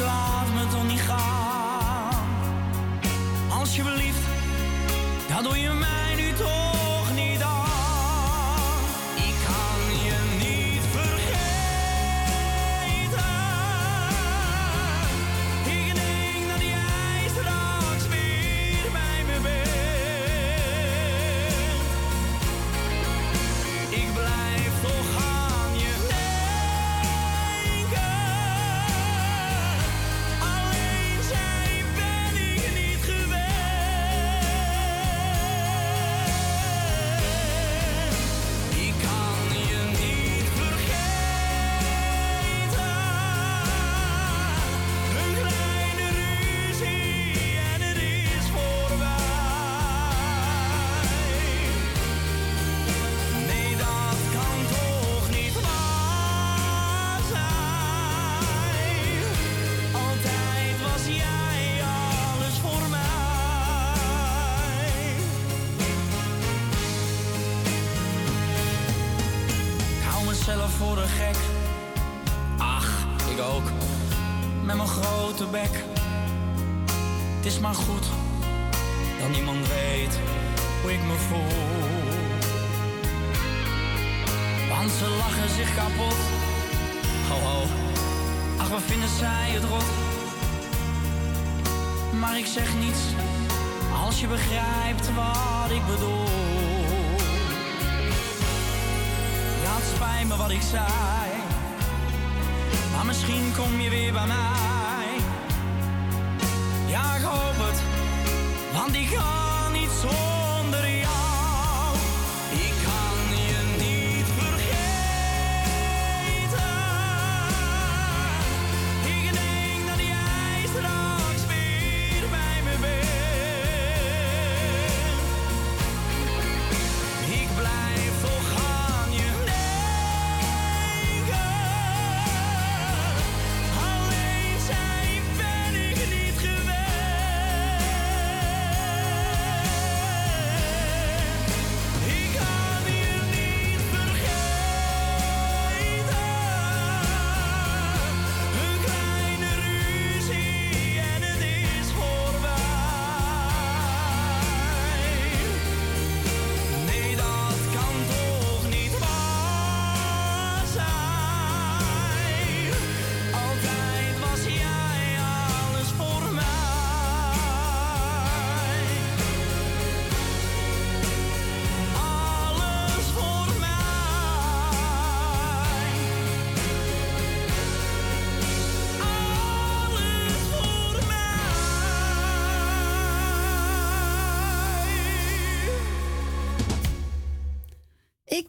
Laat 0.00 0.48
me 0.54 0.66
toch 0.70 0.86
niet 0.88 1.00
gaan. 1.00 2.26
Alsjeblieft, 3.50 4.26
dat 5.28 5.44
doe 5.44 5.60
je 5.60 5.70
mij 5.70 6.03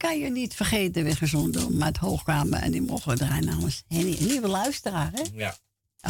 kan 0.05 0.19
je 0.19 0.31
niet 0.31 0.55
vergeten, 0.55 1.03
weer 1.03 1.15
gezond 1.15 1.53
doen, 1.53 1.77
maar 1.77 1.87
het 1.87 1.97
hoogkamer 1.97 2.61
en 2.61 2.71
die 2.71 2.81
mogen 2.81 3.11
we 3.11 3.17
draaien 3.17 3.45
namens 3.45 3.83
Henny. 3.87 4.15
Een 4.19 4.27
nieuwe 4.27 4.47
luisteraar, 4.47 5.11
hè? 5.11 5.23
Ja. 5.33 5.53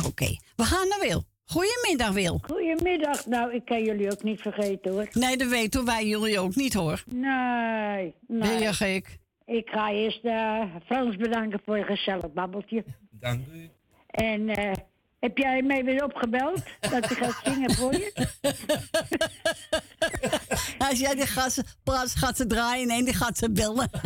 Oké, 0.05 0.37
we 0.55 0.63
gaan 0.63 0.87
naar 0.87 0.99
Wil. 0.99 1.23
Goedemiddag, 1.45 2.11
Wil. 2.11 2.39
Goedemiddag. 2.41 3.25
Nou, 3.25 3.53
ik 3.53 3.65
kan 3.65 3.83
jullie 3.83 4.11
ook 4.11 4.23
niet 4.23 4.41
vergeten 4.41 4.91
hoor. 4.91 5.07
Nee, 5.11 5.37
dat 5.37 5.47
weten 5.47 5.85
wij 5.85 6.07
jullie 6.07 6.39
ook 6.39 6.55
niet, 6.55 6.73
hoor. 6.73 7.03
Nee, 7.05 8.13
nee. 8.27 8.39
Ben 8.39 8.59
je 8.59 8.73
gek? 8.73 9.19
Ik 9.45 9.69
ga 9.69 9.91
eerst 9.91 10.23
eh, 10.23 10.61
Frans 10.85 11.15
bedanken 11.15 11.61
voor 11.65 11.77
je 11.77 11.83
gezellig 11.83 12.33
babbeltje. 12.33 12.83
Dank 13.09 13.45
u. 13.53 13.69
En 14.07 14.49
eh, 14.49 14.71
heb 15.25 15.37
jij 15.37 15.61
mee 15.61 15.83
weer 15.83 16.03
opgebeld? 16.03 16.63
dat 16.79 17.05
hij 17.05 17.15
gaat 17.15 17.39
zingen 17.43 17.73
voor 17.73 17.93
je? 17.93 18.13
Als 20.87 20.99
jij 20.99 21.15
ze- 21.49 21.63
plaats 21.83 22.15
gaat 22.15 22.37
ze 22.37 22.45
draaien 22.47 22.89
en 22.89 23.05
die 23.05 23.13
gaat 23.13 23.37
ze 23.37 23.51
bellen. 23.51 23.89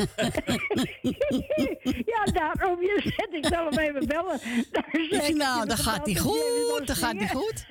ja, 2.14 2.24
daarom 2.34 2.82
je 2.82 3.00
zet 3.04 3.28
ik 3.32 3.46
zal 3.46 3.66
hem 3.70 3.78
even 3.80 4.08
bellen. 4.08 4.40
Daar 4.72 4.90
ik 5.30 5.36
nou, 5.36 5.68
dat 5.68 5.80
gaat 5.80 6.06
niet 6.06 6.20
goed, 6.20 6.82
dat 6.86 6.98
gaat 6.98 7.14
niet 7.14 7.32
goed. 7.32 7.66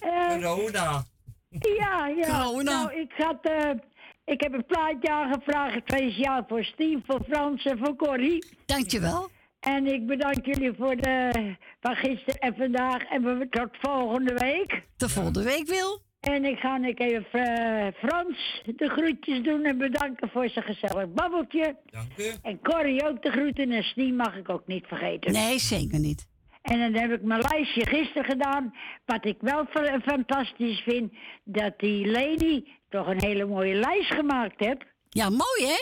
Eh, 0.00 0.28
Corona. 0.28 1.04
Ja, 1.78 2.06
ja. 2.06 2.38
Corona. 2.38 2.72
Nou, 2.72 3.00
ik 3.00 3.12
had, 3.16 3.38
eh, 3.42 3.70
Ik 4.24 4.40
heb 4.40 4.52
een 4.52 4.66
plaatje 4.66 5.10
aangevraagd 5.10 5.80
speciaal 5.86 6.44
voor 6.48 6.64
Steve, 6.64 7.00
voor 7.06 7.20
Frans 7.28 7.64
en 7.64 7.78
voor 7.78 7.96
Corrie. 7.96 8.44
Dankjewel. 8.66 9.30
En 9.62 9.86
ik 9.86 10.06
bedank 10.06 10.46
jullie 10.46 10.72
voor 10.78 10.96
de 10.96 11.30
van 11.80 11.96
gisteren 11.96 12.40
en 12.40 12.54
vandaag. 12.56 13.02
En 13.02 13.22
we 13.38 13.48
tot 13.48 13.68
volgende 13.80 14.34
week. 14.34 14.82
Tot 14.96 15.12
volgende 15.12 15.42
week, 15.42 15.66
Wil. 15.66 16.00
En 16.20 16.44
ik 16.44 16.58
ga 16.58 16.76
ik 16.86 17.00
even 17.00 17.40
eh, 17.40 17.86
Frans 17.98 18.62
de 18.76 18.88
groetjes 18.88 19.42
doen 19.42 19.64
en 19.64 19.78
bedanken 19.78 20.28
voor 20.30 20.48
zijn 20.48 20.64
gezellig 20.64 21.12
babbeltje. 21.12 21.76
Dank 21.90 22.10
u. 22.18 22.22
En 22.42 22.60
Corrie 22.62 23.08
ook 23.08 23.22
de 23.22 23.30
groeten 23.30 23.70
en 23.70 23.82
Steve 23.82 24.12
mag 24.12 24.36
ik 24.36 24.48
ook 24.48 24.66
niet 24.66 24.86
vergeten. 24.86 25.32
Nee, 25.32 25.58
zeker 25.58 25.98
niet. 25.98 26.26
En 26.62 26.78
dan 26.78 27.02
heb 27.02 27.12
ik 27.12 27.22
mijn 27.22 27.40
lijstje 27.50 27.86
gisteren 27.86 28.24
gedaan. 28.24 28.74
Wat 29.06 29.24
ik 29.24 29.36
wel 29.40 29.66
fa- 29.70 30.00
fantastisch 30.00 30.80
vind, 30.80 31.12
dat 31.44 31.78
die 31.78 32.06
Leni 32.06 32.72
toch 32.88 33.06
een 33.06 33.22
hele 33.22 33.44
mooie 33.46 33.74
lijst 33.74 34.14
gemaakt 34.14 34.64
heeft. 34.64 34.84
Ja, 35.08 35.30
mooi 35.30 35.66
hè? 35.66 35.78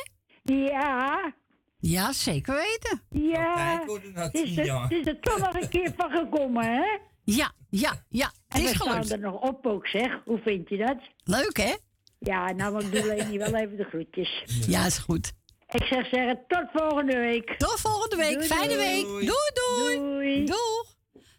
Ja. 0.54 1.32
Ja, 1.80 2.12
zeker 2.12 2.54
weten. 2.54 3.02
Ja. 3.10 3.84
Het 4.14 4.34
is, 4.34 4.56
er, 4.56 4.82
het 4.82 4.90
is 4.92 5.06
er 5.06 5.20
toch 5.20 5.38
nog 5.38 5.54
een 5.54 5.68
keer 5.68 5.92
van 5.96 6.10
gekomen, 6.10 6.64
hè? 6.64 6.98
Ja, 7.24 7.52
ja, 7.70 8.04
ja. 8.08 8.32
En 8.48 8.60
Het 8.60 8.62
is 8.62 8.68
we 8.70 8.74
staan 8.76 8.88
gelukt. 8.92 9.10
er 9.12 9.18
nog 9.18 9.40
op 9.40 9.66
ook, 9.66 9.86
zeg. 9.86 10.20
Hoe 10.24 10.38
vind 10.38 10.68
je 10.68 10.76
dat? 10.76 10.96
Leuk 11.24 11.56
hè? 11.56 11.74
Ja, 12.18 12.52
nou, 12.52 12.84
ik 12.84 12.92
doe 12.92 13.06
Leni 13.06 13.38
wel 13.38 13.54
even 13.54 13.76
de 13.76 13.84
groetjes. 13.84 14.42
Ja, 14.66 14.86
is 14.86 14.98
goed. 14.98 15.32
Ik 15.70 15.82
zeg 15.82 16.06
zeggen, 16.08 16.44
tot 16.48 16.64
volgende 16.72 17.16
week. 17.18 17.54
Tot 17.58 17.80
volgende 17.80 18.16
week. 18.16 18.34
Doei, 18.34 18.46
Fijne 18.46 18.74
doei. 18.74 18.78
week. 18.78 19.04
Doei, 19.04 19.50
doei. 19.54 19.96
Doei. 19.98 20.44
Doeg. 20.44 20.94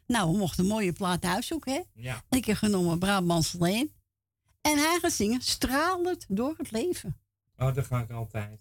Nou, 0.07 0.31
we 0.31 0.37
mochten 0.37 0.63
een 0.63 0.69
mooie 0.69 0.93
plaat 0.93 1.23
uitzoeken, 1.25 1.73
hè? 1.73 1.81
Ja. 1.93 2.21
Ik 2.29 2.45
heb 2.45 2.55
genomen 2.55 2.99
Brabants 2.99 3.53
Leen. 3.59 3.91
En 4.61 4.77
hij 4.77 4.97
gaat 5.01 5.11
zingen 5.11 5.41
Stralend 5.41 6.25
door 6.27 6.53
het 6.57 6.71
leven. 6.71 7.17
Oh, 7.57 7.73
dat 7.73 7.85
ga 7.85 7.99
ik 7.99 8.11
altijd. 8.11 8.59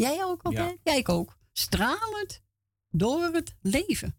Jij 0.00 0.24
ook 0.24 0.42
altijd? 0.42 0.78
Ja. 0.84 0.94
ik 0.94 1.08
ook. 1.08 1.36
Stralend 1.52 2.42
door 2.90 3.30
het 3.32 3.54
leven. 3.60 4.14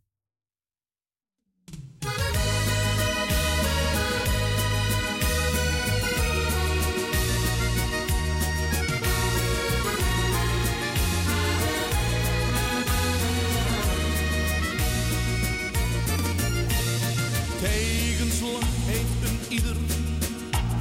Tegenslag 17.60 18.64
heeft 18.66 19.30
een 19.30 19.40
ieder 19.49 19.76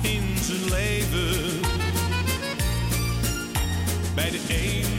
in 0.03 0.37
zijn 0.43 0.65
leven. 0.65 1.61
Bij 4.15 4.31
de 4.31 4.45
een 4.49 4.90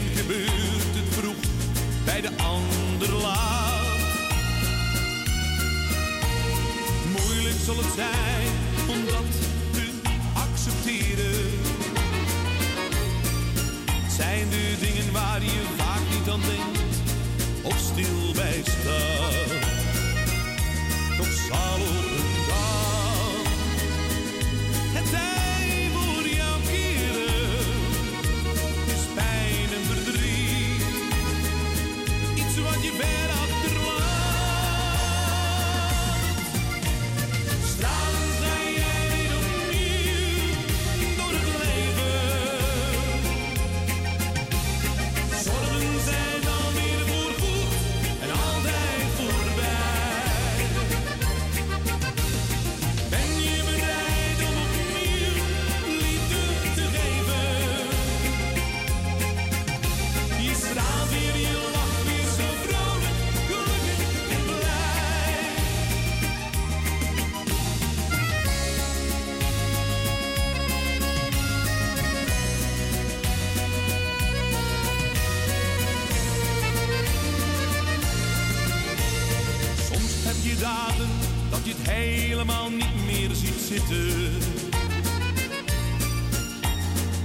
de 2.21 2.29
ander 2.37 3.13
laat. 3.21 3.79
Moeilijk 7.11 7.55
zal 7.65 7.77
het 7.77 7.93
zijn 7.95 8.51
om 8.87 9.05
dat 9.05 9.31
te 9.71 9.91
accepteren. 10.33 11.49
Zijn 14.17 14.49
de 14.49 14.77
dingen 14.79 15.11
waar 15.11 15.41
je 15.41 15.63
vaak 15.77 16.01
niet 16.13 16.29
aan 16.29 16.41
denkt 16.41 16.95
of 17.61 17.77
stil 17.77 18.33
bij 18.33 18.61
staat 18.63 19.51
toch 21.17 21.33
zal 21.49 22.00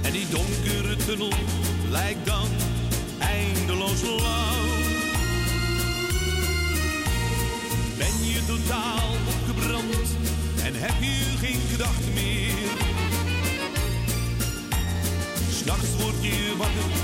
En 0.01 0.11
die 0.11 0.27
donkere 0.29 0.95
tunnel 1.05 1.33
lijkt 1.89 2.25
dan 2.25 2.47
eindeloos 3.19 4.01
lang. 4.01 4.67
Ben 7.97 8.29
je 8.29 8.45
totaal 8.45 9.09
opgebrand 9.27 10.07
en 10.63 10.73
heb 10.75 10.95
je 10.99 11.37
geen 11.37 11.61
gedachten 11.71 12.13
meer? 12.13 12.69
S'nachts 15.51 15.95
word 15.99 16.15
je 16.21 16.53
wakker, 16.57 16.96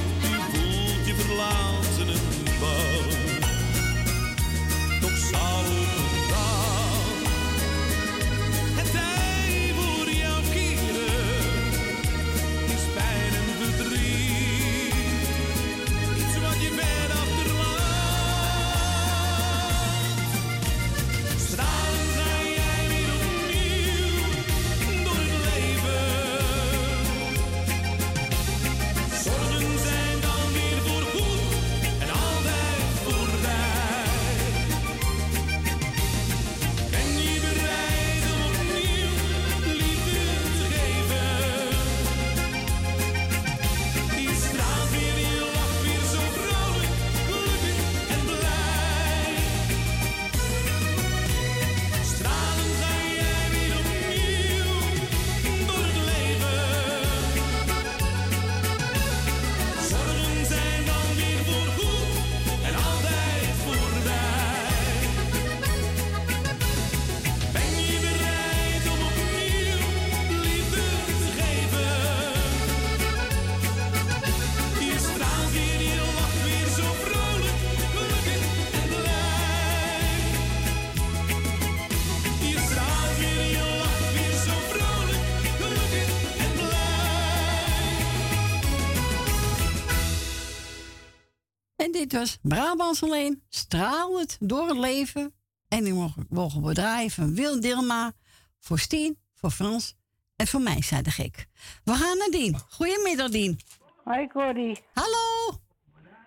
Was 92.13 92.37
Brabants 92.41 93.03
alleen, 93.03 93.43
stralend 93.49 94.37
door 94.39 94.67
het 94.67 94.77
leven. 94.77 95.33
En 95.67 95.83
die 95.83 95.93
mogen, 95.93 96.25
mogen 96.29 96.63
we 96.63 96.73
draaien 96.73 97.11
van 97.11 97.35
Wil 97.35 97.59
Dilma, 97.59 98.11
voor 98.59 98.79
Stien, 98.79 99.17
voor 99.33 99.49
Frans 99.49 99.95
En 100.35 100.47
voor 100.47 100.61
mij 100.61 100.81
zei 100.81 101.01
de 101.01 101.11
gek. 101.11 101.47
We 101.83 101.93
gaan 101.93 102.17
naar 102.17 102.27
Dien. 102.31 102.57
Goedemiddag, 102.69 103.29
Dien. 103.29 103.59
Hoi, 104.03 104.27
Corrie. 104.27 104.79
Hallo. 104.93 105.57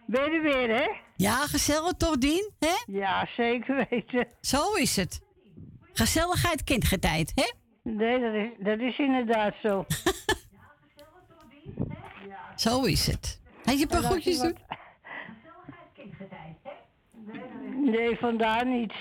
Ben 0.06 0.24
je 0.24 0.30
er 0.30 0.42
weer, 0.42 0.76
hè? 0.76 0.86
Ja, 1.16 1.46
gezellig 1.46 1.92
toch, 1.92 2.18
Dien? 2.18 2.52
Hè? 2.58 2.74
Ja, 2.86 3.28
zeker 3.36 3.86
weten. 3.90 4.26
Zo 4.40 4.72
is 4.72 4.96
het. 4.96 5.20
Gezelligheid 5.92 6.64
kent 6.64 6.84
geen 6.84 7.00
tijd, 7.00 7.32
hè? 7.34 7.52
Nee, 7.82 8.20
dat 8.20 8.34
is, 8.34 8.48
dat 8.58 8.78
is 8.78 8.98
inderdaad 8.98 9.54
zo. 9.62 9.84
Zo 12.56 12.82
is 12.82 13.06
het. 13.06 13.40
Had 13.64 13.74
je 13.74 13.82
een 13.82 13.88
paar 13.88 14.02
goedjes 14.02 14.38
doen? 14.38 14.56
Nee, 17.90 18.16
vandaar 18.18 18.66
niet. 18.66 18.92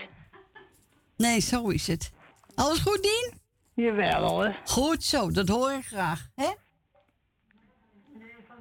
Nee, 1.18 1.40
zo 1.40 1.68
is 1.70 1.88
het. 1.88 2.12
Alles 2.56 2.80
goed, 2.80 3.02
Dien? 3.04 3.34
Jawel 3.86 4.28
hoor. 4.30 4.56
Goed 4.66 5.04
zo, 5.04 5.32
dat 5.32 5.48
hoor 5.48 5.72
ik 5.72 5.86
graag, 5.86 6.28
hè? 6.36 6.50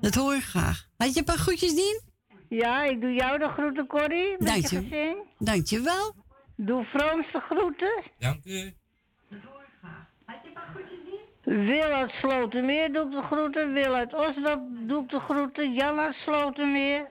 Dat 0.01 0.15
hoor 0.15 0.35
ik 0.35 0.43
graag. 0.43 0.87
Had 0.97 1.13
je 1.13 1.19
een 1.19 1.25
paar 1.25 1.39
goedjes, 1.39 1.75
Dien? 1.75 2.01
Ja, 2.49 2.83
ik 2.85 3.01
doe 3.01 3.13
jou 3.13 3.39
de 3.39 3.49
groeten, 3.49 3.87
Corrie. 3.87 4.31
Met 4.39 4.47
Dank 4.49 4.67
je 4.67 4.77
je. 4.77 4.83
gezin. 4.83 5.17
Dankjewel. 5.39 6.15
Doe 6.57 6.85
Frans 6.85 7.33
de 7.33 7.41
groeten. 7.41 8.03
Dank 8.19 8.45
u. 8.45 8.75
Wil 11.43 11.83
uit 11.93 12.11
Slotermeer 12.11 12.93
doe 12.93 13.05
ik 13.07 13.11
de 13.11 13.23
groeten. 13.23 13.73
Wil 13.73 13.95
uit 13.95 14.15
Osdorp 14.15 14.61
doe 14.89 15.03
ik 15.03 15.09
de 15.11 15.21
groeten. 15.21 15.73
Jan 15.73 15.99
uit 15.99 16.15
Slotermeer. 16.15 17.09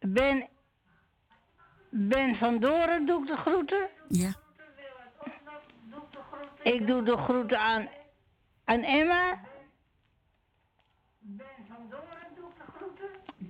Ben, 0.00 0.48
ben 1.90 2.36
van 2.36 2.58
Doren 2.60 3.06
doe 3.06 3.20
ik 3.20 3.26
de 3.26 3.36
groeten. 3.36 3.88
Ja. 4.08 4.34
Ik 6.62 6.86
doe 6.86 7.02
de 7.02 7.16
groeten 7.16 7.58
aan, 7.58 7.88
aan 8.64 8.82
Emma. 8.82 9.40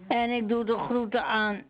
En 0.08 0.30
ik 0.30 0.48
doe 0.48 0.64
de 0.64 0.78
groeten 0.78 1.24
aan. 1.24 1.62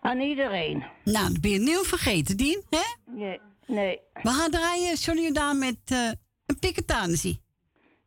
Aan 0.00 0.20
iedereen. 0.20 0.84
Nou, 1.04 1.32
dan 1.32 1.40
ben 1.40 1.50
je 1.50 1.58
nieuw 1.58 1.82
vergeten, 1.82 2.36
Dien, 2.36 2.62
hè? 2.70 3.12
Nee, 3.12 3.40
nee. 3.66 4.00
We 4.22 4.28
gaan 4.28 4.50
draaien 4.50 4.94
Johnny 4.94 5.22
Jordaan 5.22 5.58
met 5.58 5.76
eh, 5.84 6.10
een 6.46 6.58
piketanissie. 6.58 7.40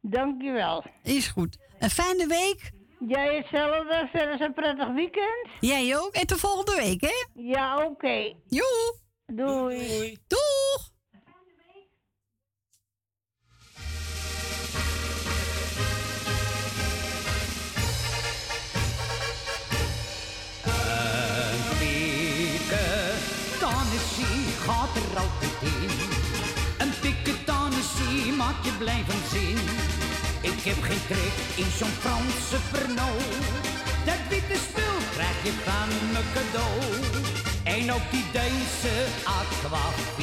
Dankjewel. 0.02 0.84
Is 1.04 1.28
goed. 1.28 1.58
Een 1.80 1.90
fijne 1.90 2.28
week. 2.28 2.72
Jij 3.00 3.36
hetzelfde. 3.36 4.08
Verder 4.12 4.42
een 4.42 4.54
prettig 4.54 4.88
weekend. 4.88 5.48
Jij 5.60 5.98
ook. 5.98 6.14
En 6.14 6.28
tot 6.28 6.40
volgende 6.40 6.76
week, 6.76 7.02
hè? 7.02 7.26
Ja, 7.34 7.86
oké. 7.86 8.34
Joe. 8.48 8.96
Doei. 9.26 10.18
Doeg. 10.28 10.90
Een 20.64 21.78
piketanissie 21.80 24.46
gaat 24.66 24.96
er 24.96 25.18
altijd 25.18 25.62
in. 25.62 25.90
Een 26.78 26.94
piketanissie 27.02 28.32
maakt 28.34 28.66
je 28.66 28.72
blijven 28.78 29.28
zin. 29.30 29.58
Ik 30.42 30.64
heb 30.64 30.82
geen 30.82 31.06
trek 31.08 31.36
in 31.56 31.72
zo'n 31.78 31.96
Franse 32.00 32.60
Pernod. 32.72 33.22
Dat 34.06 34.22
witte 34.30 34.58
spul 34.68 34.98
krijg 35.14 35.44
je 35.44 35.54
van 35.66 35.90
me 36.14 36.22
cadeau. 36.34 36.80
En 37.64 37.94
ook 37.94 38.12
die 38.12 38.26
Deense 38.32 38.96
aquavit, 39.24 40.18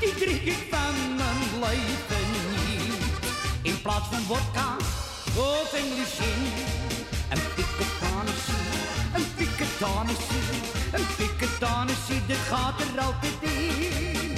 die 0.00 0.14
drink 0.14 0.42
ik 0.42 0.62
van 0.70 0.94
mijn 1.16 1.42
leven 1.60 2.26
niet. 2.50 2.94
In 3.62 3.82
plaats 3.82 4.08
van 4.12 4.22
vodka 4.30 4.76
of 5.36 5.72
English 5.72 6.16
gin. 6.18 6.42
Een 7.32 7.44
piketanissie, 7.56 8.68
een 9.16 9.26
piketanissie, 9.36 10.58
een 10.96 11.06
piketanissie, 11.16 12.26
dit 12.26 12.42
gaat 12.50 12.80
er 12.80 13.00
altijd 13.00 13.38
in. 13.40 14.34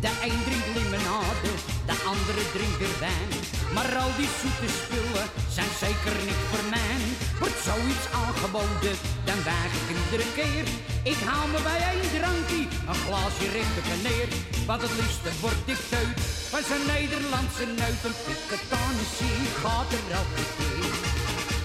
De 0.00 0.10
een 0.22 0.42
drinkt 0.44 0.70
limonade, 0.74 1.50
de 1.86 1.96
andere 2.06 2.42
drinkt 2.52 2.98
wijn. 2.98 3.61
Maar 3.74 3.90
al 4.02 4.12
die 4.20 4.32
zoete 4.40 4.68
spullen 4.80 5.26
zijn 5.56 5.72
zeker 5.84 6.14
niet 6.28 6.42
voor 6.50 6.64
mij. 6.76 7.00
Wordt 7.40 7.60
zoiets 7.70 8.06
aangeboden, 8.22 8.96
dan 9.28 9.38
weig 9.50 9.72
ik 9.80 9.88
iedere 10.02 10.28
keer. 10.38 10.66
Ik 11.12 11.20
haal 11.28 11.46
me 11.52 11.60
bij 11.68 11.80
één 11.92 12.10
drankje, 12.16 12.62
een 12.90 13.00
glaasje 13.04 13.46
recht 13.56 13.76
op 13.80 13.88
en 13.94 14.02
neer. 14.08 14.28
Want 14.68 14.82
het 14.86 14.94
liefste 15.00 15.30
word 15.44 15.62
ik 15.74 15.80
teut 15.92 16.18
van 16.52 16.62
zo'n 16.68 16.86
Nederlandse 16.94 17.66
neut. 17.80 18.02
Een 18.08 18.18
piketanissie 18.26 19.40
gaat 19.62 19.90
er 19.98 20.06
altijd 20.20 20.50
in. 20.70 20.90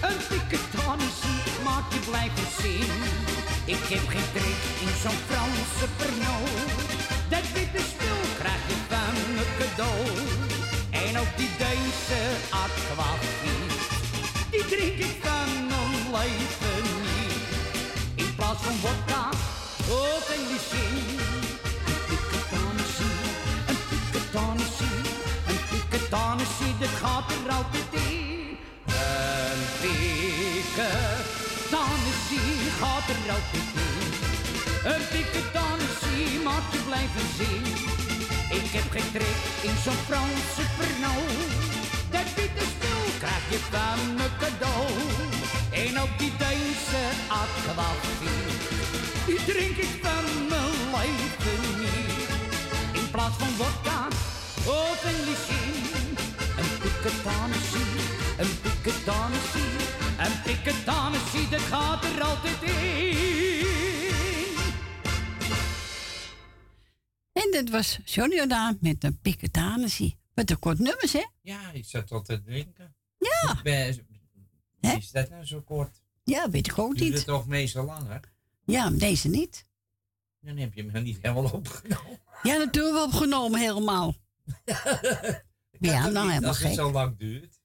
Een 0.08 0.20
piketanissie 0.32 1.40
maakt 1.66 1.90
je 1.94 2.00
blijven 2.10 2.48
zin. 2.60 2.90
Ik 3.74 3.84
heb 3.92 4.04
geen 4.14 4.28
trek 4.34 4.60
in 4.84 4.94
zo'n 5.02 5.20
Franse 5.28 5.86
Pernod. 5.98 6.78
Dat 7.32 7.46
witte 7.54 7.82
spul 7.92 8.20
krijg 8.40 8.62
je 8.70 8.76
van 8.90 9.14
me 9.36 9.44
cadeau. 9.58 10.37
Ook 11.20 11.36
die 11.36 11.50
Deense 11.58 12.20
aquavit, 12.50 13.70
die 14.50 14.64
drink 14.64 14.98
ik 14.98 15.16
van 15.22 15.66
mijn 15.66 16.10
leven 16.12 16.82
niet. 17.06 17.32
In 18.14 18.34
plaats 18.34 18.62
van 18.62 18.74
vodka 18.74 19.28
of 19.88 20.30
English 20.36 20.68
gin. 20.70 21.18
Een 21.86 22.00
piketanissie, 22.08 23.18
een 23.70 23.80
piketanissie, 23.90 25.00
een 25.48 25.60
piketanissie, 25.70 26.72
dat 26.80 26.94
gaat 27.02 27.28
er 27.30 27.50
altijd 27.58 27.92
in. 27.92 28.58
Een 28.86 29.60
piketanissie 29.80 32.56
gaat 32.80 33.08
er 33.14 33.22
altijd 33.36 33.70
in. 33.86 33.96
Een 34.92 35.04
piketanissie 35.12 36.28
maakt 36.44 36.70
je 36.72 36.78
blijven 36.78 37.26
zin. 37.36 37.66
Ik 38.50 38.70
heb 38.72 38.90
geen 38.90 39.10
trek 39.12 39.38
in 39.62 39.76
zo'n 39.84 40.00
Franse 40.08 40.64
Pernod. 40.76 41.30
Dat 42.10 42.28
witte 42.36 42.64
spul 42.74 43.04
krijg 43.18 43.44
je 43.50 43.58
van 43.70 44.14
me 44.14 44.28
cadeau. 44.40 44.86
En 45.70 46.00
ook 46.02 46.18
die 46.18 46.32
Deense 46.38 47.04
aquavit, 47.28 48.28
die 49.26 49.44
drink 49.44 49.76
ik 49.76 49.92
van 50.02 50.24
mijn 50.48 50.78
leven 50.94 51.60
niet. 51.80 52.28
In 52.92 53.10
plaats 53.10 53.36
van 53.38 53.52
vodka 53.60 54.00
of 54.64 55.04
English 55.04 55.46
gin. 55.48 56.16
Een 56.60 56.72
piketanissie, 56.82 57.92
een 58.36 58.52
piketanissie, 58.62 59.76
een 60.24 60.36
piketanissie, 60.44 61.48
dat 61.48 61.60
gaat 61.70 62.04
er 62.04 62.22
altijd 62.22 62.62
in. 62.62 63.97
En 67.38 67.50
dit 67.50 67.70
was 67.70 67.98
Johnny 68.04 68.36
Jordaan 68.36 68.78
met 68.80 69.04
een 69.04 69.20
piketanissie. 69.20 70.18
Met 70.34 70.50
een 70.50 70.58
kort 70.58 70.78
nummers, 70.78 71.12
hè? 71.12 71.24
Ja, 71.40 71.72
ik 71.72 71.84
zat 71.84 72.06
tot 72.06 72.24
te 72.24 72.42
drinken. 72.42 72.96
Ja. 73.18 73.60
Ben, 73.62 74.06
is 74.80 75.10
dat 75.10 75.30
nou 75.30 75.44
zo 75.44 75.60
kort? 75.60 76.02
Ja, 76.24 76.50
weet 76.50 76.66
ik 76.66 76.78
ook 76.78 76.96
Duurt 76.96 77.04
het 77.04 77.14
niet. 77.14 77.24
toch 77.24 77.46
meestal 77.46 77.84
langer? 77.84 78.20
Ja, 78.64 78.90
deze 78.90 79.28
niet. 79.28 79.66
Dan 80.40 80.56
heb 80.56 80.74
je 80.74 80.84
me 80.84 81.00
niet 81.00 81.18
helemaal 81.22 81.52
opgenomen. 81.52 82.20
Ja, 82.42 82.56
natuurlijk 82.56 82.94
wel 82.94 83.04
opgenomen 83.04 83.60
helemaal. 83.60 84.14
ja, 85.80 86.08
nou 86.08 86.28
helemaal 86.28 86.48
Als 86.48 86.58
het 86.58 86.66
gek. 86.66 86.76
zo 86.76 86.92
lang 86.92 87.18
duurt. 87.18 87.60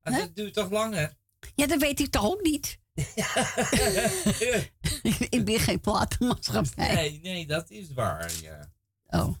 Het 0.00 0.36
duurt 0.36 0.54
toch 0.54 0.70
langer? 0.70 1.16
Ja, 1.54 1.66
dat 1.66 1.80
weet 1.80 2.00
ik 2.00 2.10
toch 2.10 2.24
ook 2.24 2.42
niet. 2.42 2.78
ik 5.36 5.44
ben 5.44 5.60
geen 5.60 5.80
platenmaatschappij. 5.80 6.94
Nee, 6.94 7.20
nee, 7.22 7.46
dat 7.46 7.70
is 7.70 7.92
waar, 7.92 8.32
ja. 8.42 8.72
Oh, 9.14 9.34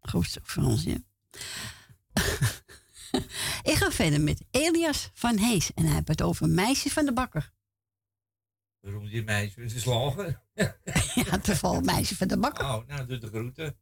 goed 0.00 0.28
zo, 0.28 0.40
ja. 0.84 0.96
ik 3.72 3.74
ga 3.74 3.90
verder 3.90 4.20
met 4.20 4.44
Elias 4.50 5.10
van 5.12 5.36
Hees. 5.36 5.74
En 5.74 5.84
hij 5.84 5.94
heeft 5.94 6.08
het 6.08 6.22
over 6.22 6.48
Meisje 6.48 6.90
van 6.90 7.04
de 7.04 7.12
Bakker. 7.12 7.52
Waarom 8.80 9.08
die 9.08 9.22
meisje 9.22 9.62
is 9.62 9.80
slagen? 9.80 10.42
ja, 11.14 11.38
toevallig 11.42 11.82
Meisje 11.82 12.16
van 12.16 12.28
de 12.28 12.38
Bakker. 12.38 12.64
Oh, 12.64 12.86
nou, 12.86 13.06
doe 13.06 13.18
de 13.18 13.26
groeten. 13.26 13.76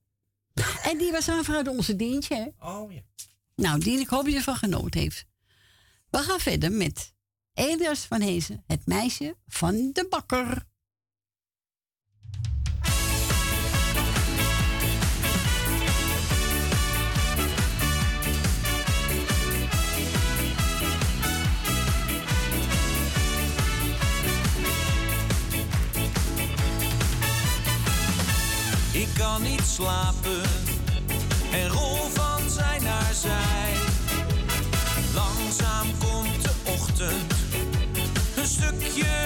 En 0.82 0.98
die 0.98 1.12
was 1.12 1.28
aanvraagd 1.28 1.68
onze 1.68 1.96
Dientje, 1.96 2.34
hè? 2.34 2.68
Oh, 2.68 2.92
ja. 2.92 3.00
Nou, 3.54 3.80
die 3.80 3.98
ik 3.98 4.08
hoop 4.08 4.22
dat 4.22 4.32
je 4.32 4.38
ervan 4.38 4.56
genoten 4.56 5.00
heeft. 5.00 5.26
We 6.10 6.18
gaan 6.18 6.40
verder 6.40 6.72
met 6.72 7.14
Elias 7.54 8.04
van 8.04 8.20
Heesen, 8.20 8.64
het 8.66 8.86
meisje 8.86 9.36
van 9.46 9.90
de 9.92 10.06
bakker. 10.10 10.66
Ik 28.98 29.08
kan 29.18 29.42
niet 29.42 29.62
slapen 29.66 30.42
en 31.52 31.68
rol 31.68 31.96
van 32.14 32.50
zij 32.50 32.78
naar 32.78 33.12
zij. 33.14 33.72
Langzaam 35.14 35.86
komt 35.98 36.42
de 36.42 36.50
ochtend, 36.64 37.32
een 38.36 38.46
stukje 38.46 39.17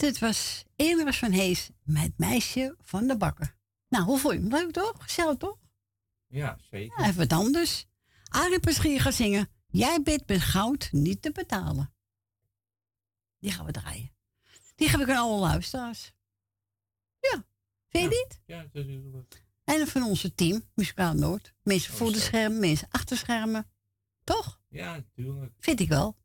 dit 0.00 0.18
was 0.18 0.64
Elias 0.76 1.18
van 1.18 1.30
Hees 1.30 1.70
met 1.82 2.18
Meisje 2.18 2.74
van 2.80 3.06
de 3.06 3.16
Bakker. 3.16 3.56
Nou, 3.88 4.04
hoe 4.04 4.18
vond 4.18 4.34
je 4.34 4.40
hem? 4.40 4.48
Leuk 4.48 4.72
toch? 4.72 4.94
Gezellig 4.98 5.36
toch? 5.36 5.58
Ja, 6.26 6.58
zeker. 6.70 7.00
Ja, 7.00 7.06
even 7.06 7.18
wat 7.18 7.32
anders. 7.32 7.86
Arie 8.28 8.58
gaan 8.62 9.00
gaat 9.00 9.14
zingen. 9.14 9.48
Jij 9.66 10.02
bidt 10.02 10.28
met 10.28 10.40
goud 10.40 10.88
niet 10.92 11.22
te 11.22 11.32
betalen. 11.32 11.92
Die 13.38 13.52
gaan 13.52 13.66
we 13.66 13.72
draaien. 13.72 14.12
Die 14.74 14.88
gaan 14.88 15.00
we 15.00 15.12
aan 15.12 15.18
alle 15.18 15.40
luisteraars. 15.40 16.12
Ja, 17.18 17.44
vind 17.88 18.04
je 18.04 18.10
dit? 18.10 18.28
niet? 18.28 18.40
Ja, 18.46 18.68
dat 18.72 18.86
is 18.86 19.00
goed. 19.12 19.44
En 19.64 19.86
van 19.86 20.02
onze 20.02 20.34
team, 20.34 20.64
Muzikaal 20.74 21.14
Noord. 21.14 21.54
Mensen 21.62 21.92
oh, 21.92 21.98
voor 21.98 22.12
de 22.12 22.20
schermen, 22.20 22.60
mensen 22.60 22.88
achter 22.90 23.16
schermen. 23.16 23.70
Toch? 24.24 24.60
Ja, 24.68 24.94
natuurlijk. 24.94 25.52
Vind 25.58 25.80
ik 25.80 25.88
wel. 25.88 26.16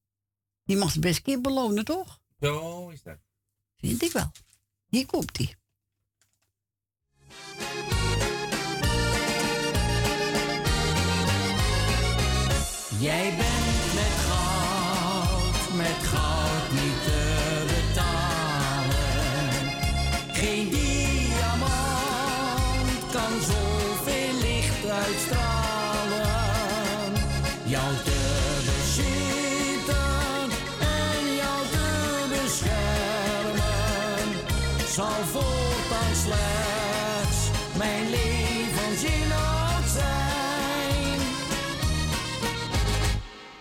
Die 0.63 0.77
mag 0.77 0.91
ze 0.91 0.99
best 0.99 1.17
een 1.17 1.23
keer 1.23 1.41
belonen, 1.41 1.85
toch? 1.85 2.21
Zo 2.39 2.89
is 2.89 3.03
dat. 3.03 3.24
Vind 3.77 4.03
ik 4.03 4.11
wel. 4.11 4.31
Hier 4.89 5.05
komt 5.05 5.37
hij. 5.37 5.55
Jij 12.99 13.35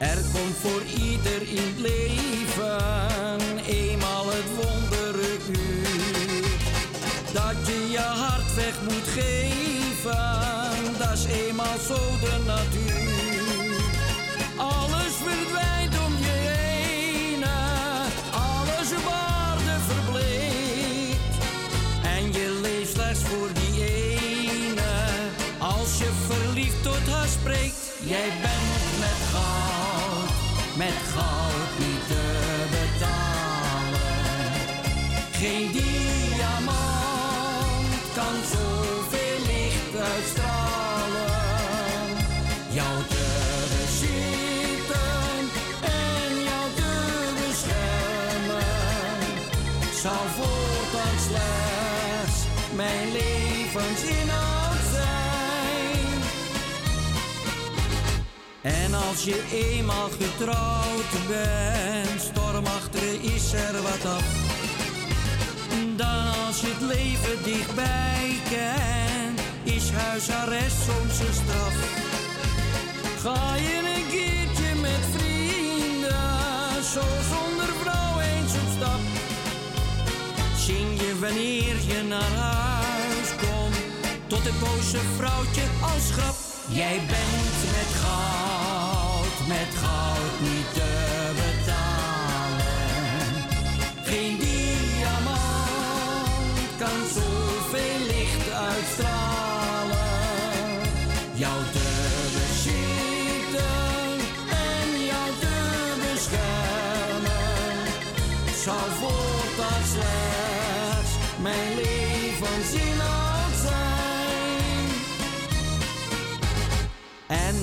Er 0.05 0.20
komt 0.33 0.57
voor 0.60 0.83
ieder 0.83 1.42
in 1.49 1.57
het 1.57 1.78
leven 1.78 3.65
eenmaal 3.66 4.26
het 4.26 4.49
wonderuur. 4.57 6.49
Dat 7.33 7.66
je 7.66 7.89
je 7.91 7.99
hart 7.99 8.55
weg 8.55 8.81
moet 8.83 9.08
geven, 9.08 10.99
dat 10.99 11.12
is 11.12 11.24
eenmaal 11.24 11.78
zo 11.86 11.94
de 12.20 12.42
natuur. 12.47 12.93
Als 59.15 59.25
je 59.25 59.44
eenmaal 59.52 60.09
getrouwd 60.09 61.12
bent, 61.28 62.20
stormachter 62.20 63.23
is 63.34 63.52
er 63.52 63.83
wat 63.83 64.12
af. 64.12 64.25
Dan 65.97 66.47
als 66.47 66.60
je 66.60 66.67
het 66.67 66.81
leven 66.81 67.43
dichtbij 67.43 68.39
kent, 68.51 69.41
is 69.62 69.91
huisarrest 69.91 70.76
soms 70.76 71.18
een 71.26 71.34
straf. 71.43 71.75
Ga 73.23 73.55
je 73.55 73.76
een 73.97 74.07
keertje 74.09 74.75
met 74.81 75.05
vrienden, 75.17 76.84
zo 76.94 77.05
zonder 77.33 77.70
vrouw 77.83 78.20
eens 78.20 78.52
op 78.52 78.68
stap. 78.76 79.02
Zing 80.57 81.01
je 81.01 81.18
wanneer 81.20 81.76
je 81.86 82.02
naar 82.09 82.33
huis 82.36 83.28
komt, 83.41 83.78
tot 84.26 84.44
het 84.44 84.59
boze 84.60 84.99
vrouwtje 85.17 85.62
als 85.81 86.10
grap. 86.12 86.53
Jij 86.68 86.97
bent 86.97 87.73
met 87.73 88.02
goud, 88.02 89.47
met 89.49 89.75
goud 89.83 90.41
niet. 90.41 90.64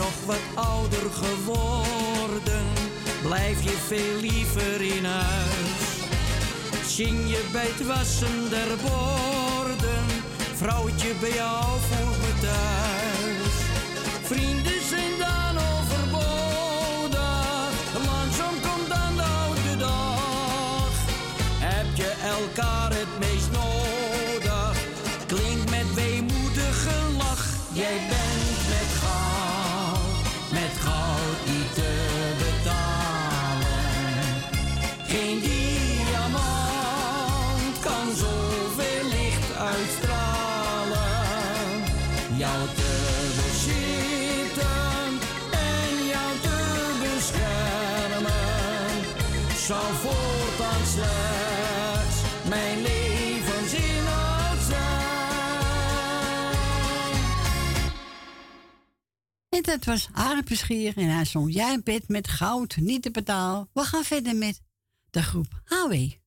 nog 0.01 0.25
wat 0.25 0.65
ouder 0.65 1.11
geworden, 1.11 2.65
blijf 3.21 3.63
je 3.63 3.77
veel 3.87 4.19
liever 4.19 4.81
in 4.81 5.05
huis. 5.05 5.83
Zing 6.87 7.29
je 7.29 7.49
bij 7.51 7.67
het 7.73 7.87
wassen 7.87 8.49
der 8.49 8.71
borden, 8.81 10.05
vrouwtje 10.55 11.13
bij 11.19 11.33
jou 11.33 11.65
voor 11.89 12.15
me 12.21 12.33
thuis. 12.41 13.55
Vrienden 14.21 14.81
zijn 14.89 15.10
En 59.61 59.71
dat 59.71 59.85
was 59.85 60.09
Harpenschier 60.11 60.97
en 60.97 61.09
hij 61.09 61.25
zong 61.25 61.53
Jij 61.53 61.81
bent 61.83 62.07
met 62.07 62.27
goud 62.27 62.75
niet 62.75 63.01
te 63.01 63.11
betaal. 63.11 63.69
We 63.73 63.81
gaan 63.81 64.03
verder 64.03 64.35
met 64.35 64.61
de 65.09 65.23
groep 65.23 65.61
HW. 65.63 66.20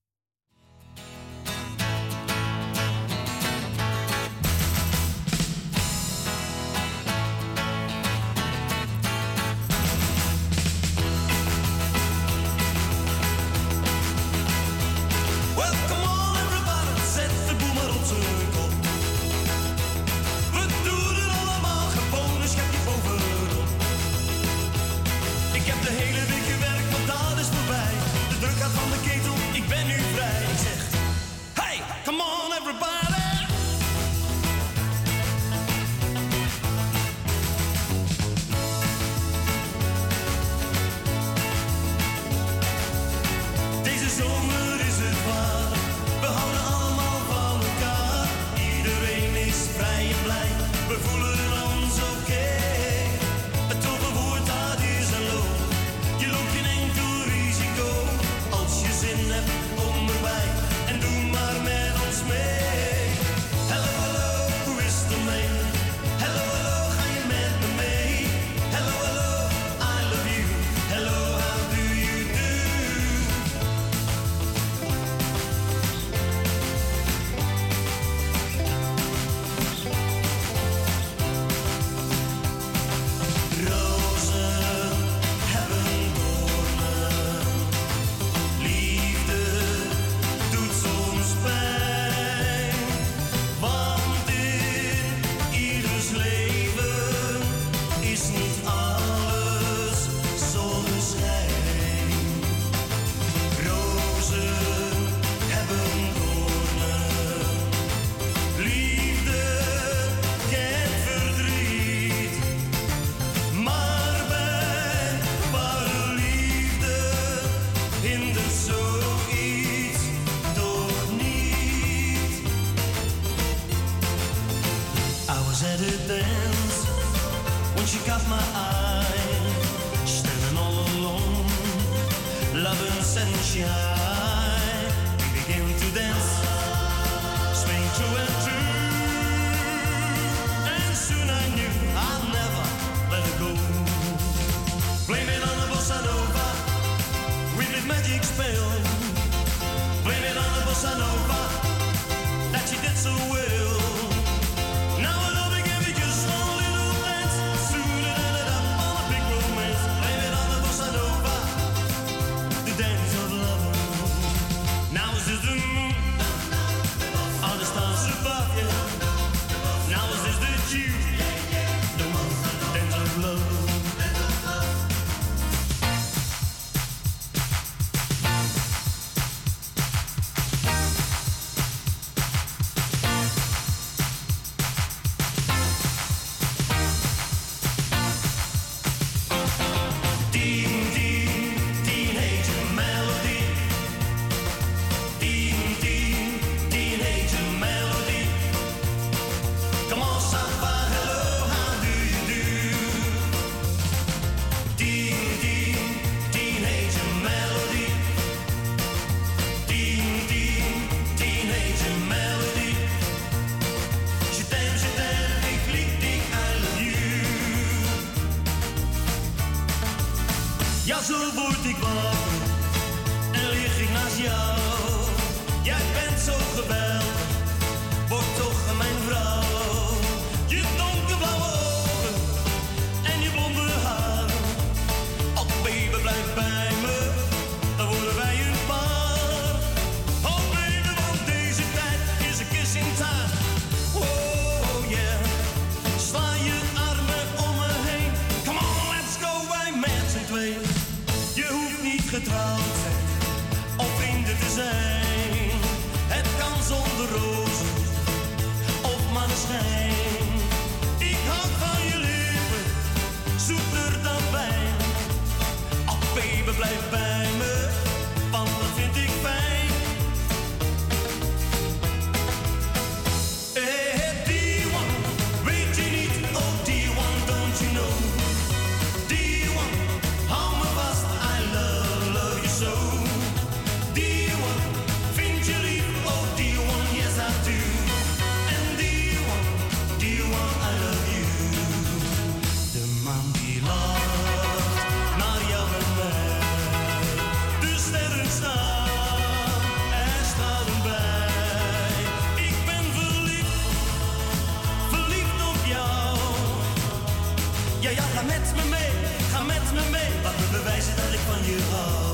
Wat 310.24 310.32
me 310.38 310.58
bewijzen 310.58 310.96
dat 310.96 311.12
ik 311.12 311.20
van 311.28 311.44
je 311.44 311.58
hou. 311.70 312.13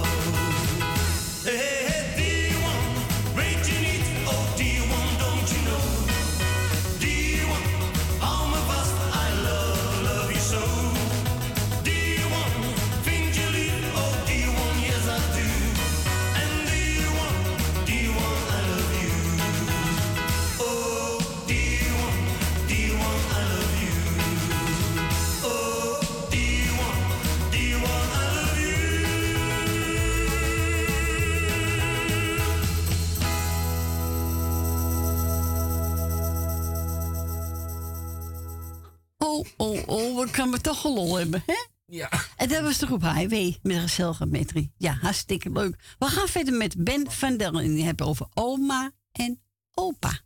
oh, 39.91 40.31
kan 40.31 40.51
we 40.51 40.61
toch 40.61 40.81
gelol 40.81 41.17
hebben, 41.17 41.43
hè? 41.47 41.67
Ja. 41.87 42.11
En 42.37 42.49
dat 42.49 42.63
was 42.63 42.77
toch 42.77 42.91
op 42.91 43.03
HIW 43.03 43.55
met 43.63 43.77
een 43.77 43.81
gezellige 43.81 44.27
metrie. 44.27 44.73
Ja, 44.77 44.93
hartstikke 44.93 45.51
leuk. 45.51 45.95
We 45.99 46.07
gaan 46.07 46.29
verder 46.29 46.55
met 46.55 46.85
Ben 46.85 47.11
van 47.11 47.37
der 47.37 47.55
en 47.55 47.75
die 47.75 47.85
hebben 47.85 48.07
over 48.07 48.27
oma 48.35 48.91
en 49.13 49.41
opa. 49.75 50.21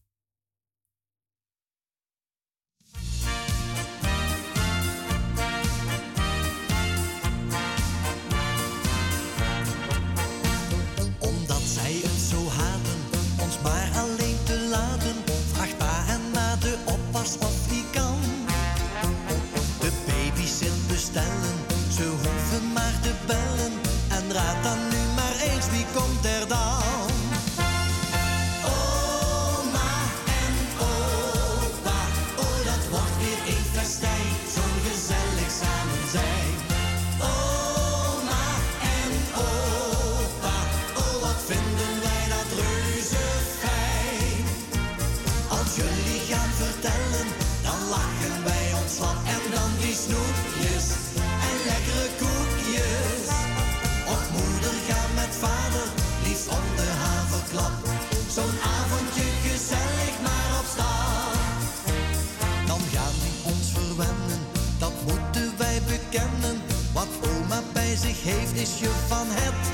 heeft 68.25 68.55
is 68.55 68.79
je 68.79 68.91
van 69.07 69.27
het. 69.31 69.73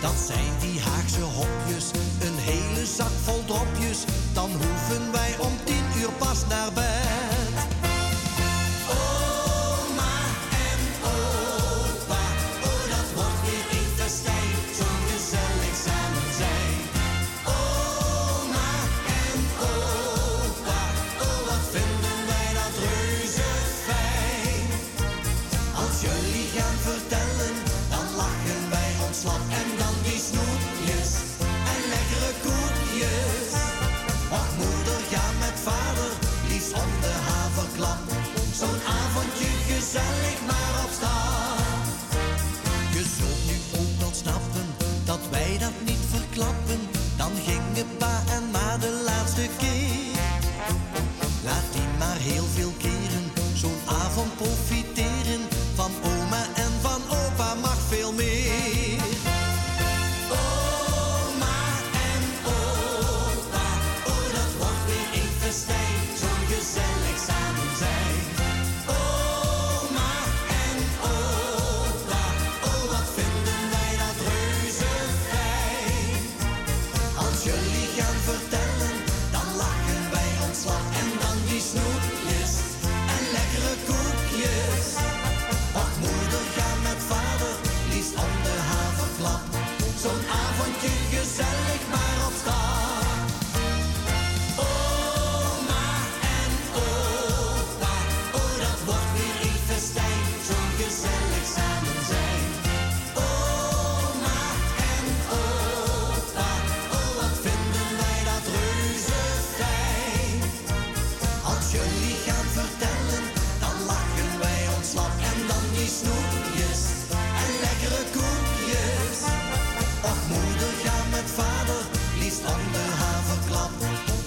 Dat 0.00 0.14
zijn 0.26 0.52
die 0.60 0.80
Haagse 0.80 1.20
hopjes, 1.20 1.90
een 2.20 2.38
hele 2.38 2.86
zak 2.86 3.14
vol 3.24 3.44
dropjes. 3.44 4.04
Dan 4.32 4.50
hoeven 4.50 5.12
wij 5.12 5.34
om 5.38 5.52
tien 5.64 5.84
uur 6.00 6.12
pas 6.18 6.46
naar 6.48 6.72
bed. 6.72 7.25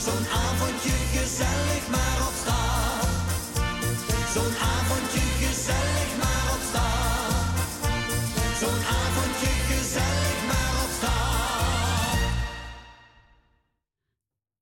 Zo'n 0.06 0.28
avondje 0.28 0.90
gezellig 0.90 1.90
maar 1.90 2.28
op 2.28 2.34
straat. 2.34 3.08
Zo'n 4.34 4.56
avondje 4.76 5.20
gezellig 5.20 6.18
maar 6.18 6.54
op 6.56 6.62
straat. 6.70 7.58
Zo'n 8.60 8.82
avondje 9.00 9.52
gezellig 9.70 10.46
maar 10.48 10.84
op 10.84 10.90
straat. 10.98 12.18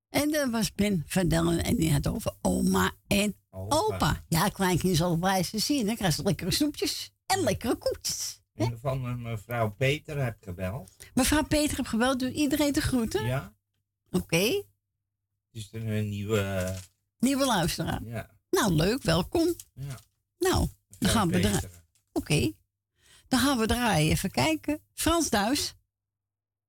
En 0.10 0.32
dat 0.32 0.50
was 0.50 0.74
Ben 0.74 1.04
van 1.08 1.28
Dellen 1.28 1.64
en 1.64 1.76
die 1.76 1.92
had 1.92 2.08
over 2.08 2.34
oma 2.42 2.92
en 3.08 3.36
opa. 3.50 3.76
opa. 3.76 4.24
Ja, 4.28 4.50
kleinkind 4.50 4.98
zal 4.98 5.20
wijze 5.20 5.60
zien. 5.60 5.86
Dan 5.86 5.96
krijg 5.96 6.14
ze 6.14 6.24
lekkere 6.24 6.52
snoepjes 6.52 7.12
en 7.26 7.40
lekkere 7.40 7.76
koekjes. 7.76 8.42
En 8.54 8.80
van 8.82 9.22
mevrouw 9.22 9.70
Peter 9.70 10.24
heb 10.24 10.38
gebeld. 10.42 10.92
Mevrouw 11.14 11.44
Peter 11.44 11.78
heb 11.78 11.86
gebeld. 11.86 12.20
Doet 12.20 12.34
iedereen 12.34 12.74
te 12.74 12.82
groeten? 12.82 13.26
Ja. 13.26 13.56
Oké 14.12 14.64
is 15.58 15.70
een 15.72 16.10
nieuwe... 16.10 16.76
nieuwe 17.20 17.46
luisteraar. 17.46 18.04
Ja. 18.04 18.30
Nou, 18.50 18.74
leuk, 18.74 19.04
welkom. 19.04 19.56
Ja. 19.74 20.00
Nou, 20.40 20.68
dan 21.00 21.10
gaan 21.10 21.30
we 21.30 21.40
draaien. 21.40 21.72
Oké, 22.12 22.52
dan 23.28 23.40
gaan 23.40 23.58
we 23.58 23.68
draaien. 23.68 24.12
Even 24.12 24.32
kijken. 24.32 24.82
Frans 24.94 25.30
Duis, 25.30 25.76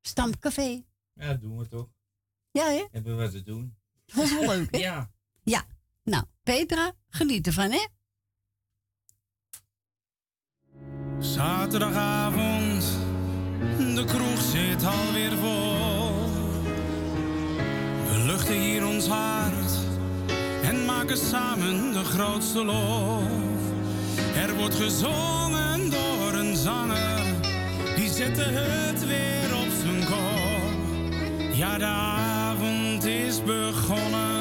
Stamcafé. 0.00 0.84
Ja, 1.14 1.34
doen 1.34 1.58
we 1.58 1.68
toch. 1.68 1.88
Ja, 2.50 2.64
hè? 2.70 2.84
Hebben 2.90 3.16
we 3.16 3.22
wat 3.22 3.30
te 3.30 3.42
doen. 3.42 3.76
Dat 4.06 4.16
was 4.16 4.30
wel 4.30 4.46
leuk, 4.46 4.70
hè? 4.70 4.78
Ja. 4.88 5.10
Ja. 5.42 5.64
Nou, 6.04 6.24
Petra, 6.42 6.92
geniet 7.08 7.46
ervan, 7.46 7.70
hè? 7.70 7.86
Zaterdagavond, 11.18 12.82
de 13.94 14.04
kroeg 14.06 14.40
zit 14.40 14.84
alweer 14.84 15.36
vol. 15.36 16.07
We 18.12 18.18
luchten 18.26 18.60
hier 18.60 18.86
ons 18.86 19.06
hart 19.06 19.72
en 20.62 20.84
maken 20.84 21.16
samen 21.16 21.92
de 21.92 22.04
grootste 22.04 22.64
lof. 22.64 23.22
Er 24.36 24.54
wordt 24.54 24.74
gezongen 24.74 25.90
door 25.90 26.32
een 26.32 26.56
zanger, 26.56 27.22
die 27.96 28.08
zette 28.10 28.42
het 28.42 29.06
weer 29.06 29.56
op 29.56 29.68
zijn 29.82 30.04
kop. 30.04 31.56
Ja, 31.56 31.78
de 31.78 31.84
avond 31.84 33.04
is 33.04 33.42
begonnen, 33.42 34.37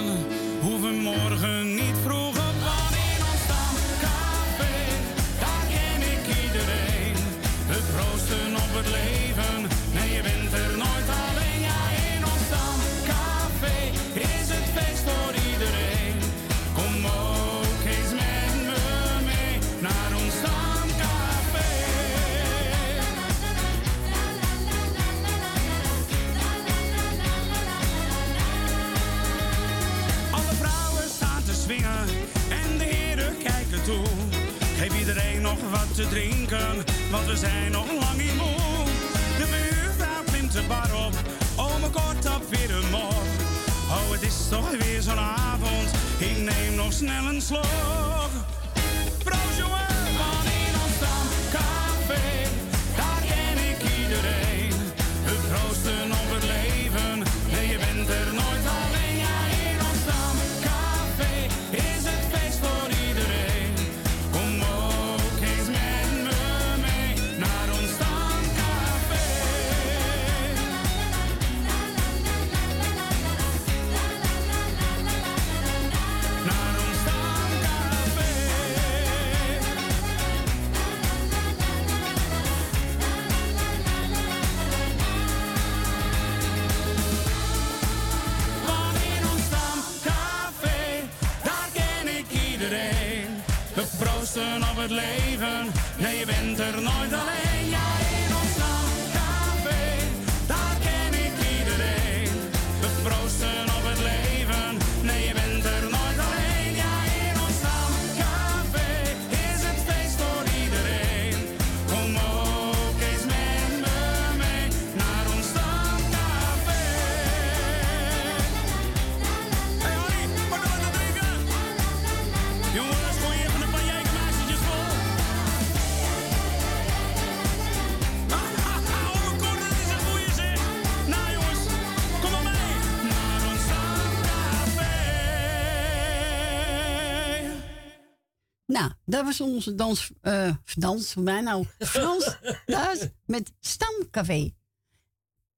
dat 139.07 139.23
was 139.23 139.41
onze 139.41 139.75
dans, 139.75 140.11
eh 140.21 140.55
dans 140.75 141.13
voor 141.13 141.23
mij 141.23 141.41
nou, 141.41 141.65
Frans 141.79 142.37
Duis 142.65 143.07
met 143.25 143.51
Stamcafé. 143.59 144.53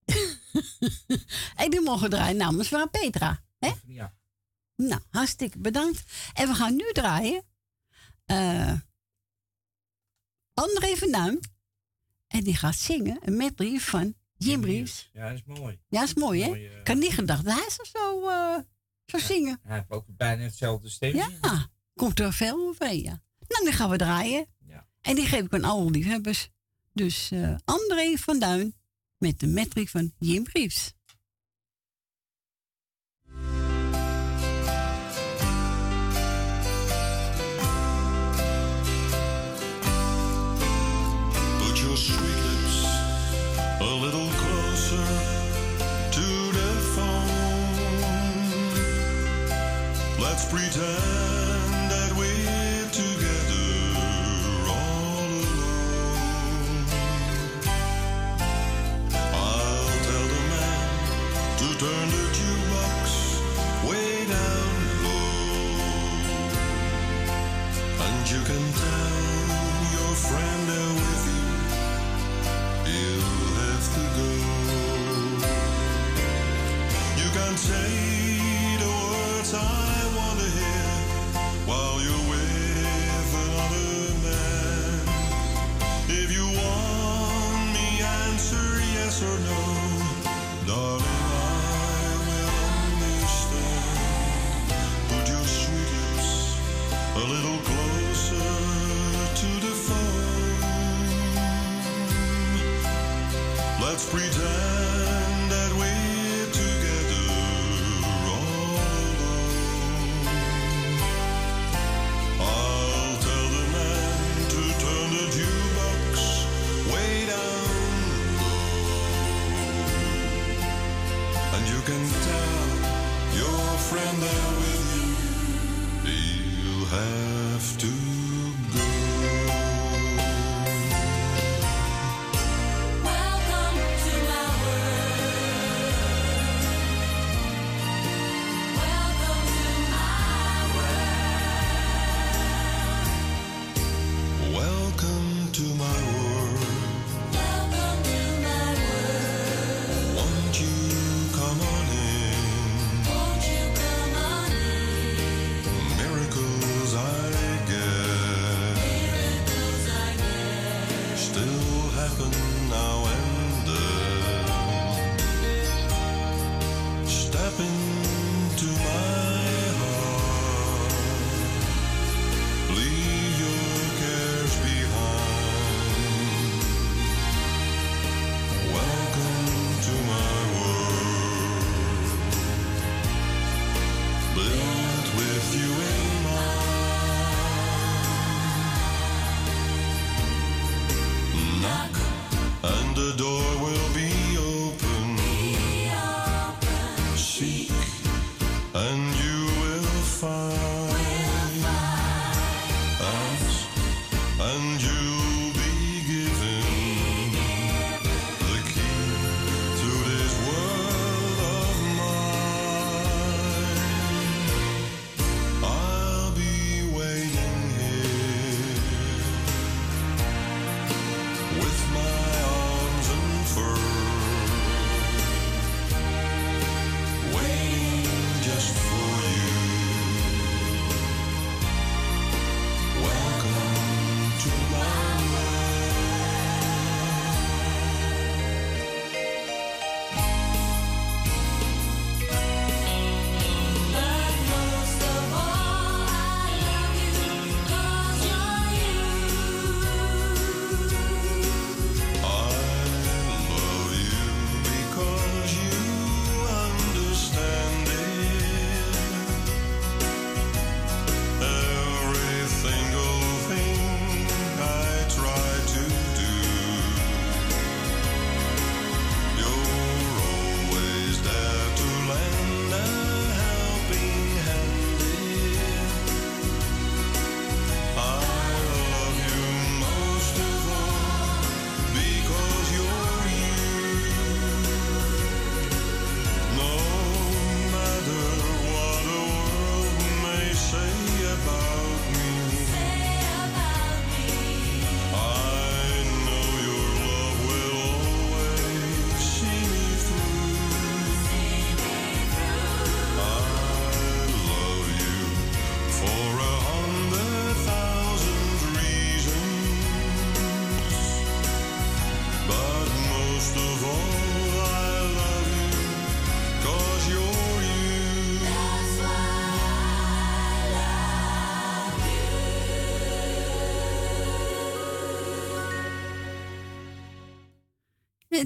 en 1.56 1.70
die 1.70 1.82
mogen 1.82 2.10
draaien 2.10 2.38
namens 2.38 2.70
mevrouw 2.70 2.88
Petra. 2.88 3.44
Hè? 3.60 3.72
Ja. 3.86 4.14
Nou, 4.76 5.02
hartstikke 5.10 5.60
bedankt. 5.60 6.04
En 6.34 6.48
we 6.48 6.54
gaan 6.54 6.76
nu 6.76 6.92
draaien. 6.92 7.44
eh 8.26 8.74
André 10.54 10.96
van 10.96 11.12
Duin. 11.12 11.40
En 12.28 12.44
die 12.44 12.56
gaat 12.56 12.76
zingen 12.76 13.20
een 13.22 13.38
medley 13.38 13.80
van 13.80 14.16
Jim 14.38 14.64
Reeves. 14.64 15.10
Ja, 15.14 15.30
dat 15.30 15.38
is 15.38 15.44
mooi. 15.60 15.80
Ja, 15.88 16.04
is 16.04 16.14
mooi, 16.14 16.44
hè? 16.44 16.56
Eh. 16.56 16.86
Had 16.88 16.98
niet 16.98 17.14
gedacht 17.14 17.46
dat 17.46 17.54
hij 17.54 17.70
zo, 17.70 18.22
zou 19.06 19.24
zingen. 19.24 19.60
Hij 19.64 19.76
heeft 19.78 19.90
ook 19.90 20.06
bijna 20.08 20.44
hetzelfde 20.44 20.90
stemmen. 20.90 21.38
Ja, 21.42 21.70
komt 21.96 22.20
er 22.20 22.34
veel 22.34 22.68
overheen, 22.68 23.02
ja. 23.02 23.22
Nou, 23.50 23.64
dan 23.64 23.74
gaan 23.74 23.90
we 23.90 23.98
draaien. 23.98 24.48
En 25.02 25.16
die 25.16 25.26
geef 25.26 25.42
ik 25.44 25.54
aan 25.54 25.64
alle 25.64 25.90
liefhebbers. 25.90 26.50
Dus 26.94 27.32
eh 27.32 27.56
André 27.66 28.16
van 28.18 28.40
Duin 28.40 28.74
met 29.18 29.40
de 29.40 29.48
metric 29.48 29.90
van 29.90 30.12
Jim 30.20 30.46
Reeves. 30.54 30.94
Put 41.60 41.78
your 41.78 41.98
sweet 41.98 42.40
lips 42.48 42.86
a 43.82 43.96
little 44.04 44.30
closer 44.42 45.08
to 46.12 46.52
the 46.58 46.72
phone. 46.94 47.28
Let's 50.20 50.46
pretend 50.50 51.09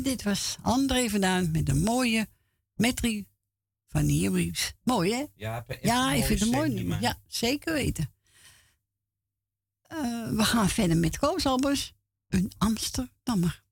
Dit 0.03 0.23
was 0.23 0.57
André 0.61 1.09
vandaan 1.09 1.51
met 1.51 1.69
een 1.69 1.83
mooie 1.83 2.27
Metri 2.75 3.27
van 3.87 4.05
Nieuwbriefs. 4.05 4.73
Mooi, 4.83 5.13
hè? 5.13 5.25
Ja, 5.81 6.13
ik 6.13 6.23
vind 6.23 6.39
het 6.39 6.51
mooi. 6.51 6.97
Ja, 6.99 7.19
zeker 7.27 7.73
weten. 7.73 8.13
Eh, 9.81 10.29
we 10.29 10.43
gaan 10.43 10.69
verder 10.69 10.97
met 10.97 11.17
Koosalbers, 11.17 11.93
een 12.27 12.51
Amsterdammer. 12.57 13.62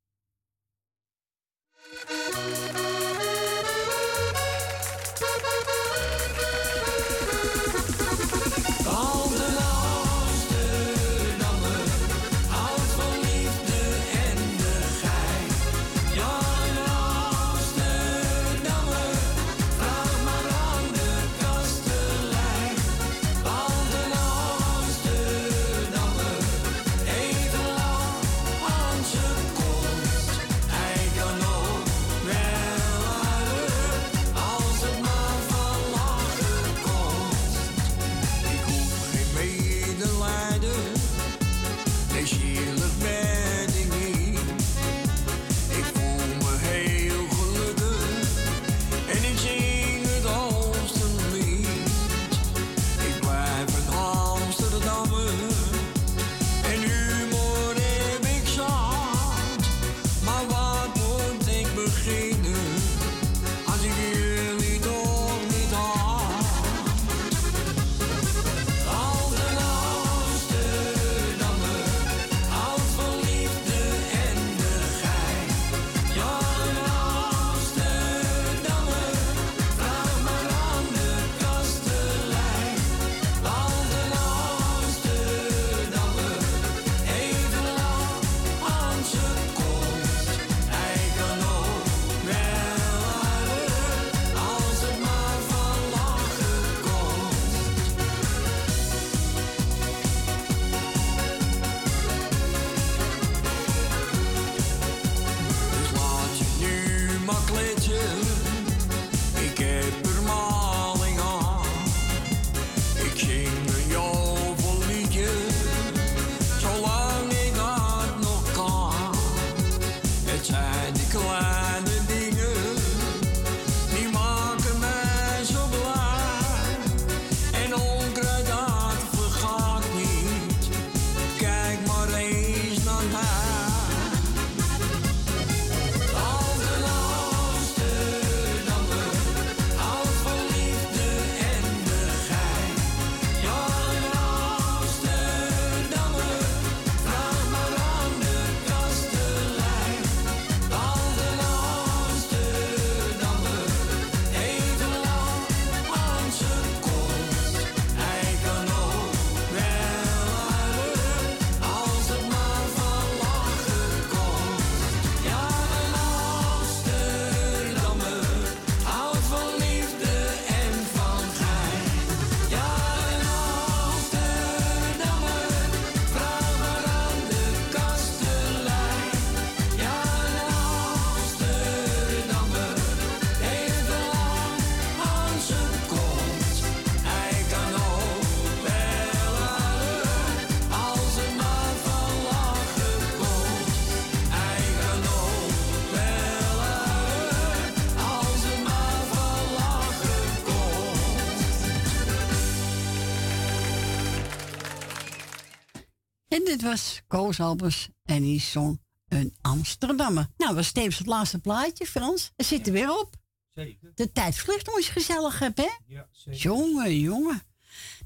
Dit 206.61 206.69
was 206.69 207.01
Koos 207.07 207.39
Albers 207.39 207.89
en 208.03 208.21
die 208.21 208.39
zong 208.39 208.81
een 209.07 209.35
Amsterdammer. 209.41 210.27
Nou, 210.37 210.55
was 210.55 210.71
tevens 210.71 210.97
het 210.97 211.07
laatste 211.07 211.39
plaatje, 211.39 211.85
Frans. 211.85 212.31
Er 212.35 212.45
zit 212.45 212.67
er 212.67 212.73
weer 212.73 212.99
op. 212.99 213.15
Zeker. 213.49 213.91
De 213.95 214.11
tijd 214.11 214.37
vlucht 214.37 214.75
ons 214.75 214.87
gezellig 214.87 215.39
hebben, 215.39 215.65
hè? 215.65 215.71
Ja, 215.85 216.07
zeker. 216.11 216.39
Jongen, 216.39 216.99
jongen. 216.99 217.41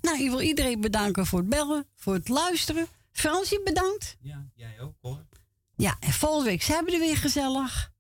Nou, 0.02 0.24
ik 0.24 0.30
wil 0.30 0.42
iedereen 0.42 0.82
bedanken 0.82 1.26
voor 1.26 1.40
het 1.40 1.50
bellen, 1.50 1.88
voor 1.96 2.14
het 2.14 2.28
luisteren. 2.28 2.88
Fransje, 3.12 3.62
bedankt. 3.64 4.18
Ja, 4.22 4.50
jij 4.56 4.80
ook 4.80 4.96
hoor. 5.02 5.26
Ja, 5.76 5.98
en 6.00 6.14
volgende 6.14 6.50
week 6.50 6.62
zijn 6.62 6.86
we 6.86 6.92
er 6.92 7.00
weer 7.00 7.18
gezellig. 7.18 7.92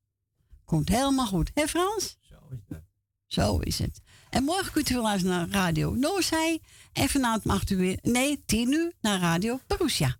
Komt 0.65 0.89
helemaal 0.89 1.27
goed, 1.27 1.51
hè 1.53 1.67
Frans? 1.67 2.17
Zo 2.21 2.35
is 2.51 2.59
dat. 2.67 2.81
Zo 3.25 3.57
is 3.57 3.79
het. 3.79 4.01
En 4.29 4.43
morgen 4.43 4.71
kunt 4.71 4.89
u 4.89 4.93
weer 4.93 5.03
luisteren 5.03 5.37
naar 5.37 5.49
Radio 5.49 5.93
Noorzij. 5.93 6.61
En 6.93 7.09
vanavond 7.09 7.43
mag 7.43 7.69
u 7.69 7.77
weer, 7.77 7.99
nee, 8.01 8.43
10 8.45 8.71
uur 8.71 8.93
naar 9.01 9.19
Radio 9.19 9.59
Perusia. 9.67 10.17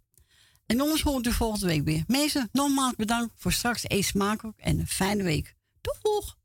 En 0.65 0.81
ons 0.81 1.01
hoort 1.01 1.25
u 1.25 1.31
volgende 1.31 1.65
week 1.65 1.83
weer. 1.83 2.03
Mensen, 2.07 2.49
nogmaals 2.51 2.95
bedankt 2.95 3.33
voor 3.37 3.51
straks. 3.51 3.83
Eet 3.87 4.05
smakelijk 4.05 4.57
en 4.59 4.79
een 4.79 4.87
fijne 4.87 5.23
week. 5.23 5.55
Doeg! 5.81 6.37